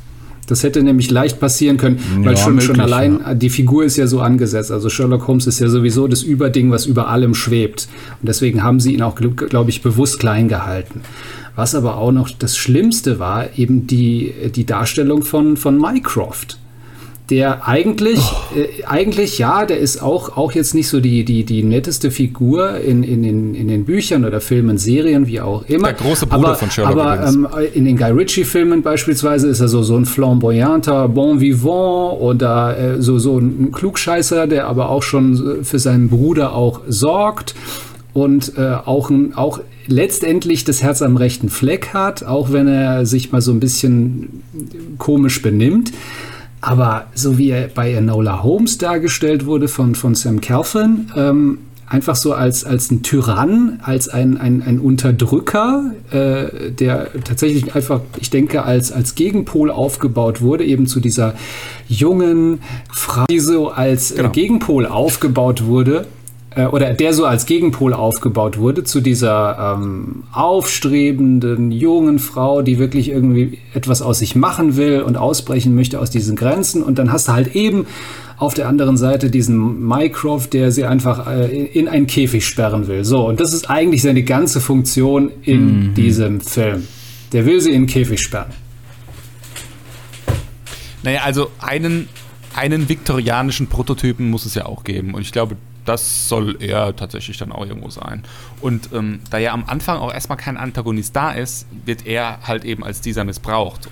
Das 0.46 0.62
hätte 0.62 0.84
nämlich 0.84 1.10
leicht 1.10 1.40
passieren 1.40 1.78
können, 1.78 1.98
weil 2.18 2.34
Ja, 2.34 2.36
schon, 2.36 2.60
schon 2.60 2.76
möglich, 2.76 2.80
allein 2.80 3.24
äh, 3.24 3.36
die 3.36 3.50
Figur 3.50 3.82
ist 3.82 3.96
ja 3.96 4.06
so 4.06 4.20
angesetzt. 4.20 4.70
Also 4.70 4.88
Sherlock 4.88 5.26
Holmes 5.26 5.48
ist 5.48 5.58
ja 5.58 5.68
sowieso 5.68 6.06
das 6.06 6.22
Überding, 6.22 6.70
was 6.70 6.86
über 6.86 7.08
allem 7.08 7.34
schwebt. 7.34 7.88
Und 8.22 8.28
deswegen 8.28 8.62
haben 8.62 8.78
sie 8.78 8.94
ihn 8.94 9.02
auch, 9.02 9.16
glaube 9.16 9.70
ich, 9.70 9.82
bewusst 9.82 10.20
klein 10.20 10.46
gehalten. 10.46 11.00
Was 11.56 11.74
aber 11.74 11.96
auch 11.96 12.12
noch 12.12 12.30
das 12.30 12.56
Schlimmste 12.56 13.18
war, 13.18 13.58
eben 13.58 13.88
die, 13.88 14.32
die 14.54 14.64
Darstellung 14.64 15.22
von, 15.22 15.56
von 15.56 15.76
Mycroft 15.76 16.56
der 17.30 17.68
eigentlich, 17.68 18.18
äh, 18.56 18.84
eigentlich 18.86 19.38
ja, 19.38 19.66
der 19.66 19.78
ist 19.78 20.00
auch, 20.02 20.36
auch 20.38 20.52
jetzt 20.52 20.74
nicht 20.74 20.88
so 20.88 21.00
die, 21.00 21.24
die, 21.24 21.44
die 21.44 21.62
netteste 21.62 22.10
Figur 22.10 22.78
in, 22.80 23.02
in, 23.02 23.22
den, 23.22 23.54
in 23.54 23.68
den 23.68 23.84
Büchern 23.84 24.24
oder 24.24 24.40
Filmen, 24.40 24.78
Serien, 24.78 25.26
wie 25.26 25.40
auch 25.40 25.64
immer. 25.66 25.88
Der 25.92 25.94
große 25.94 26.26
Bruder 26.26 26.48
aber, 26.48 26.54
von 26.56 26.70
Sherlock 26.70 26.96
Aber 26.98 27.26
ähm, 27.28 27.46
in 27.74 27.84
den 27.84 27.96
Guy 27.98 28.10
Ritchie-Filmen 28.12 28.82
beispielsweise 28.82 29.48
ist 29.48 29.60
er 29.60 29.68
so, 29.68 29.82
so 29.82 29.96
ein 29.96 30.06
flamboyanter 30.06 31.08
Bon 31.08 31.40
Vivant 31.40 32.20
oder 32.20 32.78
äh, 32.96 33.02
so, 33.02 33.18
so 33.18 33.38
ein 33.38 33.72
Klugscheißer, 33.72 34.46
der 34.46 34.66
aber 34.66 34.88
auch 34.88 35.02
schon 35.02 35.64
für 35.64 35.78
seinen 35.78 36.08
Bruder 36.08 36.54
auch 36.54 36.80
sorgt 36.88 37.54
und 38.14 38.52
äh, 38.56 38.70
auch, 38.86 39.10
ein- 39.10 39.34
auch 39.34 39.60
letztendlich 39.86 40.64
das 40.64 40.82
Herz 40.82 41.02
am 41.02 41.16
rechten 41.16 41.50
Fleck 41.50 41.88
hat, 41.92 42.24
auch 42.24 42.52
wenn 42.52 42.68
er 42.68 43.04
sich 43.06 43.32
mal 43.32 43.40
so 43.42 43.52
ein 43.52 43.60
bisschen 43.60 44.42
komisch 44.98 45.42
benimmt. 45.42 45.92
Aber 46.60 47.06
so 47.14 47.38
wie 47.38 47.50
er 47.50 47.68
bei 47.68 47.92
Enola 47.92 48.42
Holmes 48.42 48.78
dargestellt 48.78 49.46
wurde 49.46 49.68
von, 49.68 49.94
von 49.94 50.14
Sam 50.14 50.40
Calvin, 50.40 51.10
ähm, 51.16 51.58
einfach 51.86 52.16
so 52.16 52.34
als, 52.34 52.64
als 52.64 52.90
ein 52.90 53.02
Tyrann, 53.02 53.80
als 53.82 54.08
ein, 54.08 54.36
ein, 54.36 54.62
ein 54.62 54.78
Unterdrücker, 54.78 55.92
äh, 56.10 56.70
der 56.70 57.08
tatsächlich 57.24 57.74
einfach, 57.74 58.00
ich 58.20 58.30
denke, 58.30 58.64
als, 58.64 58.92
als 58.92 59.14
Gegenpol 59.14 59.70
aufgebaut 59.70 60.40
wurde, 60.42 60.64
eben 60.64 60.86
zu 60.86 61.00
dieser 61.00 61.34
jungen 61.88 62.60
Frau, 62.92 63.24
die 63.30 63.40
so 63.40 63.70
als 63.70 64.14
Genau. 64.14 64.28
äh, 64.28 64.32
Gegenpol 64.32 64.86
aufgebaut 64.86 65.64
wurde, 65.64 66.06
äh, 66.58 66.66
oder 66.66 66.92
der 66.92 67.14
so 67.14 67.24
als 67.24 67.46
Gegenpol 67.46 67.94
aufgebaut 67.94 68.58
wurde 68.58 68.82
zu 68.82 69.00
dieser 69.00 69.76
ähm, 69.78 70.24
aufstrebenden 70.32 71.70
jungen 71.70 72.18
Frau, 72.18 72.62
die 72.62 72.78
wirklich 72.78 73.10
irgendwie 73.10 73.58
etwas 73.74 74.02
aus 74.02 74.18
sich 74.18 74.34
machen 74.34 74.76
will 74.76 75.02
und 75.02 75.16
ausbrechen 75.16 75.74
möchte 75.74 76.00
aus 76.00 76.10
diesen 76.10 76.34
Grenzen. 76.34 76.82
Und 76.82 76.98
dann 76.98 77.12
hast 77.12 77.28
du 77.28 77.32
halt 77.32 77.54
eben 77.54 77.86
auf 78.38 78.54
der 78.54 78.68
anderen 78.68 78.96
Seite 78.96 79.30
diesen 79.30 79.86
Mycroft, 79.86 80.52
der 80.52 80.72
sie 80.72 80.84
einfach 80.84 81.28
äh, 81.28 81.66
in 81.66 81.86
einen 81.88 82.08
Käfig 82.08 82.44
sperren 82.44 82.88
will. 82.88 83.04
So, 83.04 83.28
und 83.28 83.38
das 83.38 83.52
ist 83.52 83.70
eigentlich 83.70 84.02
seine 84.02 84.24
ganze 84.24 84.60
Funktion 84.60 85.30
in 85.42 85.94
diesem 85.94 86.40
Film. 86.40 86.88
Der 87.32 87.46
will 87.46 87.60
sie 87.60 87.70
in 87.70 87.82
den 87.82 87.86
Käfig 87.86 88.20
sperren. 88.20 88.52
Naja, 91.04 91.20
also 91.24 91.50
einen, 91.60 92.08
einen 92.56 92.88
viktorianischen 92.88 93.68
Prototypen 93.68 94.28
muss 94.28 94.44
es 94.44 94.54
ja 94.54 94.66
auch 94.66 94.82
geben. 94.82 95.14
Und 95.14 95.22
ich 95.22 95.30
glaube, 95.30 95.56
das 95.88 96.28
soll 96.28 96.56
er 96.60 96.94
tatsächlich 96.94 97.38
dann 97.38 97.52
auch 97.52 97.66
irgendwo 97.66 97.90
sein. 97.90 98.22
Und 98.60 98.90
ähm, 98.92 99.20
da 99.30 99.38
ja 99.38 99.52
am 99.52 99.64
Anfang 99.66 99.98
auch 99.98 100.12
erstmal 100.12 100.38
kein 100.38 100.56
Antagonist 100.56 101.16
da 101.16 101.32
ist, 101.32 101.66
wird 101.84 102.06
er 102.06 102.40
halt 102.42 102.64
eben 102.64 102.84
als 102.84 103.00
dieser 103.00 103.24
missbraucht. 103.24 103.88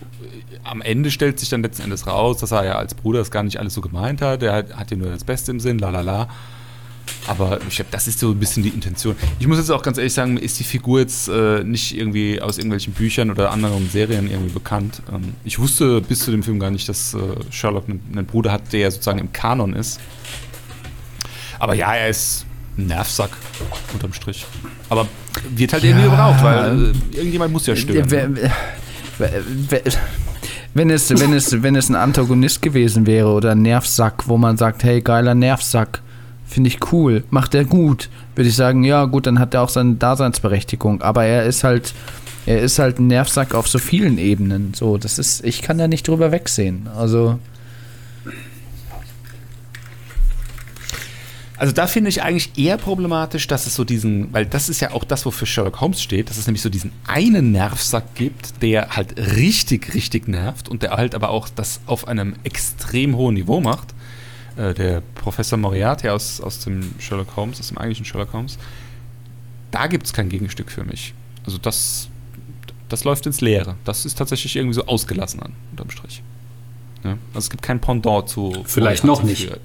Am 0.65 0.83
Ende 0.83 1.11
stellt 1.11 1.41
sich 1.41 1.49
dann 1.49 1.63
letzten 1.63 1.85
Endes 1.85 2.07
raus, 2.07 2.39
dass 2.39 2.51
er 2.51 2.65
ja 2.65 2.75
als 2.77 2.95
Bruder 2.95 3.21
das 3.21 3.31
gar 3.31 3.43
nicht 3.43 3.59
alles 3.59 3.75
so 3.75 3.81
gemeint 3.81 4.21
hat. 4.21 4.43
Er 4.43 4.53
hat, 4.53 4.77
hat 4.77 4.91
ja 4.91 4.97
nur 4.97 5.11
das 5.11 5.25
Beste 5.25 5.51
im 5.53 5.61
Sinn, 5.61 5.79
la 5.79 5.91
la 5.91 6.01
la. 6.01 6.29
Aber 7.27 7.61
ich 7.69 7.77
glaube, 7.77 7.91
das 7.91 8.09
ist 8.09 8.19
so 8.19 8.31
ein 8.31 8.39
bisschen 8.39 8.63
die 8.63 8.69
Intention. 8.69 9.17
Ich 9.39 9.47
muss 9.47 9.59
jetzt 9.59 9.71
auch 9.71 9.83
ganz 9.83 9.99
ehrlich 9.99 10.13
sagen, 10.13 10.37
ist 10.37 10.59
die 10.59 10.65
Figur 10.65 11.01
jetzt 11.01 11.29
äh, 11.29 11.65
nicht 11.65 11.97
irgendwie 11.97 12.41
aus 12.41 12.59
irgendwelchen 12.59 12.93
Büchern 12.93 13.31
oder 13.31 13.51
anderen 13.51 13.89
Serien 13.89 14.31
irgendwie 14.31 14.53
bekannt. 14.53 15.03
Ähm, 15.13 15.35
ich 15.45 15.59
wusste 15.59 16.01
bis 16.01 16.21
zu 16.21 16.31
dem 16.31 16.43
Film 16.43 16.59
gar 16.59 16.71
nicht, 16.71 16.89
dass 16.89 17.15
äh, 17.15 17.19
Sherlock 17.51 17.89
einen, 17.89 18.03
einen 18.13 18.27
Bruder 18.27 18.53
hat, 18.53 18.73
der 18.73 18.81
ja 18.81 18.91
sozusagen 18.91 19.19
im 19.19 19.33
Kanon 19.33 19.73
ist. 19.73 20.01
Aber 21.59 21.75
ja, 21.75 21.95
er 21.95 22.09
ist 22.09 22.45
ein 22.79 22.87
Nervsack 22.87 23.31
unterm 23.93 24.13
Strich. 24.13 24.45
Aber 24.89 25.07
wird 25.55 25.73
halt 25.73 25.85
irgendwie 25.85 26.05
gebraucht, 26.05 26.43
weil 26.43 26.93
äh, 27.13 27.17
irgendjemand 27.17 27.53
muss 27.53 27.67
ja 27.67 27.75
stören. 27.77 28.11
Wer- 28.11 28.35
wer- 29.19 29.33
wer- 29.69 29.83
Wenn 30.75 30.91
es, 30.91 31.09
wenn, 31.11 31.33
es, 31.33 31.63
wenn 31.63 31.75
es 31.75 31.89
ein 31.89 31.95
Antagonist 31.95 32.61
gewesen 32.61 33.07
wäre 33.07 33.29
oder 33.29 33.53
ein 33.53 33.63
Nervsack, 33.63 34.29
wo 34.29 34.37
man 34.37 34.59
sagt, 34.59 34.85
hey, 34.85 35.01
geiler 35.01 35.35
Nervsack, 35.35 36.03
finde 36.47 36.69
ich 36.69 36.93
cool, 36.93 37.25
macht 37.31 37.55
er 37.55 37.65
gut, 37.65 38.11
würde 38.35 38.51
ich 38.51 38.57
sagen, 38.57 38.85
ja 38.85 39.07
gut, 39.07 39.27
dann 39.27 39.39
hat 39.39 39.55
er 39.55 39.63
auch 39.63 39.71
seine 39.71 39.95
Daseinsberechtigung. 39.95 41.01
Aber 41.01 41.25
er 41.25 41.45
ist 41.45 41.65
halt, 41.65 41.95
er 42.45 42.61
ist 42.61 42.79
halt 42.79 42.99
ein 43.01 43.07
Nervsack 43.07 43.55
auf 43.55 43.69
so 43.69 43.79
vielen 43.79 44.19
Ebenen. 44.19 44.75
So, 44.75 44.99
das 44.99 45.19
ist, 45.19 45.43
ich 45.47 45.63
kann 45.63 45.79
da 45.79 45.89
nicht 45.89 46.07
drüber 46.07 46.31
wegsehen. 46.31 46.89
Also, 46.95 47.39
Also 51.59 51.73
da 51.73 51.87
finde 51.87 52.11
ich 52.11 52.23
eigentlich 52.23 52.59
eher 52.59 52.77
problematisch, 52.77 53.47
dass 53.47 53.67
es 53.67 53.75
so 53.75 53.85
diesen, 53.85 54.33
weil 54.33 54.45
das 54.45 54.69
ist 54.69 54.81
ja 54.81 54.91
auch 54.93 55.05
das, 55.05 55.25
wofür 55.25 55.47
Sherlock 55.47 55.81
Holmes 55.81 56.03
steht, 56.03 56.29
dass 56.29 56.37
es 56.37 56.47
nämlich 56.47 56.61
so 56.61 56.69
diesen 56.69 56.93
einen 57.07 57.53
Nervsack 57.53 58.15
gibt, 58.15 58.63
der 58.63 58.91
halt 58.91 59.17
richtig, 59.17 59.95
richtig 59.95 60.29
nervt 60.29 60.69
und 60.69 60.83
der 60.83 60.91
halt 60.91 61.15
aber 61.15 61.31
auch 61.31 61.49
das 61.49 61.81
auf 61.87 62.09
einem 62.09 62.37
extrem 62.45 63.17
hohen 63.17 63.35
Niveau 63.35 63.61
macht. 63.61 63.95
Äh, 64.57 64.75
der 64.75 65.03
Professor 65.15 65.59
Moriarty 65.59 66.09
aus, 66.09 66.41
aus 66.41 66.61
dem 66.61 66.95
Sherlock 66.99 67.37
Holmes, 67.37 67.61
aus 67.61 67.69
dem 67.69 67.79
eigentlichen 67.79 68.05
Sherlock 68.05 68.33
Holmes, 68.33 68.59
da 69.71 69.87
gibt 69.87 70.07
es 70.07 70.13
kein 70.13 70.29
Gegenstück 70.29 70.71
für 70.71 70.85
mich. 70.85 71.15
Also 71.45 71.59
das, 71.59 72.09
das 72.89 73.05
läuft 73.05 73.27
ins 73.27 73.41
Leere. 73.41 73.77
Das 73.85 74.05
ist 74.05 74.19
tatsächlich 74.19 74.57
irgendwie 74.57 74.75
so 74.75 74.87
ausgelassen 74.87 75.41
an, 75.41 75.53
unterm 75.71 75.91
Strich. 75.91 76.23
Ja? 77.05 77.13
Also 77.35 77.47
es 77.47 77.51
gibt 77.51 77.63
kein 77.63 77.81
Pendant 77.81 78.29
zu 78.29 78.65
Vielleicht 78.65 79.05
Moriarty 79.05 79.23
noch 79.23 79.29
nicht. 79.29 79.49
für. 79.49 79.59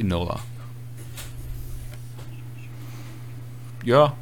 Ja, 3.83 4.13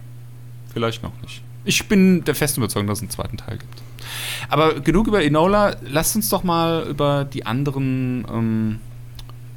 vielleicht 0.74 1.04
noch 1.04 1.12
nicht. 1.22 1.42
Ich 1.66 1.88
bin 1.88 2.24
der 2.24 2.36
festen 2.36 2.62
Überzeugung, 2.62 2.88
dass 2.88 3.00
es 3.00 3.04
einen 3.04 3.12
zweiten 3.12 3.38
Teil 3.38 3.58
gibt. 3.58 3.82
Aber 4.50 4.80
genug 4.80 5.08
über 5.08 5.24
Enola. 5.24 5.76
Lasst 5.88 6.16
uns 6.16 6.30
doch 6.30 6.44
mal 6.44 6.86
über 6.90 7.26
die 7.26 7.46
anderen 7.46 8.26
ähm, 8.32 8.80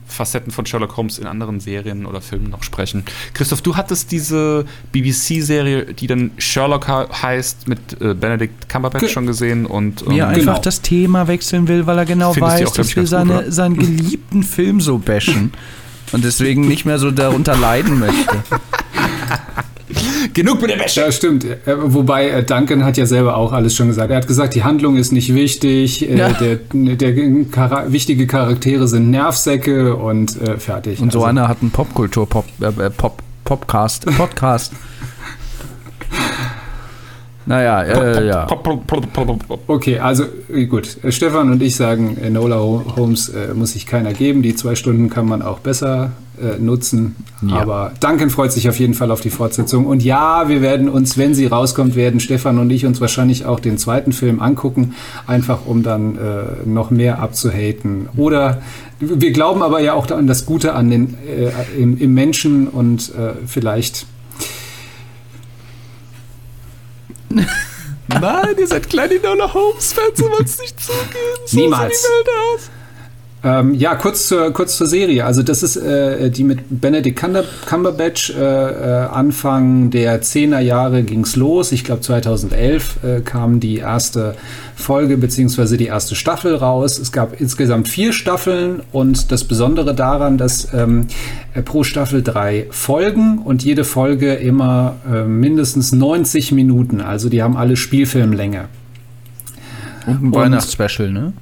Facetten 0.07 0.51
von 0.53 0.67
Sherlock 0.67 0.97
Holmes 0.99 1.19
in 1.19 1.27
anderen 1.27 1.59
Serien 1.61 2.05
oder 2.05 2.21
Filmen 2.21 2.51
noch 2.51 2.63
sprechen. 2.65 3.05
Christoph, 3.33 3.63
du 3.63 3.77
hattest 3.77 4.13
diese 4.13 4.67
BBC-Serie, 4.93 5.95
die 5.95 6.07
dann 6.07 6.33
Sherlock 6.37 6.87
he- 6.87 7.13
heißt, 7.23 7.67
mit 7.69 7.99
äh, 8.03 8.13
Benedict 8.13 8.69
Cumberbatch 8.69 9.01
Ge- 9.05 9.09
schon 9.09 9.27
gesehen 9.27 9.65
und 9.65 10.03
wie 10.11 10.19
er 10.19 10.25
ähm, 10.27 10.31
einfach 10.35 10.41
genau. 10.55 10.59
das 10.59 10.83
Thema 10.83 11.29
wechseln 11.29 11.67
will, 11.69 11.87
weil 11.87 11.97
er 11.97 12.05
genau 12.05 12.35
Findest 12.35 12.53
auch, 12.55 12.61
weiß, 12.61 12.73
glaub 12.75 12.87
ich, 12.87 12.95
dass 12.95 12.97
wir 12.97 13.03
gut, 13.05 13.09
seine, 13.11 13.39
oder? 13.39 13.53
seinen 13.53 13.79
geliebten 13.79 14.43
Film 14.43 14.81
so 14.83 14.99
bashen 14.99 15.53
und 16.13 16.25
deswegen 16.25 16.69
nicht 16.69 16.85
mehr 16.85 16.99
so 16.99 17.11
darunter 17.11 17.57
leiden 17.57 17.99
möchte. 18.01 18.43
Genug 20.35 20.61
mit 20.61 20.71
der 20.71 20.79
Wäsche. 20.79 21.01
Ja, 21.01 21.13
stimmt. 21.13 21.45
Äh, 21.45 21.57
Wobei 21.67 22.29
äh, 22.31 22.43
Duncan 22.45 22.85
hat 22.85 22.97
ja 22.97 23.07
selber 23.07 23.37
auch 23.37 23.53
alles 23.53 23.75
schon 23.75 23.89
gesagt. 23.89 24.11
Er 24.11 24.17
hat 24.17 24.27
gesagt, 24.27 24.55
die 24.55 24.65
Handlung 24.65 24.97
ist 24.97 25.13
nicht 25.13 25.35
wichtig, 25.35 26.09
äh, 26.09 26.17
Ja. 26.17 26.31
der, 26.31 26.57
der 26.73 27.15
Chara 27.55 27.93
wichtige 27.93 28.27
Charaktere 28.27 28.89
sind 28.89 29.11
Nervsäcke 29.11 29.97
und 29.97 30.41
äh, 30.41 30.57
fertig. 30.59 31.01
Und 31.01 31.13
so 31.13 31.19
Also, 31.21 31.29
einer 31.29 31.49
hat 31.49 31.59
einen 31.63 31.71
Popkultur-Pop, 31.71 32.45
äh, 32.61 32.67
äh, 32.87 32.91
Pop, 32.91 33.23
Popcast, 33.45 34.07
Podcast. 34.17 34.73
naja, 37.45 37.83
äh, 37.83 38.27
ja. 38.27 38.47
Okay, 39.67 39.99
also 39.99 40.25
gut. 40.69 40.97
Stefan 41.09 41.51
und 41.51 41.61
ich 41.63 41.75
sagen, 41.77 42.17
Nola 42.31 42.57
Holmes 42.97 43.29
äh, 43.31 43.53
muss 43.55 43.73
sich 43.73 43.87
keiner 43.87 44.13
geben. 44.13 44.43
Die 44.43 44.55
zwei 44.55 44.77
Stunden 44.77 45.11
kann 45.11 45.27
man 45.27 45.43
auch 45.43 45.59
besser 45.59 46.13
äh, 46.43 46.59
nutzen. 46.59 47.17
Ja. 47.43 47.57
Aber 47.57 47.93
Duncan 48.01 48.31
freut 48.31 48.53
sich 48.53 48.69
auf 48.69 48.79
jeden 48.79 48.95
Fall 48.95 49.11
auf 49.11 49.21
die 49.21 49.31
Fortsetzung. 49.31 49.87
Und 49.87 50.03
ja, 50.03 50.49
wir 50.49 50.61
werden 50.63 50.89
uns, 50.89 51.17
wenn 51.17 51.35
sie 51.35 51.47
rauskommt, 51.47 51.95
werden 51.95 52.21
Stefan 52.21 52.59
und 52.59 52.71
ich 52.71 52.85
uns 52.87 53.01
wahrscheinlich 53.01 53.47
auch 53.47 53.61
den 53.61 53.79
zweiten 53.79 54.13
Film 54.13 54.41
angucken, 54.41 54.95
einfach 55.27 55.67
um 55.67 55.83
dann 55.83 56.17
äh, 56.17 56.67
noch 56.67 56.91
mehr 56.91 57.21
abzuhaten. 57.21 58.09
Oder 58.17 58.63
wir 59.01 59.33
glauben 59.33 59.63
aber 59.63 59.81
ja 59.81 59.95
auch 59.95 60.11
an 60.11 60.27
das 60.27 60.47
Gute 60.47 60.75
an 60.75 60.91
den, 60.91 61.15
äh, 61.27 61.51
im, 61.81 61.99
im 61.99 62.15
Menschen 62.15 62.69
und 62.69 63.13
äh, 63.15 63.35
vielleicht 63.47 64.07
Nein, 68.09 68.57
ihr 68.59 68.67
seid 68.67 68.89
kleine 68.91 69.15
Enola 69.15 69.53
Holmes-Fans, 69.53 70.19
ihr 70.21 70.31
wollt 70.31 70.47
es 70.47 70.61
nicht 70.61 70.79
zugeben. 70.81 71.47
So 71.47 71.57
Niemals. 71.57 72.03
sieht 72.03 72.11
die 72.11 72.29
Welt 72.29 72.29
aus. 72.55 72.71
Ähm, 73.45 73.75
ja, 73.75 73.97
kurz 73.97 74.29
zur, 74.29 74.53
kurz 74.53 74.77
zur 74.77 74.87
Serie. 74.87 75.25
Also 75.25 75.43
das 75.43 75.65
ist 75.65 75.77
äh, 75.77 76.31
die 76.31 76.45
mit 76.45 76.61
Benedict 76.81 77.19
Cumber- 77.19 77.45
Cumberbatch. 77.67 78.31
Äh, 78.31 78.41
äh, 78.41 79.07
Anfang 79.09 79.91
der 79.91 80.23
10er 80.23 80.61
Jahre 80.61 81.03
ging's 81.03 81.35
los. 81.35 81.73
Ich 81.73 81.83
glaube 81.83 82.03
2011 82.03 82.99
äh, 83.03 83.21
kam 83.21 83.59
die 83.59 83.79
erste 83.79 84.37
Folge 84.77 85.17
beziehungsweise 85.17 85.77
die 85.77 85.87
erste 85.87 86.15
Staffel 86.15 86.55
raus. 86.55 87.01
Es 87.01 87.11
gab 87.11 87.41
insgesamt 87.41 87.89
vier 87.89 88.13
Staffeln 88.13 88.81
und 88.93 89.33
das 89.33 89.43
Besondere 89.43 89.93
daran, 89.95 90.39
dass 90.39 90.73
ähm, 90.73 91.09
äh, 91.55 91.63
pro 91.63 91.83
Staffel 91.83 92.23
drei 92.23 92.69
Folgen 92.71 93.39
und 93.39 93.65
jede 93.65 93.83
Folge 93.83 94.35
immer 94.35 94.97
äh, 95.13 95.25
mindestens 95.25 95.91
90 95.91 96.53
Minuten. 96.53 97.01
Also 97.01 97.29
die 97.29 97.43
haben 97.43 97.57
alle 97.57 97.75
Spielfilmlänge. 97.77 98.67
Und 100.07 100.23
ein 100.23 100.35
Weihnachtsspecial, 100.35 101.11
ne? 101.11 101.33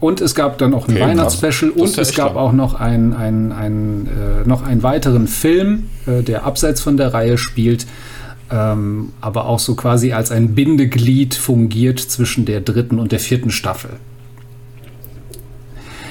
Und 0.00 0.20
es 0.20 0.34
gab 0.34 0.58
dann 0.58 0.74
auch 0.74 0.86
ein 0.86 0.94
Okay, 0.94 1.04
Weihnachtsspecial. 1.04 1.72
Das 1.72 1.76
ist 1.76 1.90
und 1.90 1.96
ja 1.96 2.02
es 2.02 2.14
gab 2.14 2.34
lang. 2.34 2.36
auch 2.36 2.52
noch, 2.52 2.74
ein, 2.74 3.14
ein, 3.14 3.52
ein, 3.52 4.06
äh, 4.06 4.48
noch 4.48 4.64
einen 4.64 4.82
weiteren 4.82 5.26
Film, 5.26 5.88
äh, 6.06 6.22
der 6.22 6.44
abseits 6.44 6.80
von 6.80 6.96
der 6.96 7.12
Reihe 7.12 7.36
spielt, 7.36 7.86
ähm, 8.50 9.12
aber 9.20 9.46
auch 9.46 9.58
so 9.58 9.74
quasi 9.74 10.12
als 10.12 10.30
ein 10.30 10.54
Bindeglied 10.54 11.34
fungiert 11.34 11.98
zwischen 11.98 12.44
der 12.44 12.60
dritten 12.60 12.98
und 13.00 13.10
der 13.10 13.18
vierten 13.18 13.50
Staffel. 13.50 13.90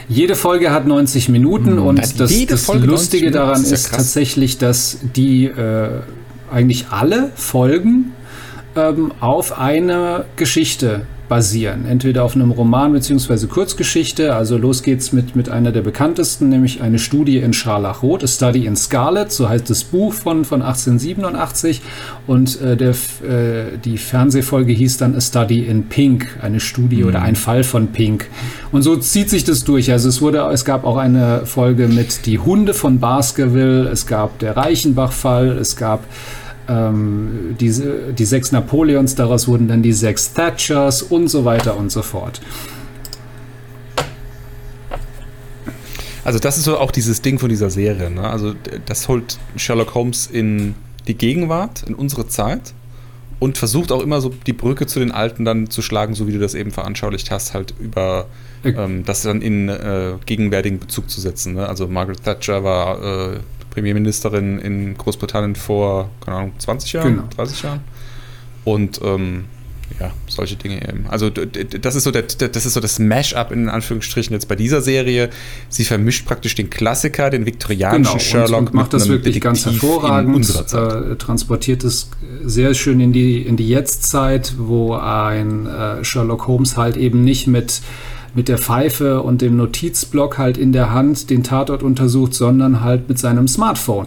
Jede 0.09 0.35
Folge 0.35 0.71
hat 0.71 0.87
90 0.87 1.29
Minuten 1.29 1.79
und 1.79 2.01
hat 2.01 2.19
das, 2.19 2.45
das 2.45 2.63
Folge 2.65 2.87
90 2.87 2.89
Lustige 2.89 3.31
daran 3.31 3.61
ist 3.61 3.69
ja 3.69 3.75
ist 3.75 3.89
krass. 3.89 3.97
tatsächlich, 3.97 4.57
dass 4.57 4.99
die 5.15 5.45
äh, 5.45 5.89
eigentlich 6.51 6.87
alle 6.91 7.31
Folgen 7.35 8.13
ähm, 8.75 9.11
auf 9.19 9.57
eine 9.59 10.25
Geschichte 10.37 11.07
basieren. 11.27 11.85
Entweder 11.85 12.23
auf 12.23 12.35
einem 12.35 12.51
Roman 12.51 12.93
bzw. 12.93 13.47
Kurzgeschichte. 13.47 14.35
Also 14.35 14.57
los 14.57 14.83
geht's 14.83 15.11
mit, 15.11 15.35
mit 15.35 15.49
einer 15.49 15.71
der 15.71 15.81
bekanntesten, 15.81 16.49
nämlich 16.49 16.81
eine 16.81 16.99
Studie 16.99 17.37
in 17.37 17.53
Scharlachrot, 17.53 18.23
A 18.23 18.27
Study 18.27 18.65
in 18.65 18.75
Scarlet, 18.75 19.31
so 19.31 19.49
heißt 19.49 19.69
das 19.69 19.83
Buch 19.83 20.13
von, 20.13 20.45
von 20.45 20.61
1887. 20.61 21.81
Und 22.25 22.61
äh, 22.61 22.77
der, 22.77 22.91
äh, 22.91 23.77
die 23.83 23.97
Fernsehfolge 23.97 24.73
hieß 24.73 24.97
dann 24.97 25.15
A 25.15 25.21
Study 25.21 25.61
in 25.65 25.87
Pink, 25.87 26.37
eine 26.41 26.59
Studie 26.59 27.03
oder 27.03 27.21
ein 27.21 27.35
Fall 27.35 27.63
von 27.63 27.87
Pink. 27.87 28.27
Und 28.71 28.81
so 28.81 28.95
zieht 28.95 29.29
sich 29.29 29.43
das 29.43 29.63
durch. 29.63 29.91
Also 29.91 30.09
es 30.09 30.21
wurde, 30.21 30.39
es 30.51 30.65
gab 30.65 30.85
auch 30.85 30.97
eine 30.97 31.45
Folge 31.45 31.87
mit 31.87 32.25
Die 32.25 32.39
Hunde 32.39 32.73
von 32.73 32.99
Baskerville, 32.99 33.89
es 33.89 34.07
gab 34.07 34.39
der 34.39 34.55
Reichenbach-Fall, 34.57 35.57
es 35.57 35.75
gab 35.75 36.03
ähm, 36.67 37.55
diese, 37.59 38.13
die 38.13 38.25
sechs 38.25 38.51
Napoleons, 38.51 39.15
daraus 39.15 39.47
wurden 39.47 39.67
dann 39.67 39.81
die 39.81 39.93
sechs 39.93 40.33
Thatchers 40.33 41.01
und 41.01 41.27
so 41.27 41.45
weiter 41.45 41.77
und 41.77 41.91
so 41.91 42.01
fort. 42.01 42.41
Also 46.23 46.39
das 46.39 46.57
ist 46.57 46.65
so 46.65 46.77
auch 46.77 46.91
dieses 46.91 47.21
Ding 47.21 47.39
von 47.39 47.49
dieser 47.49 47.69
Serie. 47.69 48.09
Ne? 48.11 48.29
Also 48.29 48.53
das 48.85 49.07
holt 49.07 49.37
Sherlock 49.55 49.95
Holmes 49.95 50.27
in 50.27 50.75
die 51.07 51.15
Gegenwart, 51.15 51.83
in 51.83 51.95
unsere 51.95 52.27
Zeit 52.27 52.73
und 53.39 53.57
versucht 53.57 53.91
auch 53.93 54.01
immer 54.01 54.19
so 54.19 54.33
die 54.45 54.53
Brücke 54.53 54.87
zu 54.87 54.99
den 54.99 55.11
Alten 55.11 55.45
dann 55.45 55.69
zu 55.69 55.81
schlagen, 55.81 56.15
so 56.15 56.27
wie 56.27 56.33
du 56.33 56.39
das 56.39 56.53
eben 56.53 56.71
veranschaulicht 56.71 57.31
hast, 57.31 57.53
halt 57.53 57.73
über 57.79 58.27
Äh, 58.63 58.69
ähm, 58.69 59.05
das 59.05 59.21
dann 59.21 59.41
in 59.41 59.69
äh, 59.69 60.13
gegenwärtigen 60.25 60.79
Bezug 60.79 61.09
zu 61.09 61.21
setzen. 61.21 61.53
Ne? 61.53 61.67
Also 61.67 61.87
Margaret 61.87 62.23
Thatcher 62.23 62.63
war 62.63 63.33
äh, 63.33 63.39
Premierministerin 63.77 64.57
in 64.57 64.97
Großbritannien 64.97 65.55
vor, 65.55 66.09
keine 66.25 66.37
Ahnung, 66.37 66.53
20 66.57 66.93
Jahren, 66.93 67.15
Genau. 67.15 67.27
30 67.35 67.61
Jahren. 67.61 67.81
Und 68.65 68.99
ähm, 69.03 69.45
ja, 69.99 70.11
solche 70.27 70.55
Dinge 70.55 70.77
eben. 70.81 71.05
Also 71.09 71.29
das 71.29 71.93
ist 71.95 72.03
so 72.03 72.09
der, 72.11 72.23
das 72.23 72.65
ist 72.65 72.73
so 72.73 72.79
das 72.79 72.97
Mash-up 72.97 73.51
in 73.51 73.69
Anführungsstrichen 73.69 74.33
jetzt 74.33 74.47
bei 74.47 74.55
dieser 74.55 74.81
Serie. 74.81 75.29
Sie 75.69 75.85
vermischt 75.85 76.25
praktisch 76.25 76.55
den 76.55 76.71
Klassiker, 76.71 77.29
den 77.29 77.45
viktorianischen 77.45 78.03
Genau, 78.03 78.13
und, 78.13 78.21
Sherlock 78.21 78.59
und 78.59 78.73
macht 78.73 78.93
mit 78.93 79.01
das 79.01 79.09
wirklich 79.09 79.39
ganz 79.39 79.63
Detektiv 79.63 79.83
in 79.83 79.89
hervorragend, 79.89 80.73
äh, 80.73 81.15
transportiert 81.17 81.83
es 81.83 82.09
sehr 82.43 82.73
schön 82.73 82.99
in 82.99 83.13
die, 83.13 83.43
in 83.43 83.57
die 83.57 83.69
Jetztzeit, 83.69 84.55
wo 84.57 84.95
ein 84.95 85.67
äh, 85.67 86.03
Sherlock 86.03 86.47
Holmes 86.47 86.77
halt 86.77 86.97
eben 86.97 87.23
nicht 87.23 87.45
mit, 87.45 87.81
mit 88.37 88.49
der 88.49 88.59
Pfeife 88.59 89.23
und 89.23 89.41
dem 89.41 89.57
Notizblock 89.57 90.37
halt 90.37 90.59
in 90.59 90.71
der 90.71 90.93
Hand 90.93 91.31
den 91.31 91.41
Tatort 91.41 91.81
untersucht, 91.81 92.35
sondern 92.35 92.81
halt 92.81 93.09
mit 93.09 93.17
seinem 93.17 93.47
Smartphone. 93.47 94.05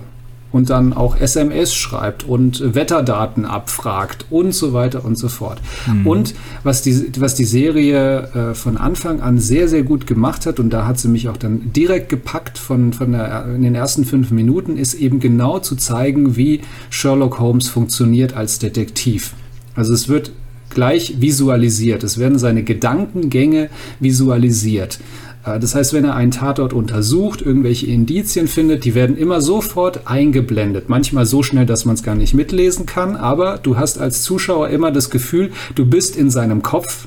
Und 0.52 0.70
dann 0.70 0.92
auch 0.92 1.16
SMS 1.16 1.74
schreibt 1.74 2.24
und 2.24 2.74
Wetterdaten 2.74 3.44
abfragt 3.44 4.26
und 4.30 4.52
so 4.52 4.72
weiter 4.72 5.04
und 5.04 5.16
so 5.16 5.28
fort. 5.28 5.60
Und 6.04 6.34
was 6.62 6.82
die, 6.82 7.12
was 7.18 7.34
die 7.34 7.44
Serie 7.44 8.28
äh, 8.34 8.54
von 8.54 8.76
Anfang 8.76 9.20
an 9.20 9.38
sehr, 9.38 9.66
sehr 9.68 9.82
gut 9.82 10.06
gemacht 10.06 10.46
hat, 10.46 10.60
und 10.60 10.70
da 10.70 10.86
hat 10.86 10.98
sie 10.98 11.08
mich 11.08 11.28
auch 11.28 11.36
dann 11.36 11.72
direkt 11.72 12.08
gepackt 12.08 12.56
von, 12.56 12.92
von 12.92 13.12
der, 13.12 13.46
in 13.54 13.62
den 13.62 13.74
ersten 13.74 14.04
fünf 14.04 14.30
Minuten, 14.30 14.76
ist 14.76 14.94
eben 14.94 15.18
genau 15.18 15.58
zu 15.58 15.74
zeigen, 15.74 16.36
wie 16.36 16.60
Sherlock 16.88 17.40
Holmes 17.40 17.68
funktioniert 17.68 18.34
als 18.34 18.60
Detektiv. 18.60 19.34
Also 19.74 19.92
es 19.92 20.08
wird 20.08 20.30
gleich 20.70 21.20
visualisiert. 21.20 22.02
Es 22.04 22.18
werden 22.18 22.38
seine 22.38 22.62
Gedankengänge 22.62 23.68
visualisiert. 24.00 24.98
Äh, 25.44 25.58
Das 25.58 25.74
heißt, 25.74 25.92
wenn 25.92 26.04
er 26.04 26.14
einen 26.14 26.30
Tatort 26.30 26.72
untersucht, 26.72 27.42
irgendwelche 27.42 27.86
Indizien 27.86 28.48
findet, 28.48 28.84
die 28.84 28.94
werden 28.94 29.16
immer 29.16 29.40
sofort 29.40 30.06
eingeblendet. 30.06 30.88
Manchmal 30.88 31.26
so 31.26 31.42
schnell, 31.42 31.66
dass 31.66 31.84
man 31.84 31.94
es 31.94 32.02
gar 32.02 32.14
nicht 32.14 32.34
mitlesen 32.34 32.86
kann, 32.86 33.16
aber 33.16 33.58
du 33.62 33.76
hast 33.76 33.98
als 33.98 34.22
Zuschauer 34.22 34.68
immer 34.68 34.90
das 34.90 35.10
Gefühl, 35.10 35.50
du 35.74 35.84
bist 35.86 36.16
in 36.16 36.30
seinem 36.30 36.62
Kopf 36.62 37.06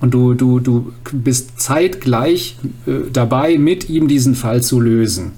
und 0.00 0.14
du, 0.14 0.34
du, 0.34 0.60
du 0.60 0.92
bist 1.12 1.60
zeitgleich 1.60 2.56
äh, 2.86 3.10
dabei, 3.12 3.58
mit 3.58 3.88
ihm 3.90 4.08
diesen 4.08 4.34
Fall 4.34 4.62
zu 4.62 4.80
lösen. 4.80 5.32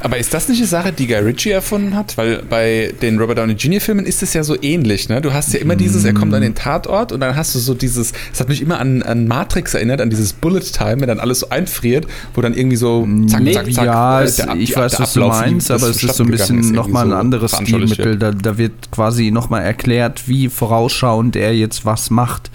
Aber 0.00 0.18
ist 0.18 0.32
das 0.32 0.48
nicht 0.48 0.58
eine 0.58 0.66
Sache, 0.66 0.92
die 0.92 1.06
Guy 1.06 1.16
Ritchie 1.16 1.50
erfunden 1.50 1.94
hat? 1.94 2.16
Weil 2.16 2.42
bei 2.48 2.92
den 3.02 3.18
Robert 3.18 3.38
Downey 3.38 3.54
Jr. 3.54 3.80
Filmen 3.80 4.06
ist 4.06 4.22
es 4.22 4.32
ja 4.34 4.44
so 4.44 4.56
ähnlich. 4.62 5.08
Ne? 5.08 5.20
Du 5.20 5.32
hast 5.32 5.52
ja 5.52 5.60
immer 5.60 5.76
dieses, 5.76 6.04
er 6.04 6.14
kommt 6.14 6.32
an 6.34 6.42
den 6.42 6.54
Tatort 6.54 7.12
und 7.12 7.20
dann 7.20 7.36
hast 7.36 7.54
du 7.54 7.58
so 7.58 7.74
dieses, 7.74 8.12
das 8.30 8.40
hat 8.40 8.48
mich 8.48 8.62
immer 8.62 8.78
an, 8.78 9.02
an 9.02 9.26
Matrix 9.26 9.74
erinnert, 9.74 10.00
an 10.00 10.10
dieses 10.10 10.32
Bullet 10.32 10.60
Time, 10.60 11.00
wenn 11.00 11.08
dann 11.08 11.20
alles 11.20 11.40
so 11.40 11.48
einfriert, 11.50 12.06
wo 12.34 12.40
dann 12.40 12.54
irgendwie 12.54 12.76
so 12.76 13.06
zack, 13.26 13.42
Nee, 13.42 13.52
zack, 13.52 13.72
zack. 13.72 13.84
ja, 13.86 14.20
äh, 14.20 14.24
es, 14.24 14.36
der 14.36 14.54
ich 14.56 14.72
der 14.72 14.82
weiß, 14.82 15.00
was 15.00 15.12
du 15.14 15.22
Ablauf, 15.22 15.40
meinst, 15.40 15.70
aber 15.70 15.88
es 15.88 16.02
ist 16.02 16.14
so 16.16 16.24
ein 16.24 16.30
bisschen 16.30 16.72
nochmal 16.72 17.06
ein 17.06 17.10
so 17.10 17.16
anderes 17.16 17.50
veranschaulicht 17.50 17.94
Stilmittel. 17.94 18.18
Da, 18.18 18.32
da 18.32 18.58
wird 18.58 18.90
quasi 18.90 19.30
nochmal 19.30 19.62
erklärt, 19.62 20.28
wie 20.28 20.48
vorausschauend 20.48 21.36
er 21.36 21.54
jetzt 21.54 21.84
was 21.84 22.10
macht. 22.10 22.50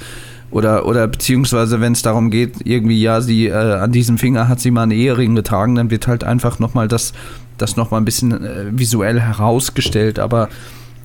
Oder, 0.56 0.86
oder 0.86 1.06
beziehungsweise, 1.10 1.82
wenn 1.82 1.92
es 1.92 2.02
darum 2.02 2.32
geht, 2.32 2.66
irgendwie, 2.66 3.02
ja, 3.02 3.20
sie 3.20 3.48
äh, 3.48 3.52
an 3.52 3.92
diesem 3.92 4.18
Finger 4.18 4.48
hat 4.48 4.62
sie 4.62 4.72
mal 4.72 4.84
einen 4.84 4.94
Ehering 4.94 5.36
getragen, 5.36 5.76
dann 5.76 5.92
wird 5.92 6.08
halt 6.08 6.24
einfach 6.24 6.60
nochmal 6.60 6.88
das, 6.88 7.12
das 7.58 7.76
nochmal 7.76 8.00
ein 8.00 8.06
bisschen 8.06 8.32
äh, 8.32 8.68
visuell 8.72 9.20
herausgestellt. 9.20 10.18
Aber 10.18 10.48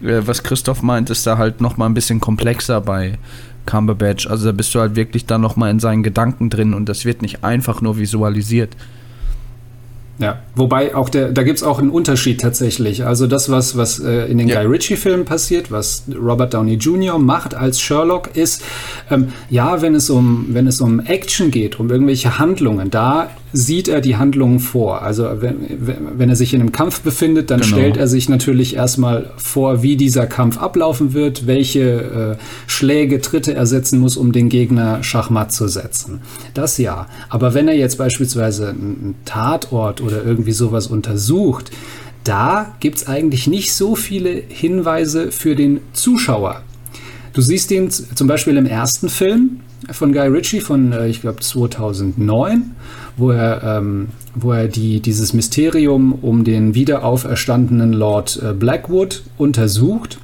äh, 0.03 0.21
was 0.25 0.45
Christoph 0.45 0.83
meint, 0.83 1.11
ist 1.11 1.27
da 1.27 1.37
halt 1.37 1.61
nochmal 1.61 1.89
ein 1.89 1.95
bisschen 1.95 2.21
komplexer 2.21 2.81
bei 2.81 3.19
Cumberbatch. 3.67 4.29
Also 4.29 4.47
da 4.47 4.53
bist 4.53 4.73
du 4.73 4.79
halt 4.79 4.95
wirklich 4.95 5.27
dann 5.27 5.41
nochmal 5.41 5.73
in 5.73 5.81
seinen 5.81 6.05
Gedanken 6.05 6.49
drin 6.49 6.73
und 6.73 6.89
das 6.89 7.05
wird 7.05 7.21
nicht 7.21 7.43
einfach 7.43 7.81
nur 7.81 7.99
visualisiert. 7.99 8.77
Ja, 10.21 10.41
wobei 10.55 10.95
auch 10.95 11.09
der, 11.09 11.33
da 11.33 11.43
gibt 11.43 11.59
es 11.59 11.65
auch 11.65 11.79
einen 11.79 11.89
Unterschied 11.89 12.43
tatsächlich. 12.43 13.07
Also 13.07 13.27
das, 13.27 13.51
was, 13.51 13.77
was 13.79 13.99
äh, 14.01 14.27
in 14.31 14.37
den 14.37 14.49
ja. 14.49 14.61
Guy 14.61 14.73
Ritchie-Filmen 14.73 15.25
passiert, 15.25 15.73
was 15.73 16.05
Robert 16.15 16.53
Downey 16.53 16.75
Jr. 16.75 17.19
macht 17.19 17.55
als 17.55 17.81
Sherlock, 17.81 18.37
ist, 18.37 18.63
ähm, 19.11 19.29
ja, 19.49 19.81
wenn 19.81 19.95
es 19.95 20.11
um, 20.11 20.49
wenn 20.51 20.67
es 20.67 20.83
um 20.83 21.01
Action 21.01 21.51
geht, 21.51 21.81
um 21.81 21.89
irgendwelche 21.91 22.39
Handlungen, 22.39 22.91
da 22.91 23.31
sieht 23.53 23.89
er 23.89 24.01
die 24.01 24.17
Handlungen 24.17 24.61
vor. 24.61 25.03
Also 25.03 25.29
wenn, 25.41 25.57
wenn 26.17 26.29
er 26.29 26.37
sich 26.37 26.55
in 26.55 26.61
einem 26.61 26.73
Kampf 26.73 27.01
befindet, 27.01 27.51
dann 27.51 27.61
genau. 27.61 27.77
stellt 27.77 27.97
er 27.97 28.07
sich 28.07 28.29
natürlich 28.29 28.77
erstmal 28.77 29.31
vor, 29.37 29.83
wie 29.83 29.97
dieser 29.97 30.27
Kampf 30.27 30.59
ablaufen 30.59 31.15
wird, 31.15 31.47
welche 31.47 32.37
äh, 32.39 32.45
Schläge, 32.67 33.21
Tritte 33.21 33.55
er 33.55 33.67
setzen 33.67 33.99
muss, 33.99 34.17
um 34.17 34.33
den 34.33 34.49
Gegner 34.49 35.03
Schachmatt 35.03 35.53
zu 35.53 35.69
setzen. 35.69 36.21
Das 36.55 36.79
ja. 36.79 37.07
Aber 37.29 37.55
wenn 37.55 37.67
er 37.67 37.75
jetzt 37.75 37.99
beispielsweise 37.99 38.69
einen 38.69 39.17
Tatort 39.25 40.01
oder 40.01 40.10
irgendwie 40.19 40.53
sowas 40.53 40.87
untersucht, 40.87 41.71
da 42.25 42.75
gibt 42.81 42.99
es 42.99 43.07
eigentlich 43.07 43.47
nicht 43.47 43.73
so 43.73 43.97
viele 43.97 44.43
Hinweise 44.49 45.33
für 45.33 45.57
den 45.57 45.81
Zuschauer. 45.93 46.63
Du 47.33 47.41
siehst 47.41 47.71
ihn 47.71 47.91
zum 47.91 48.27
Beispiel 48.27 48.57
im 48.57 48.67
ersten 48.67 49.09
Film 49.09 49.61
von 49.91 50.13
Guy 50.13 50.29
Ritchie 50.29 50.61
von, 50.61 50.93
äh, 50.93 51.09
ich 51.09 51.23
glaube, 51.23 51.41
2009 51.41 52.75
wo 53.21 53.31
er, 53.31 53.63
ähm, 53.63 54.09
wo 54.35 54.53
er 54.53 54.67
die, 54.67 55.01
dieses 55.01 55.33
Mysterium 55.33 56.13
um 56.13 56.43
den 56.43 56.75
wiederauferstandenen 56.75 57.93
Lord 57.93 58.41
äh, 58.43 58.53
Blackwood 58.53 59.23
untersucht. 59.37 60.19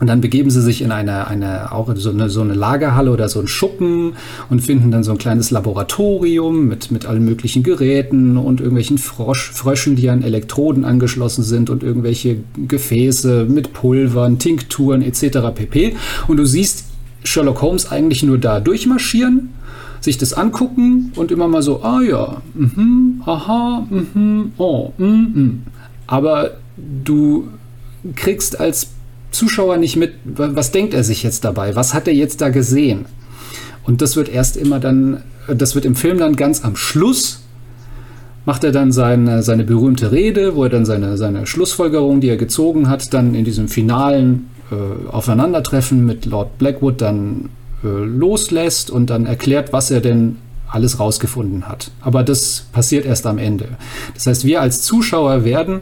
Und 0.00 0.08
dann 0.08 0.20
begeben 0.20 0.50
sie 0.50 0.62
sich 0.62 0.82
in 0.82 0.90
eine, 0.90 1.28
eine 1.28 1.70
auch 1.72 1.88
so 1.94 2.10
eine, 2.10 2.28
so 2.28 2.40
eine 2.40 2.54
Lagerhalle 2.54 3.10
oder 3.12 3.28
so 3.28 3.38
einen 3.38 3.48
Schuppen 3.48 4.14
und 4.50 4.60
finden 4.60 4.90
dann 4.90 5.04
so 5.04 5.12
ein 5.12 5.18
kleines 5.18 5.50
Laboratorium 5.52 6.66
mit, 6.66 6.90
mit 6.90 7.06
allen 7.06 7.24
möglichen 7.24 7.62
Geräten 7.62 8.36
und 8.36 8.60
irgendwelchen 8.60 8.98
Frosch, 8.98 9.52
Fröschen, 9.52 9.94
die 9.94 10.10
an 10.10 10.22
Elektroden 10.22 10.84
angeschlossen 10.84 11.44
sind 11.44 11.70
und 11.70 11.82
irgendwelche 11.82 12.38
Gefäße 12.66 13.46
mit 13.48 13.72
Pulvern, 13.72 14.38
Tinkturen 14.38 15.02
etc. 15.02 15.38
pp. 15.54 15.94
Und 16.26 16.36
du 16.36 16.46
siehst 16.46 16.84
Sherlock 17.22 17.62
Holmes 17.62 17.90
eigentlich 17.92 18.24
nur 18.24 18.38
da 18.38 18.58
durchmarschieren 18.58 19.50
sich 20.02 20.18
das 20.18 20.32
angucken 20.32 21.12
und 21.14 21.30
immer 21.30 21.46
mal 21.46 21.62
so, 21.62 21.82
ah 21.82 22.00
ja, 22.02 22.42
mhm, 22.54 23.22
aha, 23.24 23.86
mhm, 23.88 24.52
oh, 24.58 24.92
mhm. 24.98 25.62
Aber 26.06 26.56
du 27.04 27.48
kriegst 28.16 28.58
als 28.58 28.91
Zuschauer 29.32 29.78
nicht 29.78 29.96
mit, 29.96 30.14
was 30.24 30.70
denkt 30.70 30.94
er 30.94 31.04
sich 31.04 31.22
jetzt 31.22 31.44
dabei? 31.44 31.74
Was 31.74 31.94
hat 31.94 32.06
er 32.06 32.14
jetzt 32.14 32.40
da 32.40 32.50
gesehen? 32.50 33.06
Und 33.84 34.00
das 34.00 34.16
wird 34.16 34.28
erst 34.28 34.56
immer 34.56 34.78
dann, 34.78 35.22
das 35.48 35.74
wird 35.74 35.84
im 35.84 35.96
Film 35.96 36.18
dann 36.18 36.36
ganz 36.36 36.64
am 36.64 36.76
Schluss, 36.76 37.42
macht 38.44 38.64
er 38.64 38.72
dann 38.72 38.92
seine, 38.92 39.42
seine 39.42 39.64
berühmte 39.64 40.12
Rede, 40.12 40.54
wo 40.54 40.64
er 40.64 40.70
dann 40.70 40.84
seine, 40.84 41.16
seine 41.16 41.46
Schlussfolgerung, 41.46 42.20
die 42.20 42.28
er 42.28 42.36
gezogen 42.36 42.88
hat, 42.88 43.12
dann 43.14 43.34
in 43.34 43.44
diesem 43.44 43.68
finalen 43.68 44.48
äh, 44.70 45.08
Aufeinandertreffen 45.08 46.04
mit 46.04 46.26
Lord 46.26 46.58
Blackwood 46.58 47.00
dann 47.00 47.50
äh, 47.84 47.88
loslässt 47.88 48.90
und 48.90 49.10
dann 49.10 49.26
erklärt, 49.26 49.72
was 49.72 49.90
er 49.90 50.00
denn 50.00 50.36
alles 50.68 50.98
rausgefunden 50.98 51.68
hat. 51.68 51.90
Aber 52.00 52.22
das 52.22 52.66
passiert 52.72 53.04
erst 53.04 53.26
am 53.26 53.38
Ende. 53.38 53.68
Das 54.14 54.26
heißt, 54.26 54.44
wir 54.44 54.60
als 54.60 54.82
Zuschauer 54.82 55.44
werden 55.44 55.80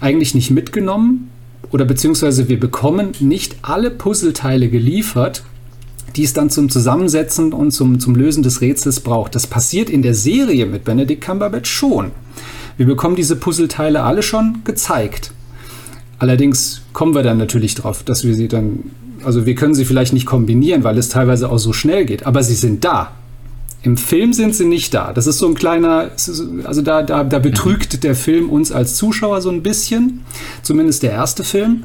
eigentlich 0.00 0.34
nicht 0.34 0.50
mitgenommen 0.50 1.30
oder 1.72 1.84
beziehungsweise 1.84 2.48
wir 2.48 2.58
bekommen 2.58 3.12
nicht 3.20 3.56
alle 3.62 3.90
Puzzleteile 3.90 4.68
geliefert, 4.68 5.42
die 6.16 6.24
es 6.24 6.32
dann 6.32 6.50
zum 6.50 6.68
Zusammensetzen 6.68 7.52
und 7.52 7.70
zum, 7.70 8.00
zum 8.00 8.14
Lösen 8.16 8.42
des 8.42 8.60
Rätsels 8.60 9.00
braucht. 9.00 9.34
Das 9.34 9.46
passiert 9.46 9.88
in 9.88 10.02
der 10.02 10.14
Serie 10.14 10.66
mit 10.66 10.84
Benedict 10.84 11.24
Cumberbatch 11.24 11.70
schon. 11.70 12.10
Wir 12.76 12.86
bekommen 12.86 13.14
diese 13.14 13.36
Puzzleteile 13.36 14.02
alle 14.02 14.22
schon 14.22 14.62
gezeigt. 14.64 15.32
Allerdings 16.18 16.82
kommen 16.92 17.14
wir 17.14 17.22
dann 17.22 17.38
natürlich 17.38 17.74
drauf, 17.74 18.02
dass 18.02 18.24
wir 18.24 18.34
sie 18.34 18.48
dann 18.48 18.90
also 19.24 19.46
wir 19.46 19.54
können 19.54 19.74
sie 19.74 19.84
vielleicht 19.84 20.12
nicht 20.12 20.26
kombinieren, 20.26 20.84
weil 20.84 20.98
es 20.98 21.08
teilweise 21.08 21.50
auch 21.50 21.58
so 21.58 21.72
schnell 21.72 22.04
geht, 22.04 22.26
aber 22.26 22.42
sie 22.42 22.54
sind 22.54 22.84
da. 22.84 23.12
Im 23.82 23.96
Film 23.96 24.32
sind 24.32 24.54
sie 24.54 24.66
nicht 24.66 24.92
da. 24.92 25.12
Das 25.12 25.26
ist 25.26 25.38
so 25.38 25.46
ein 25.46 25.54
kleiner, 25.54 26.10
also 26.64 26.82
da, 26.82 27.02
da, 27.02 27.24
da 27.24 27.38
betrügt 27.38 28.04
der 28.04 28.14
Film 28.14 28.50
uns 28.50 28.72
als 28.72 28.96
Zuschauer 28.96 29.40
so 29.40 29.50
ein 29.50 29.62
bisschen, 29.62 30.20
zumindest 30.62 31.02
der 31.02 31.12
erste 31.12 31.44
Film. 31.44 31.84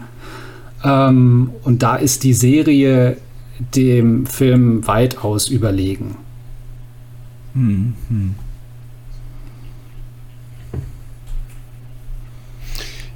Ähm, 0.84 1.52
und 1.64 1.84
da 1.84 1.96
ist 1.96 2.24
die 2.24 2.34
Serie 2.34 3.18
dem 3.76 4.26
Film 4.26 4.86
weitaus 4.86 5.48
überlegen. 5.48 6.18
Mhm. 7.54 8.36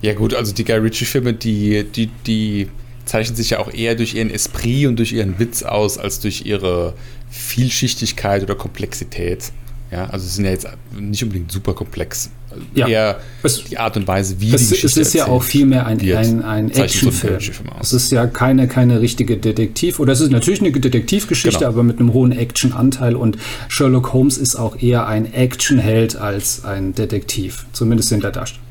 Ja 0.01 0.13
gut, 0.13 0.33
also 0.33 0.53
die 0.53 0.63
Guy 0.63 0.77
Ritchie-Filme, 0.77 1.33
die, 1.33 1.83
die, 1.83 2.07
die 2.25 2.67
zeichnen 3.03 3.35
sich 3.35 3.49
ja 3.49 3.59
auch 3.59 3.73
eher 3.73 3.95
durch 3.95 4.13
ihren 4.13 4.29
Esprit 4.29 4.87
und 4.87 4.97
durch 4.97 5.11
ihren 5.11 5.39
Witz 5.39 5.63
aus, 5.63 5.97
als 5.97 6.21
durch 6.21 6.45
ihre 6.45 6.93
Vielschichtigkeit 7.29 8.43
oder 8.43 8.55
Komplexität. 8.55 9.51
Ja, 9.91 10.05
also 10.05 10.25
sie 10.25 10.35
sind 10.35 10.45
ja 10.45 10.51
jetzt 10.51 10.67
nicht 10.91 11.23
unbedingt 11.23 11.51
super 11.51 11.73
komplex. 11.73 12.29
Ja. 12.75 12.87
Eher 12.87 13.19
es, 13.43 13.63
die 13.63 13.77
Art 13.77 13.97
und 13.97 14.07
Weise, 14.07 14.39
wie 14.39 14.53
es, 14.53 14.63
die 14.63 14.75
Geschichte 14.75 15.01
Es 15.01 15.07
ist 15.07 15.13
ja 15.13 15.27
auch 15.27 15.43
vielmehr 15.43 15.85
ein, 15.85 15.99
ein, 15.99 16.43
ein 16.43 16.71
Actionfilm. 16.71 17.39
es 17.79 17.93
ist 17.93 18.11
ja 18.11 18.27
keine, 18.27 18.67
keine 18.67 19.01
richtige 19.01 19.37
Detektiv- 19.37 19.99
oder 19.99 20.13
es 20.13 20.21
ist 20.21 20.31
natürlich 20.31 20.61
eine 20.61 20.71
Detektivgeschichte, 20.71 21.59
genau. 21.59 21.71
aber 21.71 21.83
mit 21.83 21.99
einem 21.99 22.13
hohen 22.13 22.31
Actionanteil 22.31 23.15
und 23.15 23.37
Sherlock 23.67 24.13
Holmes 24.13 24.37
ist 24.37 24.55
auch 24.55 24.81
eher 24.81 25.07
ein 25.07 25.31
Actionheld 25.31 26.15
als 26.15 26.65
ein 26.65 26.93
Detektiv, 26.93 27.65
zumindest 27.73 28.11
in 28.11 28.21
der 28.21 28.31
Darstellung 28.31 28.68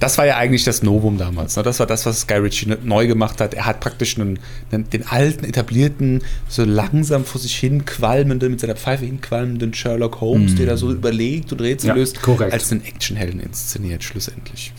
das 0.00 0.16
war 0.18 0.26
ja 0.26 0.36
eigentlich 0.36 0.64
das 0.64 0.82
Novum 0.82 1.18
damals. 1.18 1.56
Ne? 1.56 1.62
Das 1.62 1.78
war 1.78 1.86
das, 1.86 2.06
was 2.06 2.26
Guy 2.26 2.38
Ritchie 2.38 2.74
neu 2.82 3.06
gemacht 3.06 3.40
hat. 3.40 3.54
Er 3.54 3.66
hat 3.66 3.80
praktisch 3.80 4.18
einen, 4.18 4.38
einen, 4.72 4.88
den 4.88 5.06
alten, 5.06 5.44
etablierten, 5.44 6.22
so 6.48 6.64
langsam 6.64 7.24
vor 7.24 7.40
sich 7.40 7.54
hin 7.56 7.84
qualmenden, 7.84 8.50
mit 8.50 8.60
seiner 8.60 8.76
Pfeife 8.76 9.04
hin 9.04 9.20
qualmenden 9.20 9.74
Sherlock 9.74 10.20
Holmes, 10.20 10.52
mm. 10.52 10.56
der 10.56 10.66
da 10.66 10.76
so 10.78 10.90
überlegt 10.90 11.52
und 11.52 11.60
Rätsel 11.60 11.88
ja, 11.88 11.94
löst, 11.94 12.22
korrekt. 12.22 12.52
als 12.52 12.72
einen 12.72 12.82
Actionhelden 12.84 13.40
inszeniert, 13.40 14.02
schlussendlich. 14.02 14.72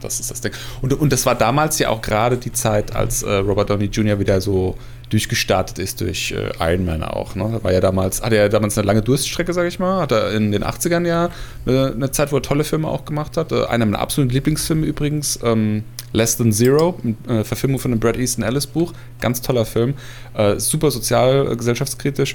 Das 0.00 0.20
ist 0.20 0.30
das 0.30 0.40
Ding. 0.40 0.52
Und, 0.82 0.92
und 0.92 1.12
das 1.12 1.26
war 1.26 1.34
damals 1.34 1.78
ja 1.78 1.88
auch 1.88 2.02
gerade 2.02 2.36
die 2.36 2.52
Zeit, 2.52 2.94
als 2.94 3.22
äh, 3.22 3.32
Robert 3.32 3.70
Downey 3.70 3.86
Jr. 3.86 4.18
wieder 4.18 4.40
so 4.40 4.76
durchgestartet 5.10 5.78
ist 5.78 6.00
durch 6.00 6.32
äh, 6.32 6.50
Iron 6.60 6.84
Man 6.84 7.02
auch. 7.02 7.34
Ne? 7.34 7.60
War 7.62 7.72
ja 7.72 7.80
damals, 7.80 8.22
hatte 8.22 8.36
er 8.36 8.48
damals 8.48 8.76
eine 8.76 8.86
lange 8.86 9.02
Durststrecke, 9.02 9.52
sag 9.52 9.66
ich 9.66 9.78
mal. 9.78 10.00
Hat 10.02 10.12
er 10.12 10.32
in 10.32 10.52
den 10.52 10.64
80ern 10.64 11.06
ja 11.06 11.30
äh, 11.66 11.92
eine 11.92 12.10
Zeit, 12.10 12.32
wo 12.32 12.36
er 12.36 12.42
tolle 12.42 12.64
Filme 12.64 12.88
auch 12.88 13.04
gemacht 13.04 13.36
hat. 13.36 13.52
Äh, 13.52 13.64
einer 13.66 13.86
meiner 13.86 14.00
absoluten 14.00 14.32
Lieblingsfilme 14.32 14.86
übrigens, 14.86 15.38
ähm, 15.42 15.84
Less 16.12 16.36
Than 16.36 16.52
Zero, 16.52 16.98
äh, 17.28 17.44
Verfilmung 17.44 17.78
von 17.78 17.90
dem 17.90 18.00
Brad 18.00 18.16
Easton 18.16 18.44
Ellis 18.44 18.66
Buch. 18.66 18.92
Ganz 19.20 19.42
toller 19.42 19.64
Film. 19.64 19.94
Äh, 20.34 20.58
super 20.58 20.90
sozial, 20.90 21.56
gesellschaftskritisch. 21.56 22.34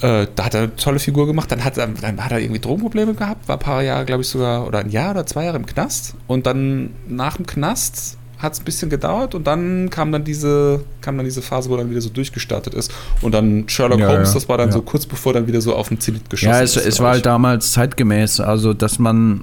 Äh, 0.00 0.26
da 0.34 0.44
hat 0.44 0.54
er 0.54 0.62
eine 0.62 0.76
tolle 0.76 0.98
Figur 0.98 1.26
gemacht. 1.26 1.50
Dann 1.50 1.64
hat, 1.64 1.76
dann 1.76 1.96
hat 2.02 2.32
er 2.32 2.40
irgendwie 2.40 2.60
Drogenprobleme 2.60 3.14
gehabt, 3.14 3.48
war 3.48 3.56
ein 3.56 3.60
paar 3.60 3.82
Jahre, 3.82 4.04
glaube 4.04 4.22
ich, 4.22 4.28
sogar, 4.28 4.66
oder 4.66 4.80
ein 4.80 4.90
Jahr 4.90 5.12
oder 5.12 5.26
zwei 5.26 5.44
Jahre 5.44 5.56
im 5.56 5.66
Knast. 5.66 6.14
Und 6.26 6.46
dann 6.46 6.90
nach 7.08 7.36
dem 7.36 7.46
Knast 7.46 8.18
hat 8.38 8.52
es 8.52 8.60
ein 8.60 8.64
bisschen 8.64 8.90
gedauert 8.90 9.34
und 9.34 9.46
dann 9.46 9.88
kam 9.88 10.12
dann 10.12 10.22
diese 10.22 10.84
kam 11.00 11.16
dann 11.16 11.24
diese 11.24 11.40
Phase, 11.40 11.70
wo 11.70 11.74
er 11.74 11.78
dann 11.78 11.90
wieder 11.90 12.02
so 12.02 12.10
durchgestartet 12.10 12.74
ist 12.74 12.92
und 13.22 13.32
dann 13.32 13.66
Sherlock 13.68 14.00
ja, 14.00 14.08
Holmes, 14.08 14.34
das 14.34 14.46
war 14.48 14.58
dann 14.58 14.68
ja. 14.68 14.72
so 14.72 14.82
kurz 14.82 15.06
bevor 15.06 15.32
dann 15.32 15.46
wieder 15.46 15.62
so 15.62 15.74
auf 15.74 15.88
den 15.88 16.00
Zenit 16.00 16.28
geschossen 16.28 16.52
ja, 16.52 16.60
es, 16.60 16.76
ist. 16.76 16.82
Ja, 16.82 16.88
es 16.88 17.00
war 17.00 17.12
halt 17.12 17.24
damals 17.24 17.72
zeitgemäß, 17.72 18.40
also 18.40 18.74
dass 18.74 18.98
man, 18.98 19.40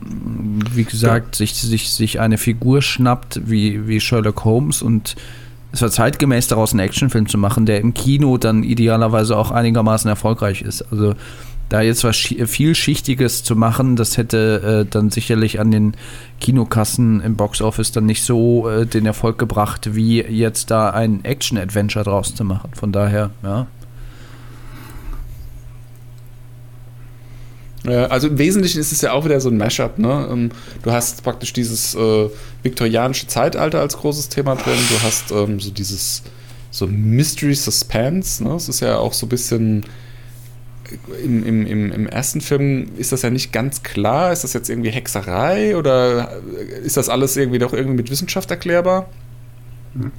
wie 0.74 0.84
gesagt, 0.84 1.36
sich, 1.36 1.56
sich, 1.56 1.90
sich 1.90 2.20
eine 2.20 2.38
Figur 2.38 2.84
schnappt 2.84 3.42
wie, 3.50 3.88
wie 3.88 4.00
Sherlock 4.00 4.46
Holmes 4.46 4.84
und 4.84 5.16
es 5.74 5.82
war 5.82 5.90
zeitgemäß 5.90 6.48
daraus 6.48 6.72
einen 6.72 6.82
Actionfilm 6.82 7.28
zu 7.28 7.38
machen, 7.40 7.66
der 7.66 7.82
im 7.82 7.96
Kino 7.96 8.38
dann 8.38 8.62
idealerweise 8.64 9.36
auch 9.36 9.50
einigermaßen 9.50 10.08
erfolgreich 10.08 10.62
ist. 10.62 10.84
Also 10.92 11.16
da 11.70 11.82
jetzt 11.82 12.04
was 12.04 12.16
vielschichtiges 12.16 13.44
zu 13.44 13.56
machen, 13.56 13.96
das 13.96 14.18
hätte 14.18 14.86
äh, 14.86 14.90
dann 14.90 15.10
sicherlich 15.10 15.60
an 15.60 15.72
den 15.72 15.96
Kinokassen 16.40 17.22
im 17.22 17.36
Boxoffice 17.36 17.92
dann 17.92 18.06
nicht 18.06 18.22
so 18.22 18.70
äh, 18.70 18.86
den 18.86 19.08
Erfolg 19.08 19.40
gebracht, 19.40 19.96
wie 19.96 20.22
jetzt 20.22 20.70
da 20.70 20.92
ein 20.92 21.26
Action-Adventure 21.26 22.06
draus 22.06 22.36
zu 22.36 22.44
machen. 22.44 22.70
Von 22.76 22.92
daher, 22.92 23.32
ja. 23.42 23.66
Also 27.86 28.28
im 28.28 28.38
Wesentlichen 28.38 28.80
ist 28.80 28.92
es 28.94 29.02
ja 29.02 29.12
auch 29.12 29.26
wieder 29.26 29.42
so 29.42 29.50
ein 29.50 29.58
Mashup. 29.58 30.00
Ne? 30.00 30.28
Ähm, 30.32 30.52
du 30.84 30.92
hast 30.92 31.24
praktisch 31.24 31.52
dieses 31.52 31.96
äh, 31.96 32.30
viktorianische 32.62 33.28
Zeitalter 33.28 33.82
als 33.82 33.98
großes 33.98 34.30
Thema 34.30 34.56
drin. 34.56 34.78
Du 34.90 35.04
hast 35.04 35.32
ähm, 35.32 35.60
so 35.60 35.70
dieses 35.70 36.24
so 36.72 36.88
Mystery 36.88 37.56
Suspense. 37.56 38.44
Ne? 38.44 38.56
Es 38.56 38.70
ist 38.70 38.80
ja 38.80 38.98
auch 38.98 39.14
so 39.14 39.26
ein 39.26 39.30
bisschen 39.30 39.86
im, 41.24 41.46
im, 41.46 41.66
im, 41.66 41.92
im 41.92 42.08
ersten 42.08 42.42
Film 42.42 42.92
ist 42.98 43.12
das 43.12 43.22
ja 43.22 43.30
nicht 43.30 43.52
ganz 43.52 43.84
klar. 43.84 44.32
Ist 44.32 44.44
das 44.44 44.54
jetzt 44.54 44.70
irgendwie 44.70 44.92
Hexerei 44.92 45.76
oder 45.76 46.42
ist 46.84 46.98
das 46.98 47.10
alles 47.10 47.36
irgendwie 47.36 47.60
doch 47.60 47.74
irgendwie 47.74 47.98
mit 47.98 48.10
Wissenschaft 48.10 48.50
erklärbar? 48.52 49.10
Mhm. 49.94 50.12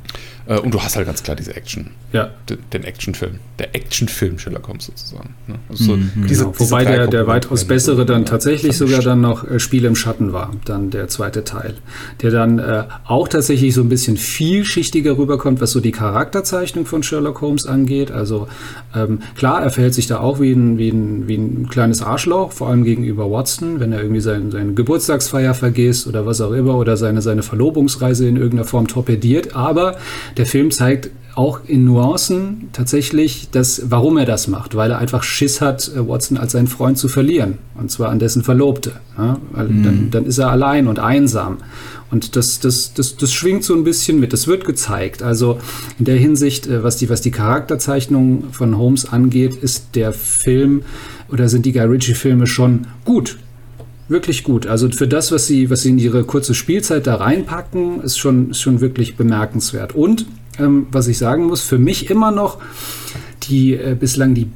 Äh, 0.46 0.58
und 0.58 0.72
du 0.74 0.80
hast 0.82 0.96
halt 0.96 1.06
ganz 1.06 1.22
klar 1.22 1.36
diese 1.36 1.54
Action. 1.56 1.90
Ja. 2.12 2.30
Den, 2.48 2.58
den 2.72 2.84
Actionfilm. 2.84 3.38
Der 3.58 3.74
Actionfilm 3.74 4.38
Sherlock 4.38 4.68
Holmes 4.68 4.86
sozusagen. 4.86 5.34
Ne? 5.46 5.54
Also 5.68 5.84
so 5.84 5.96
Mhm. 5.96 6.10
diese, 6.28 6.44
Genau. 6.44 6.54
diese 6.58 6.70
Wobei 6.70 6.84
der, 6.84 7.06
der 7.06 7.26
weitaus 7.26 7.64
bessere 7.64 8.04
dann 8.06 8.24
tatsächlich 8.26 8.76
sogar 8.76 9.00
dann 9.00 9.20
noch 9.20 9.48
äh, 9.48 9.58
Spiel 9.58 9.84
im 9.84 9.96
Schatten 9.96 10.32
war, 10.32 10.52
dann 10.64 10.90
der 10.90 11.08
zweite 11.08 11.44
Teil. 11.44 11.74
Der 12.22 12.30
dann 12.30 12.58
äh, 12.58 12.84
auch 13.06 13.28
tatsächlich 13.28 13.74
so 13.74 13.80
ein 13.80 13.88
bisschen 13.88 14.16
vielschichtiger 14.16 15.16
rüberkommt, 15.18 15.60
was 15.60 15.72
so 15.72 15.80
die 15.80 15.92
Charakterzeichnung 15.92 16.86
von 16.86 17.02
Sherlock 17.02 17.40
Holmes 17.40 17.66
angeht. 17.66 18.10
Also 18.10 18.48
ähm, 18.94 19.20
klar, 19.36 19.62
er 19.62 19.70
verhält 19.70 19.94
sich 19.94 20.06
da 20.06 20.20
auch 20.20 20.40
wie 20.40 20.52
ein, 20.52 20.78
wie, 20.78 20.90
ein, 20.90 21.26
wie 21.28 21.36
ein 21.36 21.68
kleines 21.68 22.02
Arschloch, 22.02 22.52
vor 22.52 22.68
allem 22.68 22.84
gegenüber 22.84 23.30
Watson, 23.30 23.80
wenn 23.80 23.92
er 23.92 24.00
irgendwie 24.02 24.20
sein, 24.20 24.50
seine 24.50 24.72
Geburtstagsfeier 24.74 25.54
vergisst 25.54 26.06
oder 26.06 26.26
was 26.26 26.40
auch 26.40 26.52
immer 26.52 26.76
oder 26.76 26.96
seine, 26.96 27.22
seine 27.22 27.42
Verlobungsreise 27.42 28.28
in 28.28 28.36
irgendeiner 28.36 28.64
Form 28.64 28.86
torpediert. 28.86 29.56
Aber 29.56 29.96
der 30.36 30.46
Film 30.46 30.70
zeigt 30.70 31.10
auch 31.34 31.60
in 31.66 31.84
Nuancen 31.84 32.68
tatsächlich, 32.72 33.48
dass, 33.50 33.82
warum 33.90 34.18
er 34.18 34.24
das 34.24 34.46
macht, 34.46 34.76
weil 34.76 34.92
er 34.92 34.98
einfach 34.98 35.22
Schiss 35.22 35.60
hat, 35.60 35.90
äh, 35.94 36.06
Watson 36.06 36.38
als 36.38 36.52
seinen 36.52 36.68
Freund 36.68 36.96
zu 36.96 37.08
verlieren. 37.08 37.58
Und 37.74 37.90
zwar 37.90 38.10
an 38.10 38.18
dessen 38.18 38.44
Verlobte. 38.44 38.92
Ja? 39.18 39.38
Weil 39.52 39.66
dann, 39.66 40.10
dann 40.10 40.26
ist 40.26 40.38
er 40.38 40.50
allein 40.50 40.86
und 40.86 41.00
einsam. 41.00 41.58
Und 42.10 42.36
das, 42.36 42.60
das, 42.60 42.94
das, 42.94 43.16
das 43.16 43.32
schwingt 43.32 43.64
so 43.64 43.74
ein 43.74 43.82
bisschen 43.82 44.20
mit. 44.20 44.32
Das 44.32 44.46
wird 44.46 44.64
gezeigt. 44.64 45.22
Also 45.22 45.58
in 45.98 46.04
der 46.04 46.16
Hinsicht, 46.16 46.68
äh, 46.68 46.84
was 46.84 46.96
die, 46.96 47.08
was 47.08 47.20
die 47.20 47.32
Charakterzeichnung 47.32 48.52
von 48.52 48.78
Holmes 48.78 49.06
angeht, 49.06 49.54
ist 49.54 49.96
der 49.96 50.12
Film 50.12 50.82
oder 51.28 51.48
sind 51.48 51.66
die 51.66 51.72
Guy 51.72 51.82
Ritchie-Filme 51.82 52.46
schon 52.46 52.86
gut 53.04 53.38
wirklich 54.08 54.44
gut. 54.44 54.66
Also 54.66 54.90
für 54.90 55.08
das, 55.08 55.32
was 55.32 55.46
sie, 55.46 55.70
was 55.70 55.82
sie 55.82 55.90
in 55.90 55.98
ihre 55.98 56.24
kurze 56.24 56.54
Spielzeit 56.54 57.06
da 57.06 57.16
reinpacken, 57.16 58.02
ist 58.02 58.18
schon, 58.18 58.50
ist 58.50 58.60
schon 58.60 58.80
wirklich 58.80 59.16
bemerkenswert. 59.16 59.94
Und 59.94 60.26
ähm, 60.58 60.86
was 60.90 61.08
ich 61.08 61.18
sagen 61.18 61.44
muss, 61.44 61.62
für 61.62 61.78
mich 61.78 62.10
immer 62.10 62.30
noch 62.30 62.58
die 63.44 63.74
äh, 63.74 63.96
bislang 63.98 64.34
die, 64.34 64.48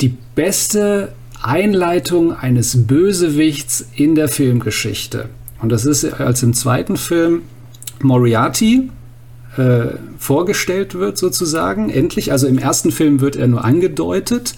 die 0.00 0.14
beste 0.34 1.12
Einleitung 1.42 2.32
eines 2.32 2.86
Bösewichts 2.86 3.88
in 3.94 4.14
der 4.14 4.28
Filmgeschichte. 4.28 5.28
Und 5.60 5.70
das 5.70 5.84
ist, 5.84 6.04
als 6.04 6.42
im 6.42 6.54
zweiten 6.54 6.96
Film 6.96 7.42
Moriarty 8.02 8.90
äh, 9.56 9.86
vorgestellt 10.18 10.94
wird, 10.94 11.18
sozusagen. 11.18 11.90
Endlich, 11.90 12.32
also 12.32 12.46
im 12.46 12.58
ersten 12.58 12.90
Film 12.90 13.20
wird 13.20 13.36
er 13.36 13.46
nur 13.46 13.64
angedeutet 13.64 14.54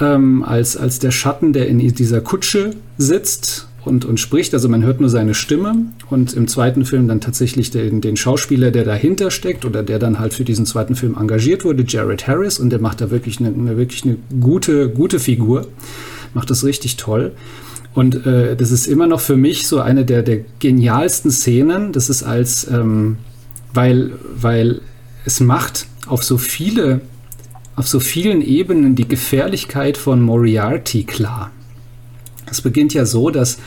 ähm, 0.00 0.42
als, 0.42 0.76
als 0.76 0.98
der 0.98 1.10
Schatten, 1.10 1.52
der 1.52 1.68
in 1.68 1.78
dieser 1.78 2.20
Kutsche 2.20 2.70
sitzt 2.98 3.68
und, 3.84 4.04
und 4.04 4.20
spricht. 4.20 4.54
Also 4.54 4.68
man 4.68 4.82
hört 4.82 5.00
nur 5.00 5.10
seine 5.10 5.34
Stimme 5.34 5.74
und 6.10 6.34
im 6.34 6.48
zweiten 6.48 6.84
Film 6.84 7.08
dann 7.08 7.20
tatsächlich 7.20 7.70
den, 7.70 8.00
den 8.00 8.16
Schauspieler, 8.16 8.70
der 8.70 8.84
dahinter 8.84 9.30
steckt 9.30 9.64
oder 9.64 9.82
der 9.82 9.98
dann 9.98 10.18
halt 10.18 10.34
für 10.34 10.44
diesen 10.44 10.66
zweiten 10.66 10.94
Film 10.94 11.16
engagiert 11.18 11.64
wurde, 11.64 11.84
Jared 11.86 12.26
Harris, 12.26 12.58
und 12.58 12.70
der 12.70 12.80
macht 12.80 13.00
da 13.00 13.10
wirklich 13.10 13.40
eine, 13.40 13.48
eine 13.48 13.76
wirklich 13.76 14.04
eine 14.04 14.16
gute, 14.40 14.88
gute 14.88 15.18
Figur, 15.18 15.66
macht 16.34 16.50
das 16.50 16.64
richtig 16.64 16.96
toll. 16.96 17.32
Und 17.94 18.26
äh, 18.26 18.56
das 18.56 18.70
ist 18.70 18.86
immer 18.86 19.06
noch 19.06 19.20
für 19.20 19.36
mich 19.36 19.66
so 19.66 19.80
eine 19.80 20.04
der, 20.04 20.22
der 20.22 20.40
genialsten 20.60 21.30
Szenen. 21.30 21.92
Das 21.92 22.08
ist 22.08 22.22
als, 22.22 22.66
ähm, 22.70 23.18
weil, 23.74 24.12
weil 24.34 24.80
es 25.26 25.40
macht 25.40 25.86
auf 26.06 26.24
so 26.24 26.38
viele 26.38 27.02
auf 27.76 27.88
so 27.88 28.00
vielen 28.00 28.42
Ebenen 28.42 28.94
die 28.94 29.08
Gefährlichkeit 29.08 29.96
von 29.96 30.20
Moriarty 30.20 31.04
klar. 31.04 31.50
Es 32.50 32.60
beginnt 32.60 32.92
ja 32.94 33.06
so, 33.06 33.30
dass 33.30 33.58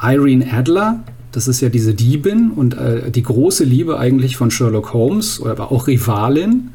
Irene 0.00 0.52
Adler, 0.52 1.02
das 1.32 1.48
ist 1.48 1.60
ja 1.60 1.68
diese 1.68 1.94
Diebin 1.94 2.50
und 2.50 2.74
äh, 2.78 3.10
die 3.10 3.22
große 3.22 3.64
Liebe 3.64 3.98
eigentlich 3.98 4.36
von 4.36 4.50
Sherlock 4.50 4.92
Holmes, 4.92 5.42
aber 5.44 5.72
auch 5.72 5.86
Rivalin, 5.86 6.70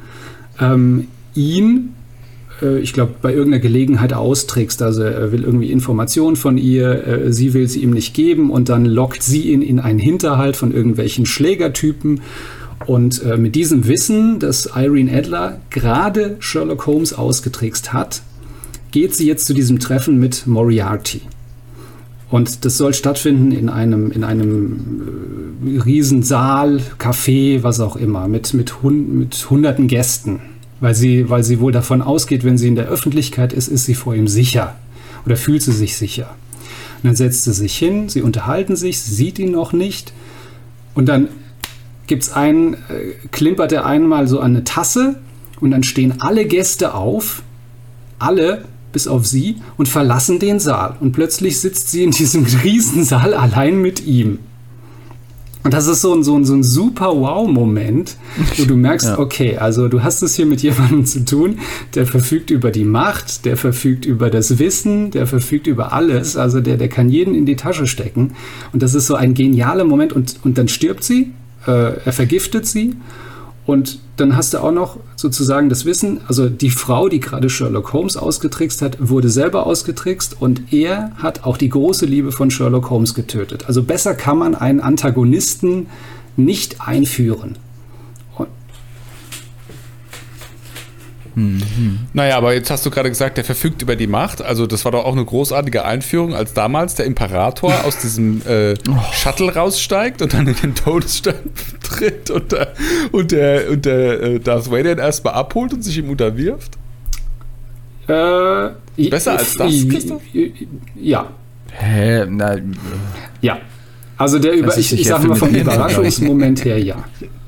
ähm, 0.60 1.08
ihn, 1.36 1.93
äh, 2.62 2.80
ich 2.80 2.93
glaube, 2.93 3.14
bei 3.22 3.34
irgendeiner 3.34 3.62
Gelegenheit 3.62 4.14
austrickst. 4.14 4.82
Also 4.82 5.04
er 5.04 5.32
will 5.32 5.43
irgendwie 5.43 5.72
Informationen 5.72 6.36
von 6.36 6.58
ihr, 6.58 7.08
äh, 7.08 7.34
sie 7.34 7.54
will 7.54 7.68
sie 7.68 7.82
ihm 7.82 7.91
nicht 7.91 8.14
geben 8.14 8.52
und 8.52 8.70
dann 8.70 8.86
lockt 8.86 9.24
sie 9.24 9.52
ihn 9.52 9.62
in 9.62 9.80
einen 9.80 9.99
Hinterhalt 9.99 10.56
von 10.56 10.74
irgendwelchen 10.74 11.26
Schlägertypen. 11.26 12.22
Und 12.91 13.23
äh, 13.23 13.37
mit 13.37 13.55
diesem 13.55 13.87
Wissen, 13.87 14.39
dass 14.39 14.65
Irene 14.75 15.17
Adler 15.17 15.61
gerade 15.69 16.35
Sherlock 16.39 16.87
Holmes 16.87 17.13
ausgetrickst 17.13 17.93
hat, 17.93 18.21
geht 18.91 19.15
sie 19.15 19.25
jetzt 19.25 19.45
zu 19.45 19.53
diesem 19.53 19.79
Treffen 19.79 20.19
mit 20.19 20.45
Moriarty. 20.45 21.21
Und 22.29 22.65
das 22.65 22.75
soll 22.75 22.93
stattfinden 22.93 23.53
in 23.53 23.69
einem, 23.69 24.11
in 24.11 24.25
einem 24.25 25.61
äh, 25.65 25.79
Riesensaal, 25.79 26.81
Café, 26.99 27.63
was 27.63 27.79
auch 27.79 27.95
immer, 27.95 28.27
mit, 28.27 28.53
mit, 28.53 28.83
hun 28.83 29.19
mit 29.19 29.49
hunderten 29.49 29.87
Gästen. 29.87 30.41
Weil 30.81 30.93
sie, 30.93 31.29
weil 31.29 31.45
sie 31.45 31.61
wohl 31.61 31.71
davon 31.71 32.01
ausgeht, 32.01 32.43
wenn 32.43 32.57
sie 32.57 32.67
in 32.67 32.75
der 32.75 32.89
Öffentlichkeit 32.89 33.53
ist, 33.53 33.69
ist 33.69 33.85
sie 33.85 33.95
vor 33.95 34.15
ihm 34.15 34.27
sicher. 34.27 34.75
Oder 35.25 35.37
fühlt 35.37 35.61
sie 35.61 35.71
sich 35.71 35.95
sicher. 35.95 36.35
Und 37.01 37.07
dann 37.07 37.15
setzt 37.15 37.45
sie 37.45 37.53
sich 37.53 37.77
hin, 37.77 38.09
sie 38.09 38.21
unterhalten 38.21 38.75
sich, 38.75 38.99
sie 38.99 39.15
sieht 39.15 39.39
ihn 39.39 39.51
noch 39.51 39.71
nicht. 39.71 40.11
Und 40.93 41.07
dann 41.07 41.29
gibt's 42.12 42.34
einen, 42.34 42.74
äh, 42.74 43.14
klimpert 43.32 43.72
er 43.72 43.86
einmal 43.86 44.28
so 44.28 44.41
an 44.41 44.51
eine 44.51 44.66
Tasse 44.66 45.16
und 45.62 45.72
dann 45.72 45.82
stehen 45.82 46.16
alle 46.20 46.43
Gäste 46.43 46.93
auf, 46.93 47.41
alle 48.20 48.66
bis 48.91 49.07
auf 49.07 49.26
sie 49.26 49.62
und 49.78 49.88
verlassen 49.88 50.38
den 50.38 50.59
Saal. 50.59 50.97
Und 50.99 51.14
plötzlich 51.14 51.62
sitzt 51.62 51.89
sie 51.89 52.03
in 52.03 52.12
diesem 52.20 52.43
Riesensaal 52.43 53.34
allein 53.34 53.82
mit 53.82 54.05
ihm. 54.05 54.39
Und 55.64 55.74
das 55.74 55.88
ist 55.88 56.01
so 56.01 56.14
ein, 56.14 56.22
so 56.26 56.36
ein, 56.36 56.43
so 56.43 56.53
ein 56.53 56.64
super 56.64 57.16
Wow-Moment, 57.16 58.18
wo 58.57 58.66
du 58.66 58.76
merkst, 58.76 59.07
Ja. 59.12 59.20
okay, 59.20 59.55
also 59.55 59.88
du 59.88 60.03
hast 60.03 60.22
es 60.22 60.36
hier 60.36 60.45
mit 60.45 60.62
jemandem 60.64 61.05
zu 61.05 61.24
tun, 61.24 61.59
der 61.95 62.05
verfügt 62.07 62.51
über 62.51 62.72
die 62.72 62.84
Macht, 62.84 63.45
der 63.45 63.55
verfügt 63.55 64.03
über 64.03 64.30
das 64.30 64.59
Wissen, 64.59 65.12
der 65.12 65.28
verfügt 65.28 65.68
über 65.68 65.93
alles, 65.93 66.36
also 66.36 66.59
der, 66.59 66.76
der 66.76 66.89
kann 66.89 67.07
jeden 67.07 67.36
in 67.36 67.45
die 67.45 67.55
Tasche 67.55 67.88
stecken. 67.88 68.34
Und 68.74 68.84
das 68.84 68.95
ist 68.95 69.07
so 69.07 69.16
ein 69.16 69.34
genialer 69.34 69.86
Moment 69.86 70.12
und, 70.12 70.41
und 70.43 70.57
dann 70.57 70.68
stirbt 70.68 71.05
sie, 71.05 71.32
äh, 71.68 71.97
er 72.05 72.14
vergiftet 72.14 72.66
sie 72.66 72.95
und 73.66 73.99
dann 74.18 74.36
hast 74.36 74.53
du 74.53 74.59
auch 74.59 74.72
noch 74.72 74.99
sozusagen 75.16 75.70
das 75.70 75.86
Wissen, 75.86 76.22
also 76.28 76.49
die 76.49 76.72
Frau, 76.72 77.09
die 77.09 77.20
gerade 77.20 77.49
Sherlock 77.49 77.93
Holmes 77.93 78.18
ausgetrickst 78.18 78.82
hat, 78.82 78.97
wurde 78.99 79.30
selber 79.30 79.66
ausgetrickst 79.66 80.38
und 80.39 80.74
er 80.74 81.12
hat 81.18 81.43
auch 81.43 81.57
die 81.57 81.70
große 81.70 82.05
Liebe 82.05 82.32
von 82.32 82.51
Sherlock 82.51 82.89
Holmes 82.89 83.14
getötet. 83.14 83.66
Also 83.68 83.84
besser 83.84 84.16
kann 84.16 84.38
man 84.38 84.55
einen 84.55 84.80
Antagonisten 84.80 85.88
nicht 86.38 86.82
einführen. 86.82 87.57
Naja, 92.13 92.38
aber 92.38 92.53
jetzt 92.53 92.69
hast 92.69 92.86
du 92.86 92.89
gerade 92.89 93.09
gesagt, 93.09 93.38
der 93.38 93.43
verfügt 93.43 93.82
über 93.82 93.95
die 93.95 94.07
Macht. 94.07 94.41
Also 94.41 94.67
das 94.67 94.84
war 94.86 94.91
doch 94.91 95.05
auch 95.05 95.13
eine 95.13 95.23
großartige 95.23 95.86
Einführung, 95.86 96.34
als 96.36 96.53
damals 96.53 96.95
der 96.95 97.05
Imperator 97.05 97.73
aus 97.86 97.97
diesem 97.99 98.41
äh, 98.45 98.75
Shuttle 99.13 99.53
raussteigt 99.53 100.21
und 100.21 100.34
dann 100.34 100.47
in 100.47 100.55
den 100.55 100.75
Todesstern 100.75 101.36
tritt 101.84 102.29
und 102.29 102.51
der, 102.51 102.73
und 103.11 103.32
der, 103.32 103.69
und 103.69 103.86
der 103.86 104.21
äh, 104.21 104.39
Darth 104.39 104.69
Vader 104.69 104.91
ihn 104.93 104.97
erstmal 104.97 105.34
abholt 105.34 105.73
und 105.73 105.84
sich 105.84 105.97
ihm 105.97 106.09
unterwirft. 106.09 106.77
äh, 108.07 108.69
Besser 109.09 109.38
als 109.38 109.55
das, 109.57 109.71
Christoph? 109.89 110.21
Ja, 110.95 111.29
Hä? 111.71 112.25
Na, 112.29 112.57
ja. 113.41 113.59
Also 114.17 114.39
der 114.39 114.53
über, 114.53 114.77
ich, 114.77 114.93
ich 114.93 115.07
sage 115.07 115.23
für 115.23 115.27
mal 115.29 115.36
vom 115.36 115.49
Überraschungsmoment 115.49 116.65
her, 116.65 116.77
ja. 116.77 117.03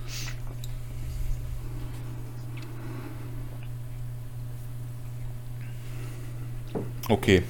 Okay, 7.09 7.41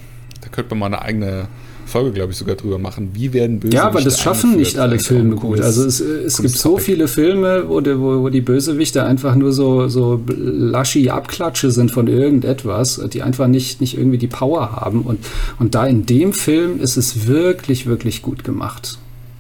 da 0.41 0.49
könnte 0.49 0.75
man 0.75 0.91
mal 0.91 0.97
eine 0.97 1.05
eigene 1.05 1.47
Folge, 1.85 2.11
glaube 2.11 2.31
ich, 2.31 2.37
sogar 2.37 2.55
drüber 2.55 2.79
machen. 2.79 3.09
Wie 3.13 3.33
werden 3.33 3.59
Bösewichte 3.59 3.77
Ja, 3.77 3.87
aber 3.87 4.01
das 4.01 4.19
schaffen 4.19 4.51
eingeführt? 4.51 4.67
nicht 4.73 4.79
alle 4.79 4.95
auch 4.95 5.01
Filme 5.01 5.35
gut. 5.35 5.59
Also 5.61 5.85
es, 5.85 5.99
es 5.99 6.37
cooles 6.37 6.41
gibt 6.53 6.57
so 6.61 6.77
viele 6.77 7.07
Filme, 7.09 7.65
wo, 7.67 7.81
die- 7.81 7.99
wo, 7.99 8.21
wo 8.23 8.29
die 8.29 8.39
Bösewichte 8.41 9.03
einfach 9.03 9.35
nur 9.35 9.51
so, 9.51 9.89
so 9.89 10.21
laschi 10.27 11.09
Abklatsche 11.09 11.71
sind 11.71 11.91
von 11.91 12.07
irgendetwas, 12.07 13.01
die 13.11 13.21
einfach 13.21 13.47
nicht, 13.47 13.81
nicht 13.81 13.97
irgendwie 13.97 14.17
die 14.17 14.27
Power 14.27 14.71
haben. 14.71 15.01
Und, 15.01 15.19
und 15.59 15.75
da 15.75 15.85
in 15.85 16.05
dem 16.05 16.31
Film 16.33 16.79
ist 16.79 16.95
es 16.97 17.27
wirklich, 17.27 17.85
wirklich 17.85 18.21
gut 18.21 18.43
gemacht. 18.45 18.97